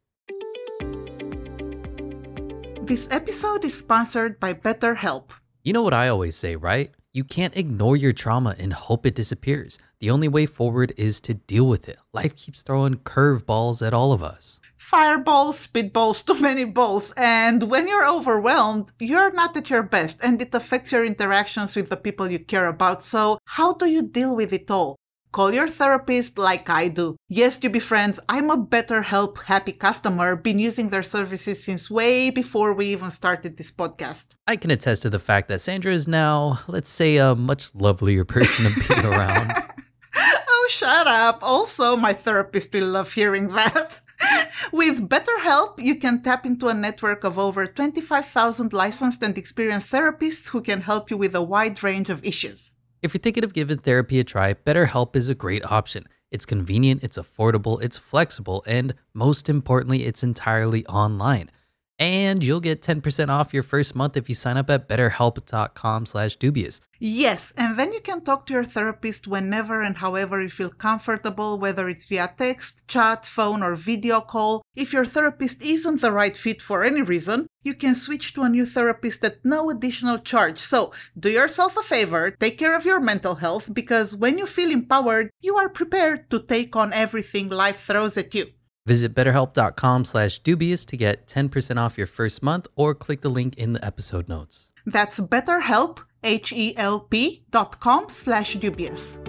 This 2.91 3.07
episode 3.13 3.65
is 3.65 3.79
sponsored 3.79 4.41
by 4.41 4.53
BetterHelp. 4.53 5.31
You 5.63 5.73
know 5.73 5.83
what 5.83 5.95
I 5.95 6.09
always 6.09 6.35
say, 6.35 6.57
right? 6.57 6.91
You 7.13 7.23
can't 7.23 7.57
ignore 7.57 7.97
your 7.97 8.13
trauma 8.13 8.57
and 8.59 8.73
hope 8.73 9.07
it 9.07 9.15
disappears. 9.15 9.79
The 10.01 10.11
only 10.11 10.27
way 10.27 10.45
forward 10.45 10.93
is 10.97 11.21
to 11.21 11.35
deal 11.35 11.69
with 11.69 11.89
it. 11.89 11.99
Life 12.13 12.35
keeps 12.35 12.63
throwing 12.63 12.97
curveballs 12.97 13.87
at 13.87 13.95
all 13.95 14.13
of 14.13 14.25
us. 14.25 14.59
Fireballs, 14.77 15.69
spitballs, 15.69 16.27
too 16.27 16.41
many 16.41 16.65
balls. 16.65 17.13
And 17.17 17.71
when 17.71 17.87
you're 17.87 18.09
overwhelmed, 18.09 18.91
you're 18.99 19.31
not 19.31 19.57
at 19.57 19.71
your 19.71 19.85
best 19.85 20.19
and 20.21 20.43
it 20.43 20.53
affects 20.53 20.91
your 20.91 21.05
interactions 21.05 21.77
with 21.77 21.91
the 21.91 21.97
people 21.97 22.29
you 22.29 22.41
care 22.41 22.67
about. 22.67 23.05
So, 23.05 23.39
how 23.45 23.73
do 23.73 23.87
you 23.87 24.03
deal 24.03 24.35
with 24.35 24.53
it 24.53 24.69
all? 24.69 24.97
Call 25.33 25.53
your 25.55 25.69
therapist 25.69 26.39
like 26.39 26.69
I 26.69 26.89
do. 26.89 27.17
Yes, 27.29 27.59
to 27.59 27.69
be 27.69 27.79
friends, 27.79 28.19
I'm 28.29 28.51
a 28.51 28.57
BetterHelp 28.57 29.45
happy 29.45 29.71
customer, 29.71 30.35
been 30.35 30.59
using 30.59 30.91
their 30.91 31.05
services 31.05 31.63
since 31.63 31.89
way 31.89 32.31
before 32.31 32.73
we 32.75 32.87
even 32.87 33.13
started 33.13 33.57
this 33.57 33.71
podcast. 33.71 34.35
I 34.49 34.57
can 34.57 34.73
attest 34.73 35.03
to 35.03 35.11
the 35.11 35.21
fact 35.21 35.47
that 35.49 35.61
Sandra 35.61 35.93
is 35.93 36.09
now, 36.09 36.59
let's 36.67 36.91
say, 36.91 37.17
a 37.19 37.37
much 37.37 37.73
lovelier 37.77 38.25
person 38.25 38.73
to 38.73 38.81
be 38.81 39.07
around. 39.07 39.53
oh, 40.17 40.67
shut 40.69 41.07
up. 41.07 41.39
Also, 41.43 41.97
my 41.97 42.13
therapist 42.13 42.75
will 42.75 42.89
love 42.89 43.13
hearing 43.13 43.49
that. 43.49 44.01
With 44.73 45.09
BetterHelp, 45.09 45.79
you 45.79 45.95
can 45.95 46.23
tap 46.23 46.45
into 46.45 46.67
a 46.67 46.75
network 46.75 47.23
of 47.23 47.39
over 47.39 47.67
25,000 47.67 48.73
licensed 48.73 49.23
and 49.23 49.39
experienced 49.39 49.93
therapists 49.93 50.49
who 50.49 50.61
can 50.61 50.83
help 50.83 51.11
you 51.11 51.17
with 51.17 51.35
a 51.35 51.43
wide 51.43 51.83
range 51.83 52.11
of 52.11 52.25
issues. 52.25 52.75
If 53.03 53.15
you're 53.15 53.21
thinking 53.21 53.45
of 53.45 53.55
giving 53.55 53.79
therapy 53.79 54.21
a 54.21 54.25
try, 54.25 54.53
BetterHelp 54.53 55.17
is 55.17 55.31
a 55.31 55.35
great 55.35 55.65
option. 55.65 56.07
It's 56.31 56.45
convenient, 56.45 57.03
it's 57.03 57.17
affordable, 57.17 57.83
it's 57.83 57.97
flexible, 57.97 58.63
and 58.67 58.95
most 59.15 59.49
importantly, 59.49 60.05
it's 60.05 60.23
entirely 60.23 60.85
online. 60.87 61.51
And 62.01 62.43
you'll 62.43 62.61
get 62.61 62.81
10% 62.81 63.29
off 63.29 63.53
your 63.53 63.63
first 63.63 63.95
month 63.95 64.17
if 64.17 64.31
you 64.31 64.35
sign 64.35 64.57
up 64.57 64.71
at 64.71 64.89
betterhelp.com 64.89 66.07
slash 66.07 66.35
dubious. 66.37 66.81
Yes, 66.99 67.53
and 67.59 67.79
then 67.79 67.93
you 67.93 68.01
can 68.01 68.23
talk 68.23 68.47
to 68.47 68.55
your 68.55 68.65
therapist 68.65 69.27
whenever 69.27 69.83
and 69.83 69.99
however 69.99 70.43
you 70.43 70.51
feel 70.51 70.71
comfortable, 70.71 71.59
whether 71.59 71.89
it's 71.89 72.07
via 72.07 72.35
text, 72.37 72.89
chat, 72.89 73.25
phone, 73.27 73.63
or 73.63 73.75
video 73.75 74.21
call. 74.21 74.63
If 74.75 74.95
your 74.95 75.05
therapist 75.05 75.63
isn't 75.63 76.01
the 76.01 76.13
right 76.13 76.37
fit 76.37 76.61
for 76.61 76.85
any 76.85 77.03
reason, 77.03 77.47
you 77.63 77.75
can 77.75 77.95
switch 77.95 78.35
to 78.35 78.43
a 78.43 78.49
new 78.49 78.65
therapist 78.65 79.23
at 79.25 79.45
no 79.45 79.71
additional 79.71 80.19
charge. 80.19 80.59
So, 80.59 80.93
do 81.19 81.31
yourself 81.31 81.77
a 81.77 81.83
favor, 81.83 82.31
take 82.33 82.59
care 82.59 82.77
of 82.77 82.87
your 82.87 83.01
mental 83.01 83.37
health, 83.37 83.73
because 83.73 84.17
when 84.17 84.39
you 84.39 84.47
feel 84.47 84.71
empowered, 84.71 85.31
you 85.41 85.57
are 85.57 85.69
prepared 85.69 86.31
to 86.31 86.41
take 86.41 86.77
on 86.77 86.93
everything 86.93 87.49
life 87.51 87.85
throws 87.87 88.17
at 88.17 88.35
you. 88.35 88.47
Visit 88.91 89.15
betterhelp.com 89.15 90.05
slash 90.05 90.41
dubious 90.41 90.85
to 90.87 90.97
get 90.97 91.29
10% 91.29 91.77
off 91.77 91.97
your 91.97 92.09
first 92.09 92.43
month 92.43 92.67
or 92.75 92.93
click 92.93 93.21
the 93.21 93.29
link 93.29 93.57
in 93.57 93.73
the 93.73 93.85
episode 93.85 94.29
notes. 94.29 94.69
That's 94.85 95.21
betterhelp, 95.21 95.99
H-E-L-P 96.25 97.45
dot 97.53 97.79
com 97.79 98.09
slash 98.09 98.55
dubious. 98.55 99.21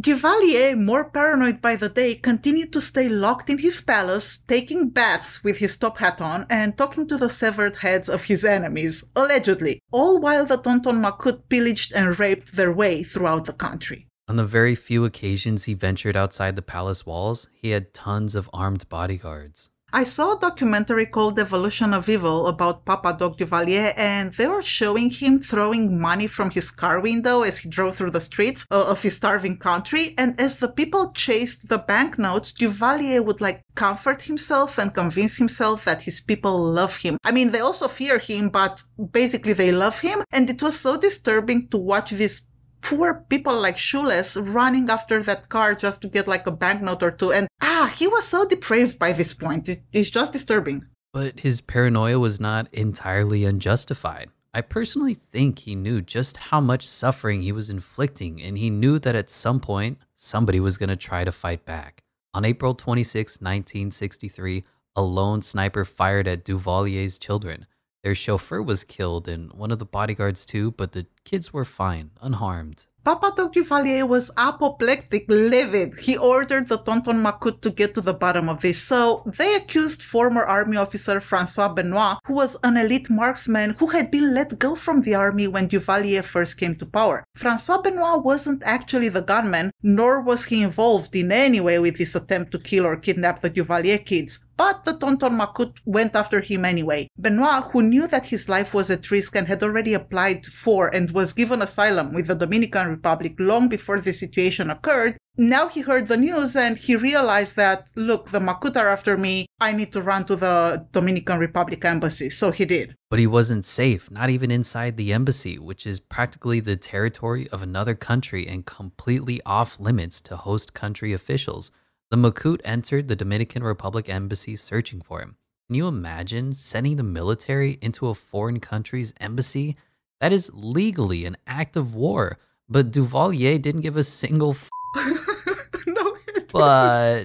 Duvalier, 0.00 0.76
more 0.76 1.10
paranoid 1.10 1.60
by 1.60 1.74
the 1.74 1.88
day, 1.88 2.14
continued 2.14 2.72
to 2.72 2.80
stay 2.80 3.08
locked 3.08 3.50
in 3.50 3.58
his 3.58 3.80
palace, 3.80 4.38
taking 4.46 4.90
baths 4.90 5.42
with 5.42 5.56
his 5.56 5.76
top 5.76 5.98
hat 5.98 6.20
on 6.20 6.46
and 6.48 6.78
talking 6.78 7.08
to 7.08 7.16
the 7.16 7.28
severed 7.28 7.78
heads 7.78 8.08
of 8.08 8.24
his 8.24 8.44
enemies, 8.44 9.02
allegedly, 9.16 9.80
all 9.90 10.20
while 10.20 10.46
the 10.46 10.56
Tonton 10.56 11.02
Macoute 11.02 11.48
pillaged 11.48 11.92
and 11.94 12.16
raped 12.16 12.54
their 12.54 12.72
way 12.72 13.02
throughout 13.02 13.46
the 13.46 13.52
country. 13.52 14.06
On 14.28 14.36
the 14.36 14.46
very 14.46 14.76
few 14.76 15.04
occasions 15.04 15.64
he 15.64 15.74
ventured 15.74 16.14
outside 16.14 16.54
the 16.54 16.62
palace 16.62 17.04
walls, 17.04 17.48
he 17.52 17.70
had 17.70 17.92
tons 17.92 18.36
of 18.36 18.48
armed 18.52 18.88
bodyguards. 18.88 19.68
I 19.90 20.04
saw 20.04 20.36
a 20.36 20.38
documentary 20.38 21.06
called 21.06 21.38
Evolution 21.38 21.94
of 21.94 22.10
Evil 22.10 22.46
about 22.46 22.84
Papa 22.84 23.16
Doc 23.18 23.38
Duvalier, 23.38 23.94
and 23.96 24.34
they 24.34 24.46
were 24.46 24.62
showing 24.62 25.08
him 25.08 25.40
throwing 25.40 25.98
money 25.98 26.26
from 26.26 26.50
his 26.50 26.70
car 26.70 27.00
window 27.00 27.40
as 27.40 27.56
he 27.58 27.70
drove 27.70 27.96
through 27.96 28.10
the 28.10 28.20
streets 28.20 28.66
of 28.70 29.00
his 29.00 29.16
starving 29.16 29.56
country. 29.56 30.14
And 30.18 30.38
as 30.38 30.56
the 30.56 30.68
people 30.68 31.12
chased 31.12 31.68
the 31.70 31.78
banknotes, 31.78 32.52
Duvalier 32.52 33.24
would 33.24 33.40
like 33.40 33.62
comfort 33.76 34.20
himself 34.20 34.76
and 34.76 34.92
convince 34.92 35.38
himself 35.38 35.86
that 35.86 36.02
his 36.02 36.20
people 36.20 36.62
love 36.62 36.96
him. 36.96 37.16
I 37.24 37.30
mean, 37.30 37.50
they 37.52 37.60
also 37.60 37.88
fear 37.88 38.18
him, 38.18 38.50
but 38.50 38.82
basically 39.12 39.54
they 39.54 39.72
love 39.72 40.00
him. 40.00 40.22
And 40.32 40.50
it 40.50 40.62
was 40.62 40.78
so 40.78 40.98
disturbing 40.98 41.68
to 41.68 41.78
watch 41.78 42.10
this 42.10 42.42
poor 42.80 43.24
people 43.28 43.60
like 43.60 43.78
Shoeless 43.78 44.36
running 44.36 44.90
after 44.90 45.22
that 45.22 45.48
car 45.48 45.74
just 45.74 46.00
to 46.02 46.08
get 46.08 46.28
like 46.28 46.46
a 46.46 46.50
banknote 46.50 47.02
or 47.02 47.10
two. 47.10 47.32
And 47.32 47.48
ah, 47.60 47.92
he 47.96 48.06
was 48.06 48.26
so 48.26 48.46
depraved 48.46 48.98
by 48.98 49.12
this 49.12 49.34
point. 49.34 49.68
It, 49.68 49.82
it's 49.92 50.10
just 50.10 50.32
disturbing. 50.32 50.86
But 51.12 51.40
his 51.40 51.60
paranoia 51.60 52.18
was 52.18 52.38
not 52.38 52.72
entirely 52.72 53.44
unjustified. 53.44 54.30
I 54.54 54.62
personally 54.62 55.14
think 55.14 55.58
he 55.58 55.74
knew 55.74 56.00
just 56.00 56.36
how 56.36 56.60
much 56.60 56.86
suffering 56.86 57.42
he 57.42 57.52
was 57.52 57.70
inflicting, 57.70 58.42
and 58.42 58.56
he 58.56 58.70
knew 58.70 58.98
that 58.98 59.14
at 59.14 59.30
some 59.30 59.60
point 59.60 59.98
somebody 60.16 60.58
was 60.58 60.78
going 60.78 60.88
to 60.88 60.96
try 60.96 61.24
to 61.24 61.32
fight 61.32 61.64
back. 61.64 62.02
On 62.34 62.44
April 62.44 62.74
26, 62.74 63.40
1963, 63.40 64.64
a 64.96 65.02
lone 65.02 65.42
sniper 65.42 65.84
fired 65.84 66.26
at 66.26 66.44
Duvalier's 66.44 67.18
children. 67.18 67.66
Their 68.08 68.14
chauffeur 68.14 68.62
was 68.62 68.84
killed 68.84 69.28
and 69.28 69.52
one 69.52 69.70
of 69.70 69.78
the 69.78 69.84
bodyguards 69.84 70.46
too, 70.46 70.70
but 70.70 70.92
the 70.92 71.04
kids 71.24 71.52
were 71.52 71.66
fine, 71.66 72.10
unharmed. 72.22 72.86
Papa 73.04 73.34
Doc 73.36 73.52
Duvalier 73.52 74.08
was 74.08 74.30
apoplectic, 74.38 75.26
livid. 75.28 75.98
He 75.98 76.16
ordered 76.16 76.68
the 76.68 76.78
Tonton 76.78 77.22
Macoute 77.22 77.60
to 77.60 77.70
get 77.70 77.94
to 77.94 78.00
the 78.00 78.14
bottom 78.14 78.48
of 78.48 78.62
this. 78.62 78.82
So 78.82 79.24
they 79.26 79.54
accused 79.54 80.02
former 80.02 80.42
army 80.42 80.78
officer 80.78 81.20
Francois 81.20 81.68
Benoit, 81.68 82.16
who 82.24 82.32
was 82.32 82.56
an 82.62 82.78
elite 82.78 83.10
marksman 83.10 83.76
who 83.78 83.88
had 83.88 84.10
been 84.10 84.32
let 84.32 84.58
go 84.58 84.74
from 84.74 85.02
the 85.02 85.14
army 85.14 85.46
when 85.46 85.68
Duvalier 85.68 86.24
first 86.24 86.56
came 86.56 86.76
to 86.76 86.86
power. 86.86 87.24
Francois 87.36 87.82
Benoit 87.82 88.24
wasn't 88.24 88.62
actually 88.64 89.10
the 89.10 89.20
gunman, 89.20 89.70
nor 89.82 90.22
was 90.22 90.46
he 90.46 90.62
involved 90.62 91.14
in 91.14 91.30
any 91.30 91.60
way 91.60 91.78
with 91.78 91.98
this 91.98 92.14
attempt 92.14 92.52
to 92.52 92.58
kill 92.58 92.86
or 92.86 92.96
kidnap 92.96 93.42
the 93.42 93.50
Duvalier 93.50 93.98
kids 93.98 94.46
but 94.58 94.84
the 94.84 94.92
Tonton 94.92 95.38
Macoute 95.38 95.78
went 95.86 96.14
after 96.14 96.40
him 96.40 96.64
anyway. 96.64 97.08
Benoit, 97.16 97.70
who 97.70 97.80
knew 97.80 98.08
that 98.08 98.26
his 98.26 98.48
life 98.48 98.74
was 98.74 98.90
at 98.90 99.10
risk 99.10 99.36
and 99.36 99.46
had 99.46 99.62
already 99.62 99.94
applied 99.94 100.44
for 100.44 100.94
and 100.94 101.12
was 101.12 101.32
given 101.32 101.62
asylum 101.62 102.12
with 102.12 102.26
the 102.26 102.34
Dominican 102.34 102.88
Republic 102.88 103.36
long 103.38 103.68
before 103.68 104.00
the 104.00 104.12
situation 104.12 104.68
occurred, 104.68 105.16
now 105.40 105.68
he 105.68 105.82
heard 105.82 106.08
the 106.08 106.16
news 106.16 106.56
and 106.56 106.76
he 106.76 106.96
realized 106.96 107.54
that, 107.54 107.92
look, 107.94 108.30
the 108.30 108.40
Macoute 108.40 108.76
are 108.76 108.88
after 108.88 109.16
me. 109.16 109.46
I 109.60 109.70
need 109.70 109.92
to 109.92 110.02
run 110.02 110.24
to 110.24 110.34
the 110.34 110.86
Dominican 110.90 111.38
Republic 111.38 111.84
embassy. 111.84 112.28
So 112.28 112.50
he 112.50 112.64
did. 112.64 112.96
But 113.08 113.20
he 113.20 113.28
wasn't 113.28 113.64
safe, 113.64 114.10
not 114.10 114.30
even 114.30 114.50
inside 114.50 114.96
the 114.96 115.12
embassy, 115.12 115.56
which 115.56 115.86
is 115.86 116.00
practically 116.00 116.58
the 116.58 116.76
territory 116.76 117.48
of 117.50 117.62
another 117.62 117.94
country 117.94 118.48
and 118.48 118.66
completely 118.66 119.40
off 119.46 119.78
limits 119.78 120.20
to 120.22 120.36
host 120.36 120.74
country 120.74 121.12
officials. 121.12 121.70
The 122.10 122.16
Macoute 122.16 122.62
entered 122.64 123.06
the 123.06 123.16
Dominican 123.16 123.62
Republic 123.62 124.08
embassy 124.08 124.56
searching 124.56 125.02
for 125.02 125.20
him. 125.20 125.36
Can 125.66 125.74
you 125.74 125.86
imagine 125.86 126.54
sending 126.54 126.96
the 126.96 127.02
military 127.02 127.78
into 127.82 128.08
a 128.08 128.14
foreign 128.14 128.60
country's 128.60 129.12
embassy? 129.20 129.76
That 130.20 130.32
is 130.32 130.50
legally 130.54 131.26
an 131.26 131.36
act 131.46 131.76
of 131.76 131.94
war. 131.94 132.38
But 132.66 132.90
Duvalier 132.90 133.60
didn't 133.60 133.82
give 133.82 133.98
a 133.98 134.04
single 134.04 134.50
f- 134.50 134.70
no, 135.86 136.16
but 136.50 137.24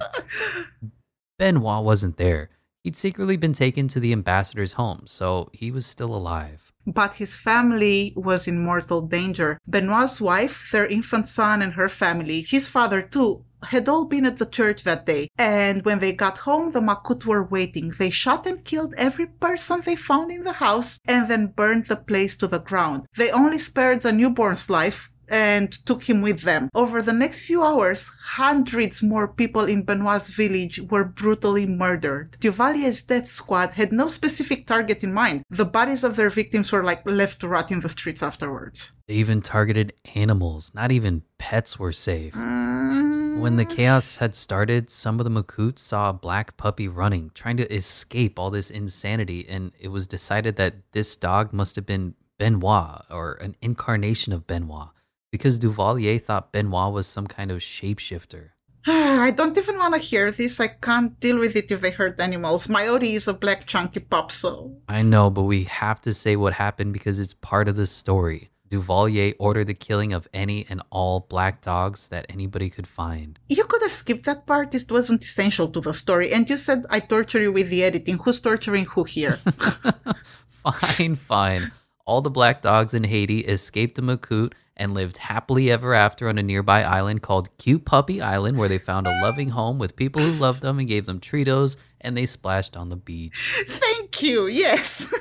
Benoit 1.38 1.82
wasn't 1.82 2.18
there. 2.18 2.50
He'd 2.82 2.96
secretly 2.96 3.38
been 3.38 3.54
taken 3.54 3.88
to 3.88 4.00
the 4.00 4.12
ambassador's 4.12 4.74
home, 4.74 5.06
so 5.06 5.48
he 5.54 5.70
was 5.70 5.86
still 5.86 6.14
alive. 6.14 6.70
But 6.86 7.14
his 7.14 7.38
family 7.38 8.12
was 8.14 8.46
in 8.46 8.62
mortal 8.62 9.00
danger. 9.00 9.58
Benoit's 9.66 10.20
wife, 10.20 10.68
their 10.70 10.86
infant 10.86 11.26
son, 11.26 11.62
and 11.62 11.72
her 11.72 11.88
family, 11.88 12.42
his 12.42 12.68
father 12.68 13.00
too, 13.00 13.46
had 13.64 13.88
all 13.88 14.06
been 14.06 14.26
at 14.26 14.38
the 14.38 14.46
church 14.46 14.84
that 14.84 15.06
day, 15.06 15.28
and 15.38 15.84
when 15.84 15.98
they 16.00 16.12
got 16.12 16.38
home, 16.38 16.72
the 16.72 16.80
Macoute 16.80 17.26
were 17.26 17.44
waiting. 17.44 17.92
They 17.98 18.10
shot 18.10 18.46
and 18.46 18.64
killed 18.64 18.94
every 18.96 19.26
person 19.26 19.82
they 19.84 19.96
found 19.96 20.30
in 20.30 20.44
the 20.44 20.52
house 20.52 20.98
and 21.06 21.28
then 21.28 21.48
burned 21.48 21.86
the 21.86 21.96
place 21.96 22.36
to 22.38 22.46
the 22.46 22.60
ground. 22.60 23.06
They 23.16 23.30
only 23.30 23.58
spared 23.58 24.02
the 24.02 24.12
newborn's 24.12 24.70
life, 24.70 25.08
and 25.28 25.72
took 25.86 26.04
him 26.04 26.22
with 26.22 26.42
them. 26.42 26.68
Over 26.74 27.02
the 27.02 27.12
next 27.12 27.46
few 27.46 27.62
hours, 27.62 28.10
hundreds 28.36 29.02
more 29.02 29.28
people 29.28 29.64
in 29.64 29.82
Benoit's 29.82 30.30
village 30.30 30.80
were 30.90 31.04
brutally 31.04 31.66
murdered. 31.66 32.36
Duvalier's 32.40 33.02
death 33.02 33.30
squad 33.30 33.70
had 33.70 33.92
no 33.92 34.08
specific 34.08 34.66
target 34.66 35.02
in 35.02 35.12
mind. 35.12 35.42
The 35.50 35.64
bodies 35.64 36.04
of 36.04 36.16
their 36.16 36.30
victims 36.30 36.72
were 36.72 36.84
like 36.84 37.02
left 37.04 37.40
to 37.40 37.48
rot 37.48 37.70
in 37.70 37.80
the 37.80 37.88
streets 37.88 38.22
afterwards. 38.22 38.92
They 39.06 39.14
even 39.14 39.42
targeted 39.42 39.92
animals, 40.14 40.72
not 40.74 40.92
even 40.92 41.22
pets 41.38 41.78
were 41.78 41.92
safe. 41.92 42.34
Mm. 42.34 43.40
When 43.40 43.56
the 43.56 43.64
chaos 43.64 44.16
had 44.16 44.34
started, 44.34 44.88
some 44.88 45.18
of 45.20 45.24
the 45.24 45.30
Macoutes 45.30 45.80
saw 45.80 46.08
a 46.08 46.14
black 46.14 46.56
puppy 46.56 46.88
running, 46.88 47.30
trying 47.34 47.56
to 47.58 47.74
escape 47.74 48.38
all 48.38 48.48
this 48.48 48.70
insanity, 48.70 49.46
and 49.48 49.72
it 49.78 49.88
was 49.88 50.06
decided 50.06 50.56
that 50.56 50.76
this 50.92 51.16
dog 51.16 51.52
must 51.52 51.76
have 51.76 51.84
been 51.84 52.14
Benoit 52.38 53.02
or 53.10 53.34
an 53.34 53.56
incarnation 53.60 54.32
of 54.32 54.46
Benoit 54.46 54.93
because 55.34 55.58
Duvalier 55.58 56.22
thought 56.22 56.52
Benoit 56.52 56.92
was 56.92 57.08
some 57.08 57.26
kind 57.26 57.50
of 57.50 57.58
shapeshifter. 57.58 58.50
I 58.86 59.32
don't 59.32 59.58
even 59.58 59.78
want 59.78 59.94
to 59.94 59.98
hear 59.98 60.30
this. 60.30 60.60
I 60.60 60.68
can't 60.68 61.18
deal 61.18 61.40
with 61.40 61.56
it 61.56 61.72
if 61.72 61.80
they 61.80 61.90
hurt 61.90 62.20
animals. 62.20 62.68
My 62.68 62.84
Odie 62.84 63.16
is 63.16 63.26
a 63.26 63.34
black 63.34 63.66
chunky 63.66 63.98
pup, 63.98 64.30
so. 64.30 64.76
I 64.88 65.02
know, 65.02 65.30
but 65.30 65.42
we 65.42 65.64
have 65.64 66.00
to 66.02 66.14
say 66.14 66.36
what 66.36 66.52
happened 66.52 66.92
because 66.92 67.18
it's 67.18 67.34
part 67.34 67.66
of 67.66 67.74
the 67.74 67.84
story. 67.84 68.52
Duvalier 68.70 69.34
ordered 69.40 69.66
the 69.66 69.74
killing 69.74 70.12
of 70.12 70.28
any 70.32 70.66
and 70.68 70.80
all 70.90 71.26
black 71.28 71.62
dogs 71.62 72.06
that 72.10 72.26
anybody 72.28 72.70
could 72.70 72.86
find. 72.86 73.40
You 73.48 73.64
could 73.64 73.82
have 73.82 73.92
skipped 73.92 74.26
that 74.26 74.46
part. 74.46 74.72
It 74.72 74.88
wasn't 74.88 75.24
essential 75.24 75.66
to 75.66 75.80
the 75.80 75.94
story. 75.94 76.32
And 76.32 76.48
you 76.48 76.56
said 76.56 76.86
I 76.90 77.00
torture 77.00 77.42
you 77.42 77.50
with 77.50 77.70
the 77.70 77.82
editing. 77.82 78.18
Who's 78.18 78.40
torturing 78.40 78.84
who 78.84 79.02
here? 79.02 79.32
fine, 80.48 81.16
fine. 81.16 81.72
All 82.06 82.20
the 82.20 82.30
black 82.30 82.62
dogs 82.62 82.94
in 82.94 83.02
Haiti 83.02 83.40
escaped 83.40 83.96
the 83.96 84.02
Macoute 84.02 84.52
and 84.76 84.94
lived 84.94 85.18
happily 85.18 85.70
ever 85.70 85.94
after 85.94 86.28
on 86.28 86.38
a 86.38 86.42
nearby 86.42 86.82
island 86.82 87.22
called 87.22 87.56
Cute 87.58 87.84
Puppy 87.84 88.20
Island, 88.20 88.58
where 88.58 88.68
they 88.68 88.78
found 88.78 89.06
a 89.06 89.22
loving 89.22 89.50
home 89.50 89.78
with 89.78 89.96
people 89.96 90.20
who 90.20 90.32
loved 90.32 90.62
them 90.62 90.78
and 90.78 90.88
gave 90.88 91.06
them 91.06 91.20
Tritos, 91.20 91.76
and 92.00 92.16
they 92.16 92.26
splashed 92.26 92.76
on 92.76 92.88
the 92.88 92.96
beach. 92.96 93.64
Thank 93.68 94.22
you. 94.22 94.46
Yes. 94.46 95.12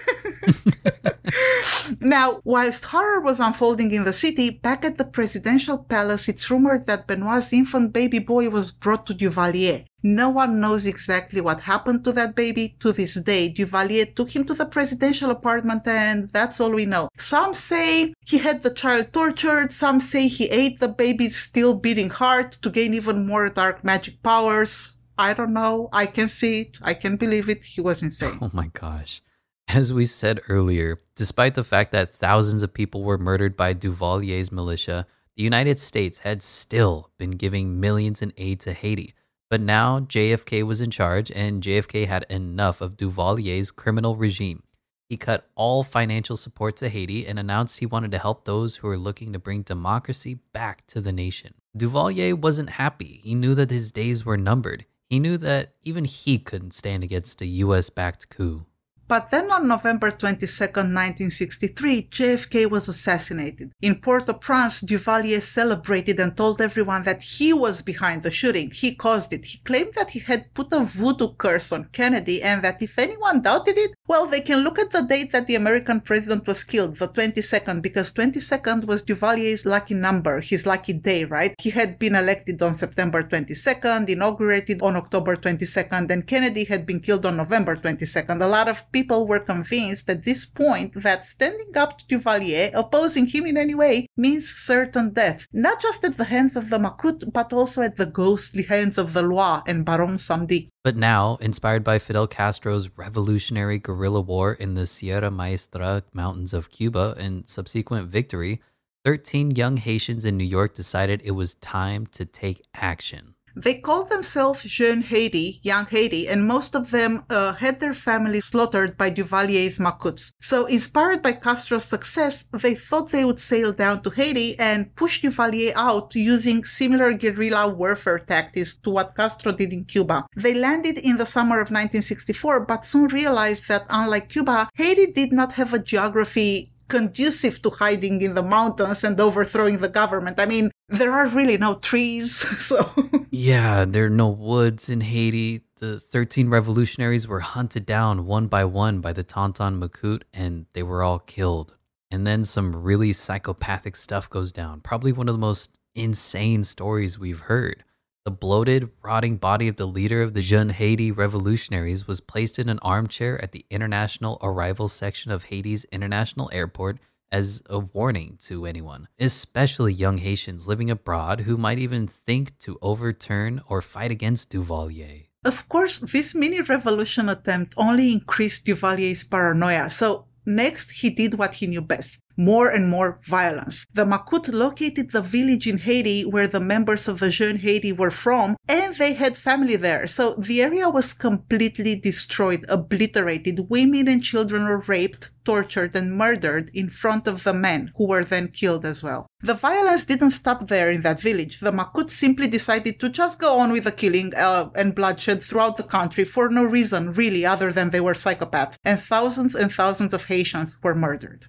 now, 1.99 2.41
whilst 2.43 2.85
horror 2.85 3.21
was 3.21 3.39
unfolding 3.39 3.91
in 3.91 4.05
the 4.05 4.13
city, 4.13 4.49
back 4.49 4.83
at 4.83 4.97
the 4.97 5.05
presidential 5.05 5.77
palace, 5.77 6.27
it's 6.27 6.49
rumored 6.49 6.87
that 6.87 7.07
Benoit's 7.07 7.53
infant 7.53 7.93
baby 7.93 8.19
boy 8.19 8.49
was 8.49 8.71
brought 8.71 9.05
to 9.05 9.13
Duvalier. 9.13 9.85
No 10.05 10.29
one 10.29 10.59
knows 10.59 10.85
exactly 10.85 11.39
what 11.39 11.61
happened 11.61 12.03
to 12.03 12.11
that 12.11 12.35
baby 12.35 12.75
to 12.81 12.91
this 12.91 13.15
day. 13.15 13.47
Duvalier 13.49 14.13
took 14.13 14.35
him 14.35 14.43
to 14.45 14.53
the 14.53 14.65
presidential 14.65 15.31
apartment 15.31 15.87
and 15.87 16.27
that's 16.33 16.59
all 16.59 16.71
we 16.71 16.85
know. 16.85 17.07
Some 17.17 17.53
say 17.53 18.13
he 18.25 18.39
had 18.39 18.63
the 18.63 18.69
child 18.69 19.13
tortured, 19.13 19.71
some 19.71 20.01
say 20.01 20.27
he 20.27 20.49
ate 20.49 20.81
the 20.81 20.89
baby's 20.89 21.37
still 21.37 21.73
beating 21.73 22.09
heart 22.09 22.57
to 22.63 22.69
gain 22.69 22.93
even 22.93 23.25
more 23.25 23.49
dark 23.49 23.85
magic 23.85 24.21
powers. 24.21 24.97
I 25.17 25.33
don't 25.33 25.53
know. 25.53 25.87
I 25.93 26.07
can 26.07 26.27
see 26.27 26.61
it. 26.61 26.79
I 26.81 26.95
can 26.95 27.15
believe 27.15 27.47
it. 27.47 27.63
He 27.63 27.79
was 27.79 28.03
insane. 28.03 28.39
Oh 28.41 28.51
my 28.51 28.67
gosh. 28.67 29.21
As 29.69 29.93
we 29.93 30.05
said 30.05 30.41
earlier, 30.49 31.01
despite 31.15 31.55
the 31.55 31.63
fact 31.63 31.93
that 31.93 32.11
thousands 32.11 32.61
of 32.61 32.73
people 32.73 33.03
were 33.03 33.17
murdered 33.17 33.55
by 33.55 33.73
Duvalier's 33.73 34.51
militia, 34.51 35.07
the 35.37 35.43
United 35.43 35.79
States 35.79 36.19
had 36.19 36.43
still 36.43 37.09
been 37.17 37.31
giving 37.31 37.79
millions 37.79 38.21
in 38.21 38.33
aid 38.37 38.59
to 38.61 38.73
Haiti. 38.73 39.13
But 39.53 39.61
now 39.61 39.99
JFK 39.99 40.63
was 40.63 40.81
in 40.81 40.89
charge, 40.89 41.29
and 41.29 41.61
JFK 41.61 42.07
had 42.07 42.25
enough 42.27 42.81
of 42.81 42.97
Duvalier's 42.97 43.69
criminal 43.69 44.15
regime. 44.15 44.63
He 45.07 45.15
cut 45.15 45.47
all 45.53 45.83
financial 45.83 46.37
support 46.37 46.75
to 46.77 46.89
Haiti 46.89 47.27
and 47.27 47.37
announced 47.37 47.77
he 47.77 47.85
wanted 47.85 48.09
to 48.13 48.17
help 48.17 48.45
those 48.45 48.77
who 48.77 48.87
were 48.87 48.97
looking 48.97 49.31
to 49.31 49.37
bring 49.37 49.61
democracy 49.61 50.39
back 50.53 50.87
to 50.87 51.01
the 51.01 51.11
nation. 51.11 51.53
Duvalier 51.77 52.33
wasn't 52.33 52.71
happy. 52.71 53.21
He 53.23 53.35
knew 53.35 53.53
that 53.53 53.69
his 53.69 53.91
days 53.91 54.25
were 54.25 54.37
numbered. 54.37 54.87
He 55.07 55.19
knew 55.19 55.37
that 55.37 55.75
even 55.83 56.05
he 56.05 56.39
couldn't 56.39 56.73
stand 56.73 57.03
against 57.03 57.39
a 57.43 57.45
US 57.45 57.91
backed 57.91 58.29
coup. 58.29 58.65
But 59.07 59.31
then 59.31 59.51
on 59.51 59.67
November 59.67 60.11
22, 60.11 60.47
1963, 60.47 62.07
JFK 62.09 62.69
was 62.69 62.87
assassinated. 62.87 63.71
In 63.81 63.95
Port-au-Prince, 63.95 64.81
Duvalier 64.81 65.41
celebrated 65.41 66.19
and 66.19 66.35
told 66.35 66.61
everyone 66.61 67.03
that 67.03 67.21
he 67.21 67.53
was 67.53 67.81
behind 67.81 68.23
the 68.23 68.31
shooting. 68.31 68.71
He 68.71 68.95
caused 68.95 69.33
it. 69.33 69.45
He 69.45 69.57
claimed 69.59 69.93
that 69.95 70.11
he 70.11 70.19
had 70.19 70.53
put 70.53 70.71
a 70.71 70.79
voodoo 70.79 71.33
curse 71.37 71.71
on 71.71 71.85
Kennedy 71.85 72.41
and 72.41 72.63
that 72.63 72.81
if 72.81 72.97
anyone 72.97 73.41
doubted 73.41 73.77
it, 73.77 73.91
well, 74.07 74.25
they 74.25 74.41
can 74.41 74.63
look 74.63 74.79
at 74.79 74.91
the 74.91 75.01
date 75.01 75.31
that 75.31 75.47
the 75.47 75.55
American 75.55 76.01
president 76.01 76.47
was 76.47 76.63
killed, 76.63 76.97
the 76.97 77.07
22nd, 77.07 77.81
because 77.81 78.13
22nd 78.13 78.85
was 78.85 79.03
Duvalier's 79.03 79.65
lucky 79.65 79.93
number, 79.93 80.41
his 80.41 80.65
lucky 80.65 80.93
day, 80.93 81.23
right? 81.25 81.55
He 81.59 81.69
had 81.69 81.99
been 81.99 82.15
elected 82.15 82.61
on 82.61 82.73
September 82.73 83.23
22nd, 83.23 84.09
inaugurated 84.09 84.81
on 84.81 84.95
October 84.95 85.35
22nd, 85.35 86.09
and 86.09 86.27
Kennedy 86.27 86.65
had 86.65 86.85
been 86.85 86.99
killed 86.99 87.25
on 87.25 87.37
November 87.37 87.75
22nd. 87.75 88.41
A 88.41 88.47
lot 88.47 88.67
of 88.67 88.83
people 88.93 89.27
were 89.27 89.39
convinced 89.39 90.09
at 90.09 90.23
this 90.23 90.45
point 90.45 90.93
that 91.03 91.27
standing 91.27 91.75
up 91.75 91.97
to 91.97 92.05
Duvalier, 92.05 92.71
opposing 92.73 93.27
him 93.27 93.45
in 93.45 93.57
any 93.57 93.75
way, 93.75 94.07
means 94.15 94.47
certain 94.47 95.11
death, 95.11 95.47
not 95.51 95.81
just 95.81 96.03
at 96.03 96.17
the 96.17 96.25
hands 96.25 96.55
of 96.55 96.69
the 96.69 96.77
Macoute, 96.77 97.33
but 97.33 97.51
also 97.51 97.81
at 97.81 97.97
the 97.97 98.05
ghostly 98.05 98.63
hands 98.63 98.97
of 98.97 99.13
the 99.13 99.23
lwa 99.23 99.63
and 99.67 99.83
Baron 99.83 100.17
Samedi. 100.17 100.69
But 100.83 100.95
now, 100.95 101.37
inspired 101.41 101.83
by 101.83 101.97
Fidel 101.99 102.27
Castro's 102.27 102.89
revolutionary 102.95 103.79
guerrilla 103.79 104.21
war 104.21 104.53
in 104.53 104.75
the 104.75 104.85
Sierra 104.85 105.31
Maestra 105.31 106.03
mountains 106.13 106.53
of 106.53 106.69
Cuba 106.69 107.15
and 107.17 107.47
subsequent 107.47 108.09
victory, 108.09 108.61
13 109.05 109.51
young 109.51 109.77
Haitians 109.77 110.23
in 110.23 110.37
New 110.37 110.45
York 110.45 110.73
decided 110.73 111.21
it 111.23 111.31
was 111.31 111.55
time 111.55 112.05
to 112.07 112.25
take 112.25 112.63
action. 112.73 113.32
They 113.55 113.75
called 113.75 114.09
themselves 114.09 114.63
Jeune 114.63 115.03
Haiti, 115.03 115.59
Young 115.63 115.85
Haiti, 115.85 116.27
and 116.27 116.47
most 116.47 116.75
of 116.75 116.91
them 116.91 117.23
uh, 117.29 117.53
had 117.53 117.79
their 117.79 117.93
families 117.93 118.45
slaughtered 118.45 118.97
by 118.97 119.11
Duvalier's 119.11 119.77
Macoutes. 119.77 120.31
So, 120.41 120.65
inspired 120.65 121.21
by 121.21 121.33
Castro's 121.33 121.85
success, 121.85 122.45
they 122.51 122.73
thought 122.73 123.11
they 123.11 123.25
would 123.25 123.39
sail 123.39 123.71
down 123.71 124.01
to 124.03 124.09
Haiti 124.09 124.57
and 124.59 124.95
push 124.95 125.21
Duvalier 125.21 125.73
out 125.75 126.15
using 126.15 126.63
similar 126.63 127.13
guerrilla 127.13 127.67
warfare 127.67 128.19
tactics 128.19 128.77
to 128.77 128.89
what 128.89 129.15
Castro 129.15 129.51
did 129.51 129.71
in 129.71 129.85
Cuba. 129.85 130.25
They 130.35 130.55
landed 130.55 130.97
in 130.97 131.17
the 131.17 131.25
summer 131.25 131.57
of 131.57 131.69
1964, 131.69 132.65
but 132.65 132.85
soon 132.85 133.07
realized 133.07 133.67
that 133.67 133.85
unlike 133.89 134.29
Cuba, 134.29 134.69
Haiti 134.73 135.11
did 135.11 135.31
not 135.31 135.53
have 135.53 135.73
a 135.73 135.79
geography 135.79 136.72
conducive 136.87 137.61
to 137.61 137.69
hiding 137.69 138.21
in 138.21 138.33
the 138.33 138.43
mountains 138.43 139.03
and 139.03 139.19
overthrowing 139.19 139.79
the 139.79 139.89
government. 139.89 140.39
I 140.39 140.45
mean, 140.45 140.71
there 140.89 141.13
are 141.13 141.27
really 141.27 141.57
no 141.57 141.75
trees, 141.75 142.35
so. 142.59 142.89
yeah, 143.31 143.85
there 143.85 144.05
are 144.05 144.09
no 144.09 144.29
woods 144.29 144.89
in 144.89 145.01
Haiti. 145.01 145.61
The 145.77 145.99
13 145.99 146.49
revolutionaries 146.49 147.27
were 147.27 147.41
hunted 147.41 147.85
down 147.85 148.25
one 148.25 148.47
by 148.47 148.65
one 148.65 149.01
by 149.01 149.13
the 149.13 149.23
Tonton 149.23 149.79
Macoute, 149.79 150.23
and 150.33 150.65
they 150.73 150.83
were 150.83 151.03
all 151.03 151.19
killed. 151.19 151.75
And 152.11 152.27
then 152.27 152.43
some 152.43 152.75
really 152.75 153.11
psychopathic 153.11 153.95
stuff 153.95 154.29
goes 154.29 154.51
down. 154.51 154.81
Probably 154.81 155.11
one 155.11 155.27
of 155.27 155.33
the 155.33 155.39
most 155.39 155.77
insane 155.95 156.63
stories 156.63 157.17
we've 157.17 157.39
heard. 157.39 157.83
The 158.25 158.31
bloated, 158.31 158.89
rotting 159.03 159.35
body 159.35 159.67
of 159.67 159.75
the 159.75 159.85
leader 159.85 160.21
of 160.21 160.33
the 160.33 160.41
Jeune 160.41 160.69
Haiti 160.69 161.11
revolutionaries 161.11 162.07
was 162.07 162.21
placed 162.21 162.57
in 162.57 162.69
an 162.69 162.79
armchair 162.81 163.41
at 163.43 163.51
the 163.51 163.65
international 163.69 164.37
arrival 164.41 164.87
section 164.87 165.29
of 165.29 165.43
Haiti's 165.43 165.83
international 165.91 166.49
airport 166.53 166.99
as 167.33 167.61
a 167.69 167.79
warning 167.79 168.37
to 168.43 168.65
anyone, 168.65 169.09
especially 169.19 169.91
young 169.91 170.19
Haitians 170.19 170.69
living 170.69 170.89
abroad 170.89 171.41
who 171.41 171.57
might 171.57 171.79
even 171.79 172.07
think 172.07 172.57
to 172.59 172.79
overturn 172.81 173.61
or 173.67 173.81
fight 173.81 174.11
against 174.11 174.49
Duvalier. 174.49 175.25
Of 175.43 175.67
course, 175.67 175.99
this 175.99 176.33
mini 176.33 176.61
revolution 176.61 177.27
attempt 177.27 177.73
only 177.75 178.13
increased 178.13 178.65
Duvalier's 178.65 179.25
paranoia, 179.25 179.89
so 179.89 180.27
next 180.45 180.91
he 180.91 181.09
did 181.09 181.37
what 181.37 181.55
he 181.55 181.67
knew 181.67 181.81
best 181.81 182.22
more 182.37 182.69
and 182.69 182.89
more 182.89 183.19
violence. 183.23 183.85
The 183.93 184.05
Macoute 184.05 184.51
located 184.51 185.11
the 185.11 185.21
village 185.21 185.67
in 185.67 185.79
Haiti 185.79 186.23
where 186.23 186.47
the 186.47 186.59
members 186.59 187.07
of 187.07 187.19
the 187.19 187.29
Jeune 187.29 187.57
Haiti 187.57 187.91
were 187.91 188.11
from, 188.11 188.55
and 188.67 188.95
they 188.95 189.13
had 189.13 189.37
family 189.37 189.75
there. 189.75 190.07
So 190.07 190.35
the 190.35 190.61
area 190.61 190.89
was 190.89 191.13
completely 191.13 191.95
destroyed, 191.95 192.65
obliterated. 192.69 193.69
Women 193.69 194.07
and 194.07 194.23
children 194.23 194.65
were 194.65 194.83
raped, 194.87 195.31
tortured, 195.45 195.95
and 195.95 196.17
murdered 196.17 196.71
in 196.73 196.89
front 196.89 197.27
of 197.27 197.43
the 197.43 197.53
men, 197.53 197.91
who 197.97 198.07
were 198.07 198.23
then 198.23 198.47
killed 198.49 198.85
as 198.85 199.03
well. 199.03 199.27
The 199.41 199.53
violence 199.53 200.05
didn't 200.05 200.31
stop 200.31 200.69
there 200.69 200.89
in 200.89 201.01
that 201.01 201.19
village. 201.19 201.59
The 201.59 201.71
Macoute 201.71 202.09
simply 202.09 202.47
decided 202.47 202.99
to 202.99 203.09
just 203.09 203.39
go 203.39 203.59
on 203.59 203.71
with 203.71 203.83
the 203.83 203.91
killing 203.91 204.33
uh, 204.35 204.69
and 204.75 204.95
bloodshed 204.95 205.41
throughout 205.41 205.75
the 205.77 205.83
country 205.83 206.23
for 206.23 206.49
no 206.49 206.63
reason, 206.63 207.11
really, 207.11 207.45
other 207.45 207.71
than 207.71 207.89
they 207.89 207.99
were 207.99 208.13
psychopaths. 208.13 208.75
And 208.85 208.99
thousands 208.99 209.53
and 209.53 209.71
thousands 209.71 210.13
of 210.13 210.25
Haitians 210.25 210.79
were 210.81 210.95
murdered. 210.95 211.47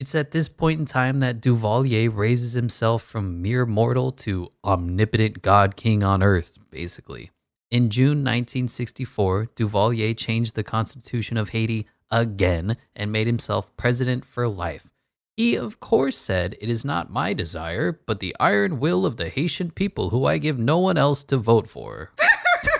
It's 0.00 0.14
at 0.14 0.32
this 0.32 0.48
point 0.48 0.80
in 0.80 0.86
time 0.86 1.20
that 1.20 1.40
Duvalier 1.40 2.14
raises 2.14 2.52
himself 2.52 3.02
from 3.02 3.40
mere 3.40 3.64
mortal 3.64 4.10
to 4.12 4.50
omnipotent 4.64 5.40
god 5.40 5.76
king 5.76 6.02
on 6.02 6.22
earth, 6.22 6.58
basically. 6.70 7.30
In 7.70 7.90
June 7.90 8.18
1964, 8.18 9.50
Duvalier 9.56 10.16
changed 10.16 10.54
the 10.54 10.64
constitution 10.64 11.36
of 11.36 11.50
Haiti 11.50 11.86
again 12.10 12.74
and 12.94 13.12
made 13.12 13.26
himself 13.26 13.74
president 13.76 14.24
for 14.24 14.48
life. 14.48 14.90
He, 15.36 15.56
of 15.56 15.80
course, 15.80 16.16
said, 16.16 16.56
It 16.60 16.68
is 16.68 16.84
not 16.84 17.10
my 17.10 17.32
desire, 17.32 18.00
but 18.06 18.20
the 18.20 18.36
iron 18.38 18.78
will 18.78 19.06
of 19.06 19.16
the 19.16 19.28
Haitian 19.28 19.70
people 19.70 20.10
who 20.10 20.24
I 20.26 20.38
give 20.38 20.58
no 20.58 20.78
one 20.78 20.96
else 20.96 21.24
to 21.24 21.36
vote 21.36 21.68
for. 21.68 22.12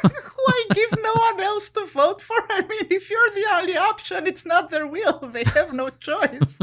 Why 0.44 0.64
give 0.74 0.90
no 1.02 1.12
one 1.14 1.40
else 1.40 1.70
to 1.70 1.86
vote 1.86 2.20
for? 2.20 2.36
I 2.50 2.60
mean, 2.68 2.86
if 2.90 3.08
you're 3.10 3.30
the 3.30 3.46
only 3.52 3.76
option, 3.76 4.26
it's 4.26 4.44
not 4.44 4.70
their 4.70 4.86
will. 4.86 5.20
They 5.34 5.44
have 5.44 5.72
no 5.72 5.90
choice. 5.90 6.58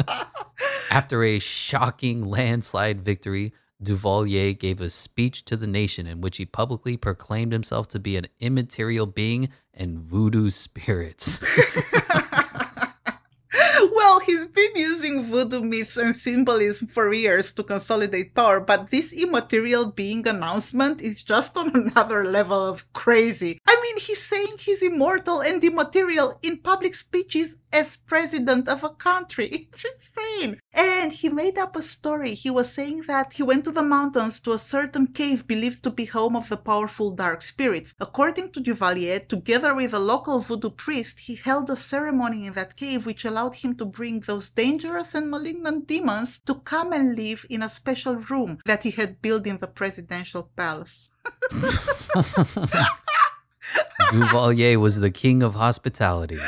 After 0.90 1.24
a 1.24 1.38
shocking 1.38 2.24
landslide 2.24 3.02
victory, 3.02 3.52
Duvalier 3.82 4.58
gave 4.58 4.80
a 4.80 4.90
speech 4.90 5.44
to 5.46 5.56
the 5.56 5.66
nation 5.66 6.06
in 6.06 6.20
which 6.20 6.36
he 6.36 6.46
publicly 6.46 6.96
proclaimed 6.96 7.52
himself 7.52 7.88
to 7.88 7.98
be 7.98 8.16
an 8.16 8.26
immaterial 8.38 9.06
being 9.06 9.48
and 9.74 9.98
voodoo 9.98 10.50
spirits. 10.50 11.40
he's 14.26 14.46
been 14.46 14.74
using 14.74 15.24
voodoo 15.24 15.62
myths 15.62 15.96
and 15.96 16.14
symbolism 16.14 16.88
for 16.88 17.12
years 17.12 17.52
to 17.52 17.62
consolidate 17.62 18.34
power, 18.34 18.60
but 18.60 18.90
this 18.90 19.12
immaterial 19.12 19.86
being 19.92 20.26
announcement 20.26 21.00
is 21.00 21.22
just 21.22 21.56
on 21.56 21.70
another 21.74 22.24
level 22.24 22.66
of 22.66 22.84
crazy. 22.92 23.58
I 23.66 23.80
mean, 23.80 23.98
he's 24.00 24.22
saying 24.22 24.56
he's 24.58 24.82
immortal 24.82 25.40
and 25.40 25.62
immaterial 25.62 26.38
in 26.42 26.58
public 26.58 26.94
speeches 26.94 27.56
as 27.76 27.96
president 27.96 28.68
of 28.68 28.82
a 28.82 28.90
country. 28.90 29.68
It's 29.76 29.84
insane. 29.92 30.58
And 30.72 31.12
he 31.12 31.28
made 31.28 31.58
up 31.58 31.76
a 31.76 31.82
story. 31.82 32.34
He 32.34 32.50
was 32.50 32.72
saying 32.72 33.02
that 33.06 33.34
he 33.34 33.42
went 33.42 33.64
to 33.64 33.72
the 33.72 33.82
mountains 33.82 34.40
to 34.40 34.52
a 34.52 34.58
certain 34.58 35.08
cave 35.08 35.46
believed 35.46 35.82
to 35.82 35.90
be 35.90 36.06
home 36.06 36.36
of 36.36 36.48
the 36.48 36.56
powerful 36.56 37.10
dark 37.10 37.42
spirits. 37.42 37.94
According 38.00 38.52
to 38.52 38.60
Duvalier, 38.60 39.28
together 39.28 39.74
with 39.74 39.92
a 39.92 40.06
local 40.12 40.38
voodoo 40.40 40.70
priest, 40.70 41.20
he 41.26 41.34
held 41.34 41.68
a 41.68 41.76
ceremony 41.76 42.46
in 42.46 42.54
that 42.54 42.76
cave 42.76 43.04
which 43.04 43.24
allowed 43.24 43.56
him 43.56 43.74
to 43.76 43.84
bring 43.84 44.20
those 44.20 44.48
dangerous 44.48 45.14
and 45.14 45.30
malignant 45.30 45.86
demons 45.86 46.38
to 46.46 46.54
come 46.72 46.92
and 46.92 47.16
live 47.16 47.44
in 47.50 47.62
a 47.62 47.68
special 47.68 48.16
room 48.16 48.58
that 48.64 48.84
he 48.84 48.92
had 48.92 49.20
built 49.20 49.46
in 49.46 49.58
the 49.58 49.72
presidential 49.80 50.50
palace. 50.56 51.10
Duvalier 54.12 54.78
was 54.78 55.00
the 55.00 55.10
king 55.10 55.42
of 55.42 55.54
hospitality. 55.54 56.38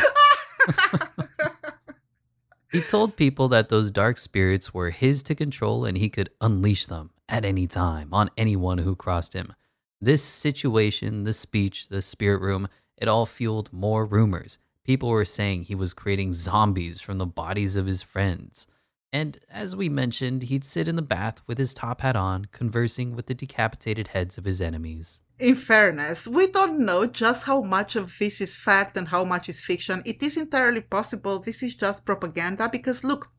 He 2.70 2.80
told 2.80 3.16
people 3.16 3.48
that 3.48 3.68
those 3.68 3.90
dark 3.90 4.18
spirits 4.18 4.72
were 4.74 4.90
his 4.90 5.22
to 5.24 5.34
control 5.34 5.84
and 5.84 5.98
he 5.98 6.08
could 6.08 6.30
unleash 6.40 6.86
them 6.86 7.10
at 7.28 7.44
any 7.44 7.66
time 7.66 8.08
on 8.12 8.30
anyone 8.36 8.78
who 8.78 8.96
crossed 8.96 9.32
him. 9.32 9.52
This 10.00 10.22
situation, 10.22 11.24
the 11.24 11.32
speech, 11.32 11.88
the 11.88 12.02
spirit 12.02 12.40
room, 12.40 12.68
it 12.96 13.08
all 13.08 13.26
fueled 13.26 13.72
more 13.72 14.06
rumors. 14.06 14.58
People 14.84 15.08
were 15.08 15.24
saying 15.24 15.62
he 15.62 15.74
was 15.74 15.92
creating 15.92 16.32
zombies 16.32 17.00
from 17.00 17.18
the 17.18 17.26
bodies 17.26 17.76
of 17.76 17.86
his 17.86 18.02
friends. 18.02 18.66
And 19.12 19.38
as 19.50 19.74
we 19.74 19.88
mentioned, 19.88 20.44
he'd 20.44 20.64
sit 20.64 20.88
in 20.88 20.96
the 20.96 21.02
bath 21.02 21.42
with 21.46 21.58
his 21.58 21.74
top 21.74 22.02
hat 22.02 22.16
on, 22.16 22.46
conversing 22.52 23.14
with 23.14 23.26
the 23.26 23.34
decapitated 23.34 24.08
heads 24.08 24.38
of 24.38 24.44
his 24.44 24.60
enemies. 24.60 25.20
In 25.38 25.54
fairness, 25.54 26.26
we 26.26 26.48
don't 26.48 26.80
know 26.80 27.06
just 27.06 27.44
how 27.44 27.62
much 27.62 27.94
of 27.94 28.12
this 28.18 28.40
is 28.40 28.58
fact 28.58 28.96
and 28.96 29.06
how 29.06 29.24
much 29.24 29.48
is 29.48 29.64
fiction. 29.64 30.02
It 30.04 30.20
is 30.20 30.36
entirely 30.36 30.80
possible 30.80 31.38
this 31.38 31.62
is 31.62 31.76
just 31.76 32.04
propaganda 32.04 32.68
because 32.68 33.04
look, 33.04 33.30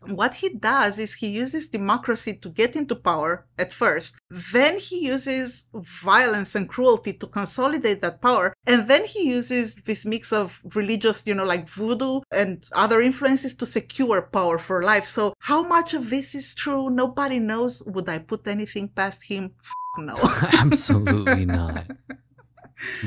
what 0.00 0.34
he 0.34 0.54
does 0.54 0.98
is 0.98 1.14
he 1.14 1.28
uses 1.28 1.68
democracy 1.68 2.34
to 2.34 2.48
get 2.48 2.74
into 2.74 2.94
power 2.96 3.46
at 3.58 3.72
first. 3.72 4.18
Then 4.28 4.78
he 4.78 5.06
uses 5.06 5.66
violence 5.72 6.54
and 6.54 6.68
cruelty 6.68 7.12
to 7.12 7.26
consolidate 7.26 8.02
that 8.02 8.20
power. 8.20 8.52
And 8.66 8.88
then 8.88 9.04
he 9.04 9.28
uses 9.28 9.76
this 9.76 10.04
mix 10.04 10.32
of 10.32 10.60
religious, 10.74 11.26
you 11.26 11.34
know, 11.34 11.44
like 11.44 11.68
voodoo 11.68 12.20
and 12.32 12.64
other 12.72 13.00
influences 13.00 13.54
to 13.54 13.66
secure 13.66 14.22
power 14.22 14.58
for 14.58 14.82
life. 14.82 15.06
So 15.06 15.32
how 15.40 15.62
much 15.62 15.94
of 15.94 16.10
this 16.10 16.34
is 16.34 16.54
true? 16.54 16.90
Nobody 16.90 17.38
knows. 17.38 17.82
Would 17.86 18.08
I 18.08 18.18
put 18.18 18.46
anything 18.46 18.88
past 18.88 19.24
him? 19.24 19.54
No. 19.98 20.14
Absolutely 20.52 21.46
not. 21.46 21.86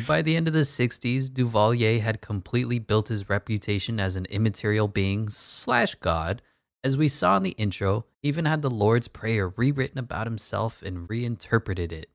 By 0.07 0.23
the 0.23 0.35
end 0.35 0.47
of 0.47 0.53
the 0.53 0.61
60s, 0.61 1.29
Duvalier 1.29 1.99
had 2.01 2.21
completely 2.21 2.79
built 2.79 3.09
his 3.09 3.29
reputation 3.29 3.99
as 3.99 4.15
an 4.15 4.25
immaterial 4.25 4.87
being 4.87 5.29
slash 5.29 5.93
god. 5.95 6.41
As 6.83 6.97
we 6.97 7.07
saw 7.07 7.37
in 7.37 7.43
the 7.43 7.51
intro, 7.51 8.05
even 8.23 8.45
had 8.45 8.61
the 8.61 8.69
Lord's 8.69 9.07
Prayer 9.07 9.49
rewritten 9.49 9.99
about 9.99 10.25
himself 10.25 10.81
and 10.81 11.09
reinterpreted 11.09 11.91
it. 11.91 12.09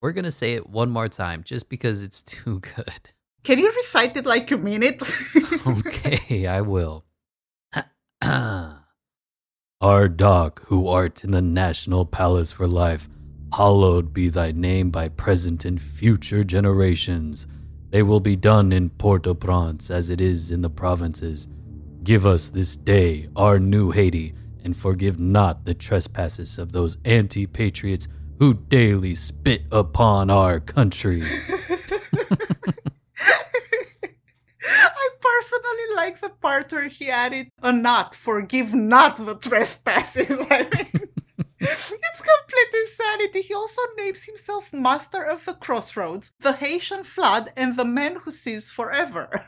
We're 0.00 0.12
going 0.12 0.24
to 0.24 0.30
say 0.30 0.54
it 0.54 0.68
one 0.68 0.90
more 0.90 1.08
time 1.08 1.42
just 1.44 1.68
because 1.68 2.02
it's 2.02 2.22
too 2.34 2.60
good. 2.60 3.10
Can 3.42 3.58
you 3.58 3.70
recite 3.72 4.16
it 4.16 4.24
like 4.24 4.50
you 4.50 4.56
mean 4.56 4.82
it? 4.82 5.02
okay, 5.66 6.46
I 6.46 6.62
will. 6.62 7.04
Our 8.22 10.08
dog, 10.08 10.62
who 10.66 10.88
art 10.88 11.24
in 11.24 11.32
the 11.32 11.42
national 11.42 12.06
palace 12.06 12.52
for 12.52 12.66
life, 12.66 13.06
hallowed 13.56 14.12
be 14.12 14.28
thy 14.28 14.50
name 14.50 14.90
by 14.90 15.08
present 15.08 15.64
and 15.64 15.80
future 15.80 16.42
generations. 16.42 17.46
They 17.90 18.02
will 18.02 18.18
be 18.18 18.34
done 18.34 18.72
in 18.72 18.90
Port-au-Prince 18.90 19.92
as 19.92 20.10
it 20.10 20.20
is 20.20 20.50
in 20.50 20.60
the 20.60 20.70
provinces. 20.70 21.46
Give 22.02 22.26
us 22.26 22.48
this 22.48 22.74
day 22.74 23.28
our 23.36 23.60
new 23.60 23.92
Haiti, 23.92 24.34
and 24.64 24.76
forgive 24.76 25.20
not 25.20 25.64
the 25.64 25.74
trespasses 25.74 26.58
of 26.58 26.72
those 26.72 26.96
anti 27.04 27.46
patriots 27.46 28.08
who 28.40 28.54
daily 28.54 29.14
spit 29.14 29.62
upon 29.70 30.30
our 30.30 30.58
country. 30.58 31.22
I 34.66 35.08
personally 35.20 35.94
like 35.94 36.20
the 36.20 36.30
part 36.40 36.72
where 36.72 36.88
he 36.88 37.08
added 37.08 37.50
a 37.62 37.70
not, 37.70 38.16
forgive 38.16 38.74
not 38.74 39.24
the 39.24 39.36
trespasses. 39.36 40.26
I 40.50 40.68
mean, 40.92 41.08
it's 41.64 42.20
complete 42.20 42.82
insanity. 42.82 43.42
He 43.42 43.54
also 43.54 43.82
names 43.96 44.24
himself 44.24 44.72
Master 44.72 45.22
of 45.24 45.44
the 45.44 45.54
Crossroads, 45.54 46.34
the 46.40 46.54
Haitian 46.54 47.04
Flood, 47.04 47.52
and 47.56 47.76
the 47.76 47.84
Man 47.84 48.16
Who 48.16 48.30
Sees 48.30 48.70
Forever. 48.70 49.46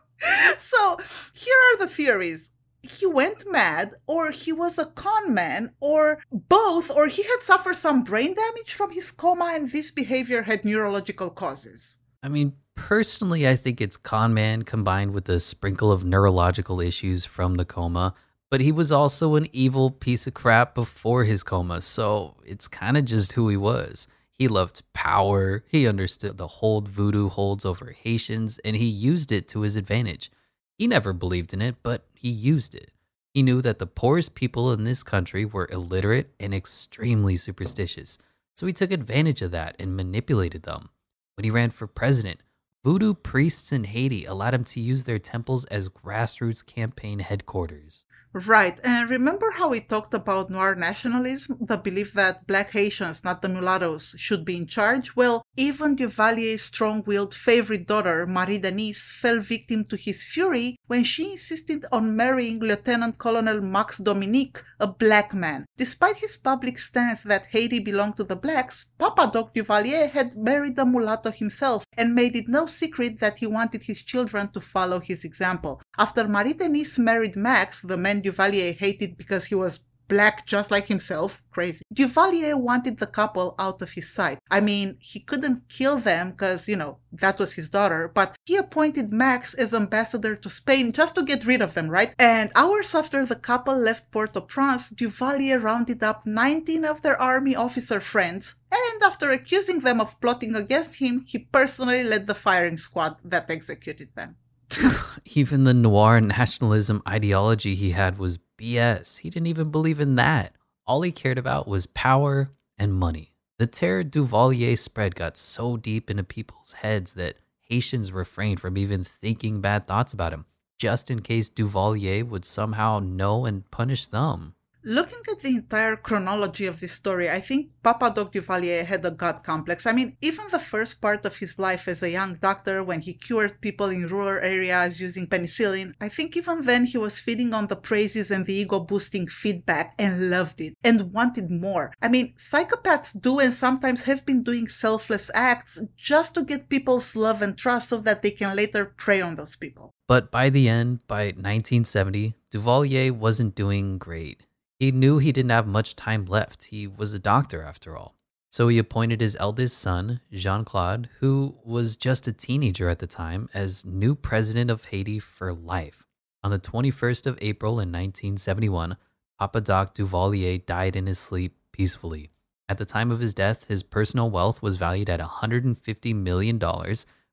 so 0.58 0.98
here 1.32 1.58
are 1.72 1.78
the 1.78 1.88
theories 1.88 2.52
he 2.88 3.06
went 3.06 3.50
mad, 3.50 3.94
or 4.06 4.30
he 4.30 4.52
was 4.52 4.78
a 4.78 4.86
con 4.86 5.34
man, 5.34 5.72
or 5.80 6.22
both, 6.30 6.90
or 6.90 7.08
he 7.08 7.22
had 7.22 7.42
suffered 7.42 7.76
some 7.76 8.04
brain 8.04 8.34
damage 8.34 8.72
from 8.72 8.92
his 8.92 9.10
coma 9.10 9.52
and 9.54 9.70
this 9.70 9.90
behavior 9.90 10.42
had 10.42 10.64
neurological 10.64 11.30
causes. 11.30 11.98
I 12.22 12.28
mean, 12.28 12.54
personally, 12.74 13.48
I 13.48 13.56
think 13.56 13.80
it's 13.80 13.96
con 13.96 14.34
man 14.34 14.62
combined 14.62 15.12
with 15.12 15.28
a 15.28 15.40
sprinkle 15.40 15.92
of 15.92 16.04
neurological 16.04 16.80
issues 16.80 17.24
from 17.24 17.54
the 17.54 17.64
coma, 17.64 18.14
but 18.50 18.60
he 18.60 18.72
was 18.72 18.92
also 18.92 19.34
an 19.34 19.48
evil 19.52 19.90
piece 19.90 20.26
of 20.26 20.34
crap 20.34 20.74
before 20.74 21.24
his 21.24 21.42
coma, 21.42 21.80
so 21.80 22.36
it's 22.44 22.68
kind 22.68 22.96
of 22.96 23.04
just 23.04 23.32
who 23.32 23.48
he 23.48 23.56
was. 23.56 24.06
He 24.32 24.48
loved 24.48 24.82
power, 24.92 25.64
he 25.68 25.86
understood 25.86 26.36
the 26.36 26.46
hold 26.46 26.88
voodoo 26.88 27.28
holds 27.28 27.64
over 27.64 27.92
Haitians, 27.92 28.58
and 28.64 28.76
he 28.76 28.84
used 28.84 29.32
it 29.32 29.48
to 29.48 29.62
his 29.62 29.76
advantage. 29.76 30.30
He 30.78 30.86
never 30.86 31.12
believed 31.12 31.54
in 31.54 31.62
it, 31.62 31.76
but 31.82 32.06
he 32.14 32.28
used 32.28 32.74
it. 32.74 32.90
He 33.32 33.42
knew 33.42 33.62
that 33.62 33.78
the 33.78 33.86
poorest 33.86 34.34
people 34.34 34.72
in 34.72 34.84
this 34.84 35.02
country 35.02 35.44
were 35.44 35.68
illiterate 35.72 36.34
and 36.38 36.54
extremely 36.54 37.36
superstitious, 37.36 38.18
so 38.54 38.66
he 38.66 38.72
took 38.72 38.90
advantage 38.90 39.42
of 39.42 39.50
that 39.50 39.76
and 39.78 39.96
manipulated 39.96 40.62
them. 40.62 40.90
When 41.36 41.44
he 41.44 41.50
ran 41.50 41.70
for 41.70 41.86
president, 41.86 42.40
voodoo 42.84 43.12
priests 43.12 43.72
in 43.72 43.84
Haiti 43.84 44.24
allowed 44.24 44.54
him 44.54 44.64
to 44.64 44.80
use 44.80 45.04
their 45.04 45.18
temples 45.18 45.64
as 45.66 45.88
grassroots 45.88 46.64
campaign 46.64 47.18
headquarters. 47.18 48.06
Right, 48.44 48.78
and 48.84 49.08
remember 49.08 49.52
how 49.52 49.68
we 49.70 49.80
talked 49.80 50.12
about 50.12 50.50
noir 50.50 50.74
nationalism, 50.74 51.56
the 51.58 51.78
belief 51.78 52.12
that 52.12 52.46
black 52.46 52.72
Haitians, 52.72 53.24
not 53.24 53.40
the 53.40 53.48
mulattoes, 53.48 54.14
should 54.18 54.44
be 54.44 54.58
in 54.58 54.66
charge? 54.66 55.16
Well, 55.16 55.42
even 55.56 55.96
Duvalier's 55.96 56.60
strong 56.60 57.02
willed 57.06 57.34
favorite 57.34 57.86
daughter, 57.86 58.26
Marie 58.26 58.58
Denise, 58.58 59.16
fell 59.18 59.38
victim 59.38 59.86
to 59.86 59.96
his 59.96 60.26
fury 60.26 60.76
when 60.86 61.02
she 61.02 61.32
insisted 61.32 61.86
on 61.90 62.14
marrying 62.14 62.58
Lieutenant 62.58 63.16
Colonel 63.16 63.62
Max 63.62 63.96
Dominique, 63.96 64.62
a 64.78 64.86
black 64.86 65.32
man. 65.32 65.64
Despite 65.78 66.18
his 66.18 66.36
public 66.36 66.78
stance 66.78 67.22
that 67.22 67.46
Haiti 67.52 67.78
belonged 67.78 68.18
to 68.18 68.24
the 68.24 68.36
blacks, 68.36 68.92
Papa 68.98 69.30
Doc 69.32 69.54
Duvalier 69.54 70.10
had 70.10 70.36
married 70.36 70.78
a 70.78 70.84
mulatto 70.84 71.30
himself 71.30 71.86
and 71.96 72.14
made 72.14 72.36
it 72.36 72.48
no 72.48 72.66
secret 72.66 73.18
that 73.20 73.38
he 73.38 73.46
wanted 73.46 73.84
his 73.84 74.02
children 74.02 74.48
to 74.48 74.60
follow 74.60 75.00
his 75.00 75.24
example. 75.24 75.80
After 75.96 76.28
Marie 76.28 76.52
Denise 76.52 76.98
married 76.98 77.34
Max, 77.34 77.80
the 77.80 77.96
man 77.96 78.25
Duvalier 78.26 78.76
hated 78.76 79.16
because 79.16 79.46
he 79.46 79.54
was 79.54 79.80
black 80.08 80.46
just 80.46 80.70
like 80.70 80.86
himself. 80.86 81.42
Crazy. 81.50 81.82
Duvalier 81.92 82.58
wanted 82.58 82.98
the 82.98 83.06
couple 83.06 83.54
out 83.58 83.82
of 83.82 83.92
his 83.92 84.12
sight. 84.12 84.38
I 84.50 84.60
mean, 84.60 84.98
he 85.00 85.20
couldn't 85.20 85.68
kill 85.68 85.98
them 85.98 86.30
because, 86.30 86.68
you 86.68 86.76
know, 86.76 86.98
that 87.12 87.38
was 87.38 87.54
his 87.54 87.70
daughter, 87.70 88.10
but 88.14 88.36
he 88.44 88.56
appointed 88.56 89.12
Max 89.12 89.54
as 89.54 89.72
ambassador 89.72 90.36
to 90.36 90.50
Spain 90.50 90.92
just 90.92 91.14
to 91.14 91.22
get 91.22 91.46
rid 91.46 91.62
of 91.62 91.74
them, 91.74 91.88
right? 91.88 92.14
And 92.18 92.52
hours 92.54 92.94
after 92.94 93.24
the 93.24 93.36
couple 93.36 93.76
left 93.76 94.10
Port-au-Prince, 94.10 94.92
Duvalier 94.92 95.62
rounded 95.62 96.02
up 96.02 96.26
19 96.26 96.84
of 96.84 97.02
their 97.02 97.20
army 97.20 97.56
officer 97.56 98.00
friends, 98.00 98.56
and 98.70 99.02
after 99.02 99.30
accusing 99.30 99.80
them 99.80 100.00
of 100.00 100.20
plotting 100.20 100.54
against 100.54 100.96
him, 100.96 101.24
he 101.26 101.38
personally 101.38 102.04
led 102.04 102.26
the 102.26 102.34
firing 102.34 102.78
squad 102.78 103.16
that 103.24 103.50
executed 103.50 104.10
them. 104.14 104.36
even 105.34 105.64
the 105.64 105.74
noir 105.74 106.20
nationalism 106.20 107.02
ideology 107.08 107.74
he 107.74 107.90
had 107.90 108.18
was 108.18 108.38
BS. 108.58 109.18
He 109.18 109.30
didn't 109.30 109.46
even 109.48 109.70
believe 109.70 110.00
in 110.00 110.16
that. 110.16 110.54
All 110.86 111.02
he 111.02 111.12
cared 111.12 111.38
about 111.38 111.68
was 111.68 111.86
power 111.86 112.50
and 112.78 112.94
money. 112.94 113.32
The 113.58 113.66
terror 113.66 114.04
Duvalier 114.04 114.76
spread 114.78 115.14
got 115.14 115.36
so 115.36 115.76
deep 115.76 116.10
into 116.10 116.24
people's 116.24 116.72
heads 116.72 117.14
that 117.14 117.38
Haitians 117.62 118.12
refrained 118.12 118.60
from 118.60 118.76
even 118.76 119.02
thinking 119.02 119.60
bad 119.60 119.86
thoughts 119.86 120.12
about 120.12 120.32
him, 120.32 120.44
just 120.78 121.10
in 121.10 121.22
case 121.22 121.48
Duvalier 121.48 122.26
would 122.26 122.44
somehow 122.44 123.00
know 123.00 123.46
and 123.46 123.68
punish 123.70 124.06
them. 124.08 124.54
Looking 124.88 125.18
at 125.32 125.40
the 125.42 125.48
entire 125.48 125.96
chronology 125.96 126.64
of 126.64 126.78
this 126.78 126.92
story, 126.92 127.28
I 127.28 127.40
think 127.40 127.70
Papa 127.82 128.12
Doc 128.14 128.32
Duvalier 128.32 128.86
had 128.86 129.04
a 129.04 129.10
god 129.10 129.42
complex. 129.42 129.84
I 129.84 129.90
mean, 129.90 130.16
even 130.22 130.44
the 130.52 130.60
first 130.60 131.02
part 131.02 131.26
of 131.26 131.38
his 131.38 131.58
life 131.58 131.88
as 131.88 132.04
a 132.04 132.10
young 132.10 132.36
doctor 132.36 132.84
when 132.84 133.00
he 133.00 133.12
cured 133.12 133.60
people 133.60 133.86
in 133.86 134.06
rural 134.06 134.40
areas 134.40 135.00
using 135.00 135.26
penicillin, 135.26 135.94
I 136.00 136.08
think 136.08 136.36
even 136.36 136.62
then 136.62 136.84
he 136.84 136.98
was 136.98 137.18
feeding 137.18 137.52
on 137.52 137.66
the 137.66 137.74
praises 137.74 138.30
and 138.30 138.46
the 138.46 138.54
ego 138.54 138.78
boosting 138.78 139.26
feedback 139.26 139.96
and 139.98 140.30
loved 140.30 140.60
it 140.60 140.74
and 140.84 141.12
wanted 141.12 141.50
more. 141.50 141.92
I 142.00 142.06
mean, 142.06 142.34
psychopaths 142.36 143.20
do 143.20 143.40
and 143.40 143.52
sometimes 143.52 144.04
have 144.04 144.24
been 144.24 144.44
doing 144.44 144.68
selfless 144.68 145.32
acts 145.34 145.80
just 145.96 146.34
to 146.34 146.44
get 146.44 146.68
people's 146.68 147.16
love 147.16 147.42
and 147.42 147.58
trust 147.58 147.88
so 147.88 147.96
that 148.02 148.22
they 148.22 148.30
can 148.30 148.54
later 148.54 148.94
prey 148.96 149.20
on 149.20 149.34
those 149.34 149.56
people. 149.56 149.90
But 150.06 150.30
by 150.30 150.50
the 150.50 150.68
end, 150.68 151.04
by 151.08 151.34
1970, 151.34 152.36
Duvalier 152.52 153.10
wasn't 153.10 153.56
doing 153.56 153.98
great. 153.98 154.45
He 154.78 154.92
knew 154.92 155.18
he 155.18 155.32
didn't 155.32 155.50
have 155.50 155.66
much 155.66 155.96
time 155.96 156.26
left. 156.26 156.64
He 156.64 156.86
was 156.86 157.12
a 157.12 157.18
doctor, 157.18 157.62
after 157.62 157.96
all. 157.96 158.14
So 158.50 158.68
he 158.68 158.78
appointed 158.78 159.20
his 159.20 159.36
eldest 159.40 159.78
son, 159.78 160.20
Jean 160.32 160.64
Claude, 160.64 161.08
who 161.20 161.56
was 161.64 161.96
just 161.96 162.26
a 162.26 162.32
teenager 162.32 162.88
at 162.88 162.98
the 162.98 163.06
time, 163.06 163.48
as 163.52 163.84
new 163.84 164.14
president 164.14 164.70
of 164.70 164.86
Haiti 164.86 165.18
for 165.18 165.52
life. 165.52 166.04
On 166.44 166.50
the 166.50 166.58
21st 166.58 167.26
of 167.26 167.38
April 167.40 167.72
in 167.72 167.90
1971, 167.90 168.96
Papa 169.38 169.60
Doc 169.60 169.94
Duvalier 169.94 170.64
died 170.64 170.96
in 170.96 171.06
his 171.06 171.18
sleep 171.18 171.56
peacefully. 171.72 172.30
At 172.68 172.78
the 172.78 172.84
time 172.84 173.10
of 173.10 173.20
his 173.20 173.34
death, 173.34 173.66
his 173.68 173.82
personal 173.82 174.30
wealth 174.30 174.62
was 174.62 174.76
valued 174.76 175.10
at 175.10 175.20
$150 175.20 176.14
million, 176.14 176.60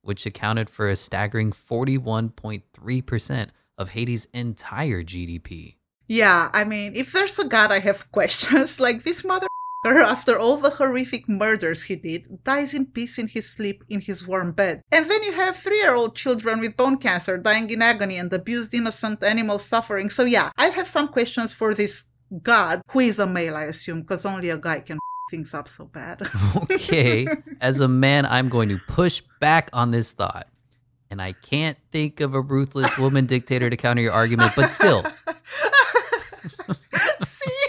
which 0.01 0.25
accounted 0.25 0.69
for 0.69 0.89
a 0.89 0.95
staggering 0.95 1.51
41.3% 1.51 3.49
of 3.77 3.89
Haiti's 3.89 4.27
entire 4.33 5.03
GDP. 5.03 5.75
Yeah, 6.07 6.49
I 6.53 6.63
mean, 6.63 6.95
if 6.95 7.11
there's 7.11 7.39
a 7.39 7.47
god 7.47 7.71
I 7.71 7.79
have 7.79 8.11
questions, 8.11 8.79
like 8.79 9.03
this 9.03 9.23
mother 9.23 9.47
after 9.85 10.39
all 10.39 10.57
the 10.57 10.71
horrific 10.71 11.27
murders 11.27 11.83
he 11.83 11.95
did, 11.95 12.43
dies 12.43 12.73
in 12.73 12.85
peace 12.85 13.17
in 13.17 13.27
his 13.27 13.49
sleep 13.49 13.83
in 13.89 14.01
his 14.01 14.25
warm 14.25 14.51
bed. 14.51 14.81
And 14.91 15.09
then 15.09 15.23
you 15.23 15.33
have 15.33 15.57
three 15.57 15.79
year 15.79 15.95
old 15.95 16.15
children 16.15 16.59
with 16.59 16.77
bone 16.77 16.97
cancer 16.97 17.37
dying 17.37 17.69
in 17.69 17.81
agony 17.81 18.17
and 18.17 18.31
abused 18.31 18.73
innocent 18.73 19.23
animals 19.23 19.65
suffering. 19.65 20.09
So, 20.09 20.23
yeah, 20.23 20.51
I 20.57 20.67
have 20.67 20.87
some 20.87 21.09
questions 21.09 21.51
for 21.53 21.73
this 21.73 22.05
god, 22.41 22.81
who 22.91 23.01
is 23.01 23.19
a 23.19 23.27
male, 23.27 23.55
I 23.55 23.63
assume, 23.63 24.01
because 24.01 24.25
only 24.25 24.49
a 24.49 24.57
guy 24.57 24.79
can 24.79 24.99
things 25.31 25.53
up 25.53 25.67
so 25.67 25.85
bad. 25.85 26.21
okay, 26.55 27.27
as 27.59 27.81
a 27.81 27.87
man, 27.87 28.25
I'm 28.25 28.49
going 28.49 28.69
to 28.69 28.79
push 28.87 29.21
back 29.39 29.69
on 29.73 29.91
this 29.91 30.11
thought. 30.11 30.47
And 31.11 31.21
I 31.21 31.33
can't 31.33 31.77
think 31.91 32.21
of 32.21 32.33
a 32.33 32.41
ruthless 32.41 32.97
woman 32.97 33.27
dictator 33.27 33.69
to 33.69 33.77
counter 33.77 34.01
your 34.01 34.13
argument, 34.13 34.53
but 34.55 34.71
still. 34.71 35.03
See? 37.25 37.67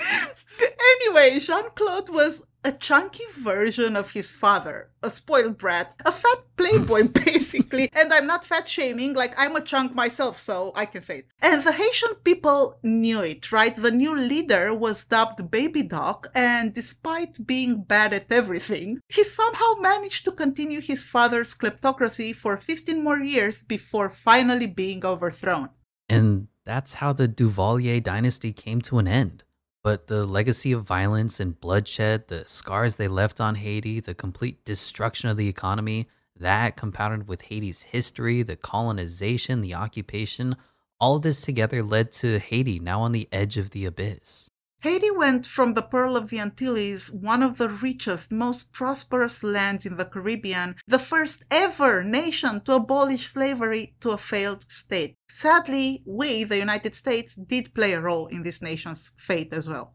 anyway, 0.00 1.38
Jean 1.38 1.70
Claude 1.74 2.08
was 2.08 2.42
a 2.64 2.72
chunky 2.72 3.24
version 3.38 3.96
of 3.96 4.10
his 4.10 4.32
father, 4.32 4.90
a 5.02 5.08
spoiled 5.10 5.56
brat, 5.58 5.94
a 6.04 6.10
fat 6.10 6.38
playboy 6.56 7.04
basically. 7.24 7.88
and 7.92 8.12
I'm 8.12 8.26
not 8.26 8.44
fat 8.44 8.68
shaming, 8.68 9.14
like 9.14 9.32
I'm 9.38 9.54
a 9.56 9.60
chunk 9.60 9.94
myself, 9.94 10.38
so 10.40 10.72
I 10.74 10.86
can 10.86 11.00
say 11.00 11.18
it. 11.20 11.26
And 11.40 11.62
the 11.62 11.72
Haitian 11.72 12.16
people 12.24 12.78
knew 12.82 13.20
it, 13.20 13.52
right? 13.52 13.74
The 13.74 13.92
new 13.92 14.14
leader 14.14 14.74
was 14.74 15.04
dubbed 15.04 15.50
Baby 15.50 15.82
Doc, 15.82 16.28
and 16.34 16.74
despite 16.74 17.46
being 17.46 17.82
bad 17.82 18.12
at 18.12 18.30
everything, 18.30 19.00
he 19.08 19.24
somehow 19.24 19.74
managed 19.80 20.24
to 20.24 20.32
continue 20.32 20.80
his 20.80 21.06
father's 21.06 21.54
kleptocracy 21.54 22.34
for 22.34 22.56
15 22.56 23.02
more 23.02 23.18
years 23.18 23.62
before 23.62 24.10
finally 24.10 24.66
being 24.66 25.06
overthrown. 25.06 25.70
And 26.08 26.48
that's 26.68 26.92
how 26.92 27.14
the 27.14 27.26
Duvalier 27.26 28.02
dynasty 28.02 28.52
came 28.52 28.82
to 28.82 28.98
an 28.98 29.08
end. 29.08 29.42
But 29.82 30.06
the 30.06 30.26
legacy 30.26 30.72
of 30.72 30.84
violence 30.84 31.40
and 31.40 31.58
bloodshed, 31.58 32.28
the 32.28 32.46
scars 32.46 32.96
they 32.96 33.08
left 33.08 33.40
on 33.40 33.54
Haiti, 33.54 34.00
the 34.00 34.14
complete 34.14 34.62
destruction 34.66 35.30
of 35.30 35.38
the 35.38 35.48
economy, 35.48 36.06
that 36.36 36.76
compounded 36.76 37.26
with 37.26 37.40
Haiti's 37.40 37.80
history, 37.82 38.42
the 38.42 38.56
colonization, 38.56 39.62
the 39.62 39.74
occupation, 39.74 40.56
all 41.00 41.18
this 41.18 41.40
together 41.40 41.82
led 41.82 42.12
to 42.12 42.38
Haiti 42.38 42.78
now 42.78 43.00
on 43.00 43.12
the 43.12 43.28
edge 43.32 43.56
of 43.56 43.70
the 43.70 43.86
abyss. 43.86 44.50
Haiti 44.80 45.10
went 45.10 45.44
from 45.44 45.74
the 45.74 45.82
Pearl 45.82 46.16
of 46.16 46.30
the 46.30 46.38
Antilles, 46.38 47.10
one 47.10 47.42
of 47.42 47.58
the 47.58 47.68
richest, 47.68 48.30
most 48.30 48.72
prosperous 48.72 49.42
lands 49.42 49.84
in 49.84 49.96
the 49.96 50.04
Caribbean, 50.04 50.76
the 50.86 51.00
first 51.00 51.42
ever 51.50 52.04
nation 52.04 52.60
to 52.60 52.74
abolish 52.74 53.26
slavery, 53.26 53.96
to 54.00 54.10
a 54.10 54.18
failed 54.18 54.64
state. 54.68 55.16
Sadly, 55.28 56.04
we, 56.06 56.44
the 56.44 56.58
United 56.58 56.94
States, 56.94 57.34
did 57.34 57.74
play 57.74 57.92
a 57.92 58.00
role 58.00 58.28
in 58.28 58.44
this 58.44 58.62
nation's 58.62 59.10
fate 59.18 59.52
as 59.52 59.68
well. 59.68 59.94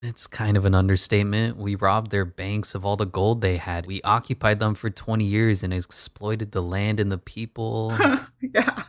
It's 0.00 0.26
kind 0.26 0.56
of 0.56 0.64
an 0.64 0.74
understatement. 0.74 1.58
We 1.58 1.74
robbed 1.74 2.10
their 2.10 2.24
banks 2.24 2.74
of 2.74 2.86
all 2.86 2.96
the 2.96 3.04
gold 3.04 3.42
they 3.42 3.58
had. 3.58 3.84
We 3.84 4.00
occupied 4.02 4.60
them 4.60 4.74
for 4.74 4.88
20 4.88 5.24
years 5.24 5.62
and 5.62 5.74
exploited 5.74 6.52
the 6.52 6.62
land 6.62 6.98
and 7.00 7.12
the 7.12 7.18
people. 7.18 7.94
yeah. 8.40 8.84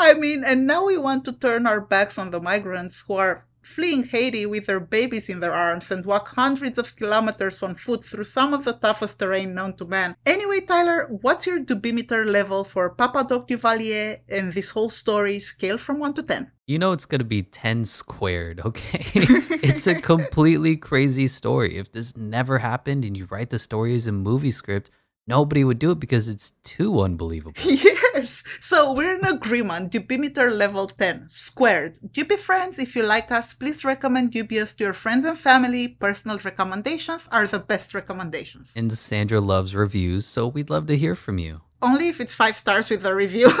I 0.00 0.14
mean, 0.14 0.44
and 0.44 0.66
now 0.66 0.86
we 0.86 0.96
want 0.96 1.26
to 1.26 1.32
turn 1.32 1.66
our 1.66 1.80
backs 1.80 2.18
on 2.18 2.30
the 2.30 2.40
migrants 2.40 3.04
who 3.06 3.14
are 3.14 3.46
fleeing 3.68 4.04
Haiti 4.04 4.46
with 4.46 4.66
their 4.66 4.80
babies 4.80 5.28
in 5.28 5.40
their 5.40 5.52
arms 5.52 5.90
and 5.90 6.04
walk 6.04 6.28
hundreds 6.28 6.78
of 6.78 6.96
kilometers 6.96 7.62
on 7.62 7.74
foot 7.74 8.02
through 8.02 8.24
some 8.24 8.54
of 8.54 8.64
the 8.64 8.72
toughest 8.72 9.18
terrain 9.18 9.54
known 9.54 9.76
to 9.76 9.84
man. 9.84 10.16
Anyway, 10.24 10.60
Tyler, 10.60 11.06
what's 11.20 11.46
your 11.46 11.60
dubimeter 11.60 12.24
level 12.24 12.64
for 12.64 12.90
Papa 12.90 13.26
Doc 13.28 13.46
Duvalier 13.46 14.20
and 14.28 14.54
this 14.54 14.70
whole 14.70 14.90
story 14.90 15.38
scale 15.38 15.78
from 15.78 15.98
1 15.98 16.14
to 16.14 16.22
10? 16.22 16.50
You 16.66 16.78
know 16.78 16.92
it's 16.92 17.06
going 17.06 17.20
to 17.20 17.24
be 17.24 17.42
10 17.42 17.84
squared, 17.84 18.60
okay? 18.64 19.04
it's 19.14 19.86
a 19.86 20.00
completely 20.00 20.76
crazy 20.76 21.28
story. 21.28 21.76
If 21.76 21.92
this 21.92 22.16
never 22.16 22.58
happened 22.58 23.04
and 23.04 23.16
you 23.16 23.26
write 23.30 23.50
the 23.50 23.58
story 23.58 23.94
as 23.94 24.06
a 24.06 24.12
movie 24.12 24.50
script, 24.50 24.90
nobody 25.28 25.62
would 25.62 25.78
do 25.78 25.92
it 25.92 26.00
because 26.00 26.28
it's 26.28 26.52
too 26.64 27.00
unbelievable. 27.00 27.60
Yes. 28.18 28.42
So 28.60 28.92
we're 28.92 29.16
in 29.16 29.24
agreement. 29.24 29.92
Dubimeter 29.92 30.50
level 30.50 30.88
10 30.88 31.28
squared. 31.28 32.00
Dubi 32.04 32.36
friends, 32.36 32.80
if 32.80 32.96
you 32.96 33.04
like 33.04 33.30
us, 33.30 33.54
please 33.54 33.84
recommend 33.84 34.32
Dubious 34.32 34.74
to 34.74 34.84
your 34.84 34.92
friends 34.92 35.24
and 35.24 35.38
family. 35.38 35.86
Personal 35.86 36.38
recommendations 36.38 37.28
are 37.30 37.46
the 37.46 37.60
best 37.60 37.94
recommendations. 37.94 38.72
And 38.74 38.90
Sandra 38.90 39.40
loves 39.40 39.72
reviews, 39.72 40.26
so 40.26 40.48
we'd 40.48 40.68
love 40.68 40.88
to 40.88 40.96
hear 40.96 41.14
from 41.14 41.38
you. 41.38 41.60
Only 41.80 42.08
if 42.08 42.20
it's 42.20 42.34
five 42.34 42.58
stars 42.58 42.90
with 42.90 43.06
a 43.06 43.14
review. 43.14 43.52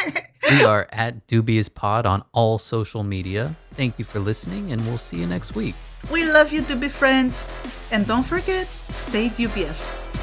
we 0.50 0.62
are 0.64 0.86
at 0.92 1.26
Dubious 1.26 1.68
Pod 1.68 2.06
on 2.06 2.22
all 2.32 2.58
social 2.58 3.02
media. 3.02 3.56
Thank 3.72 3.98
you 3.98 4.04
for 4.04 4.20
listening, 4.20 4.70
and 4.70 4.80
we'll 4.86 4.98
see 4.98 5.18
you 5.18 5.26
next 5.26 5.56
week. 5.56 5.74
We 6.12 6.30
love 6.30 6.52
you, 6.52 6.62
Dubi 6.62 6.90
friends. 6.90 7.44
And 7.90 8.06
don't 8.06 8.24
forget, 8.24 8.68
stay 8.90 9.30
dubious. 9.30 10.13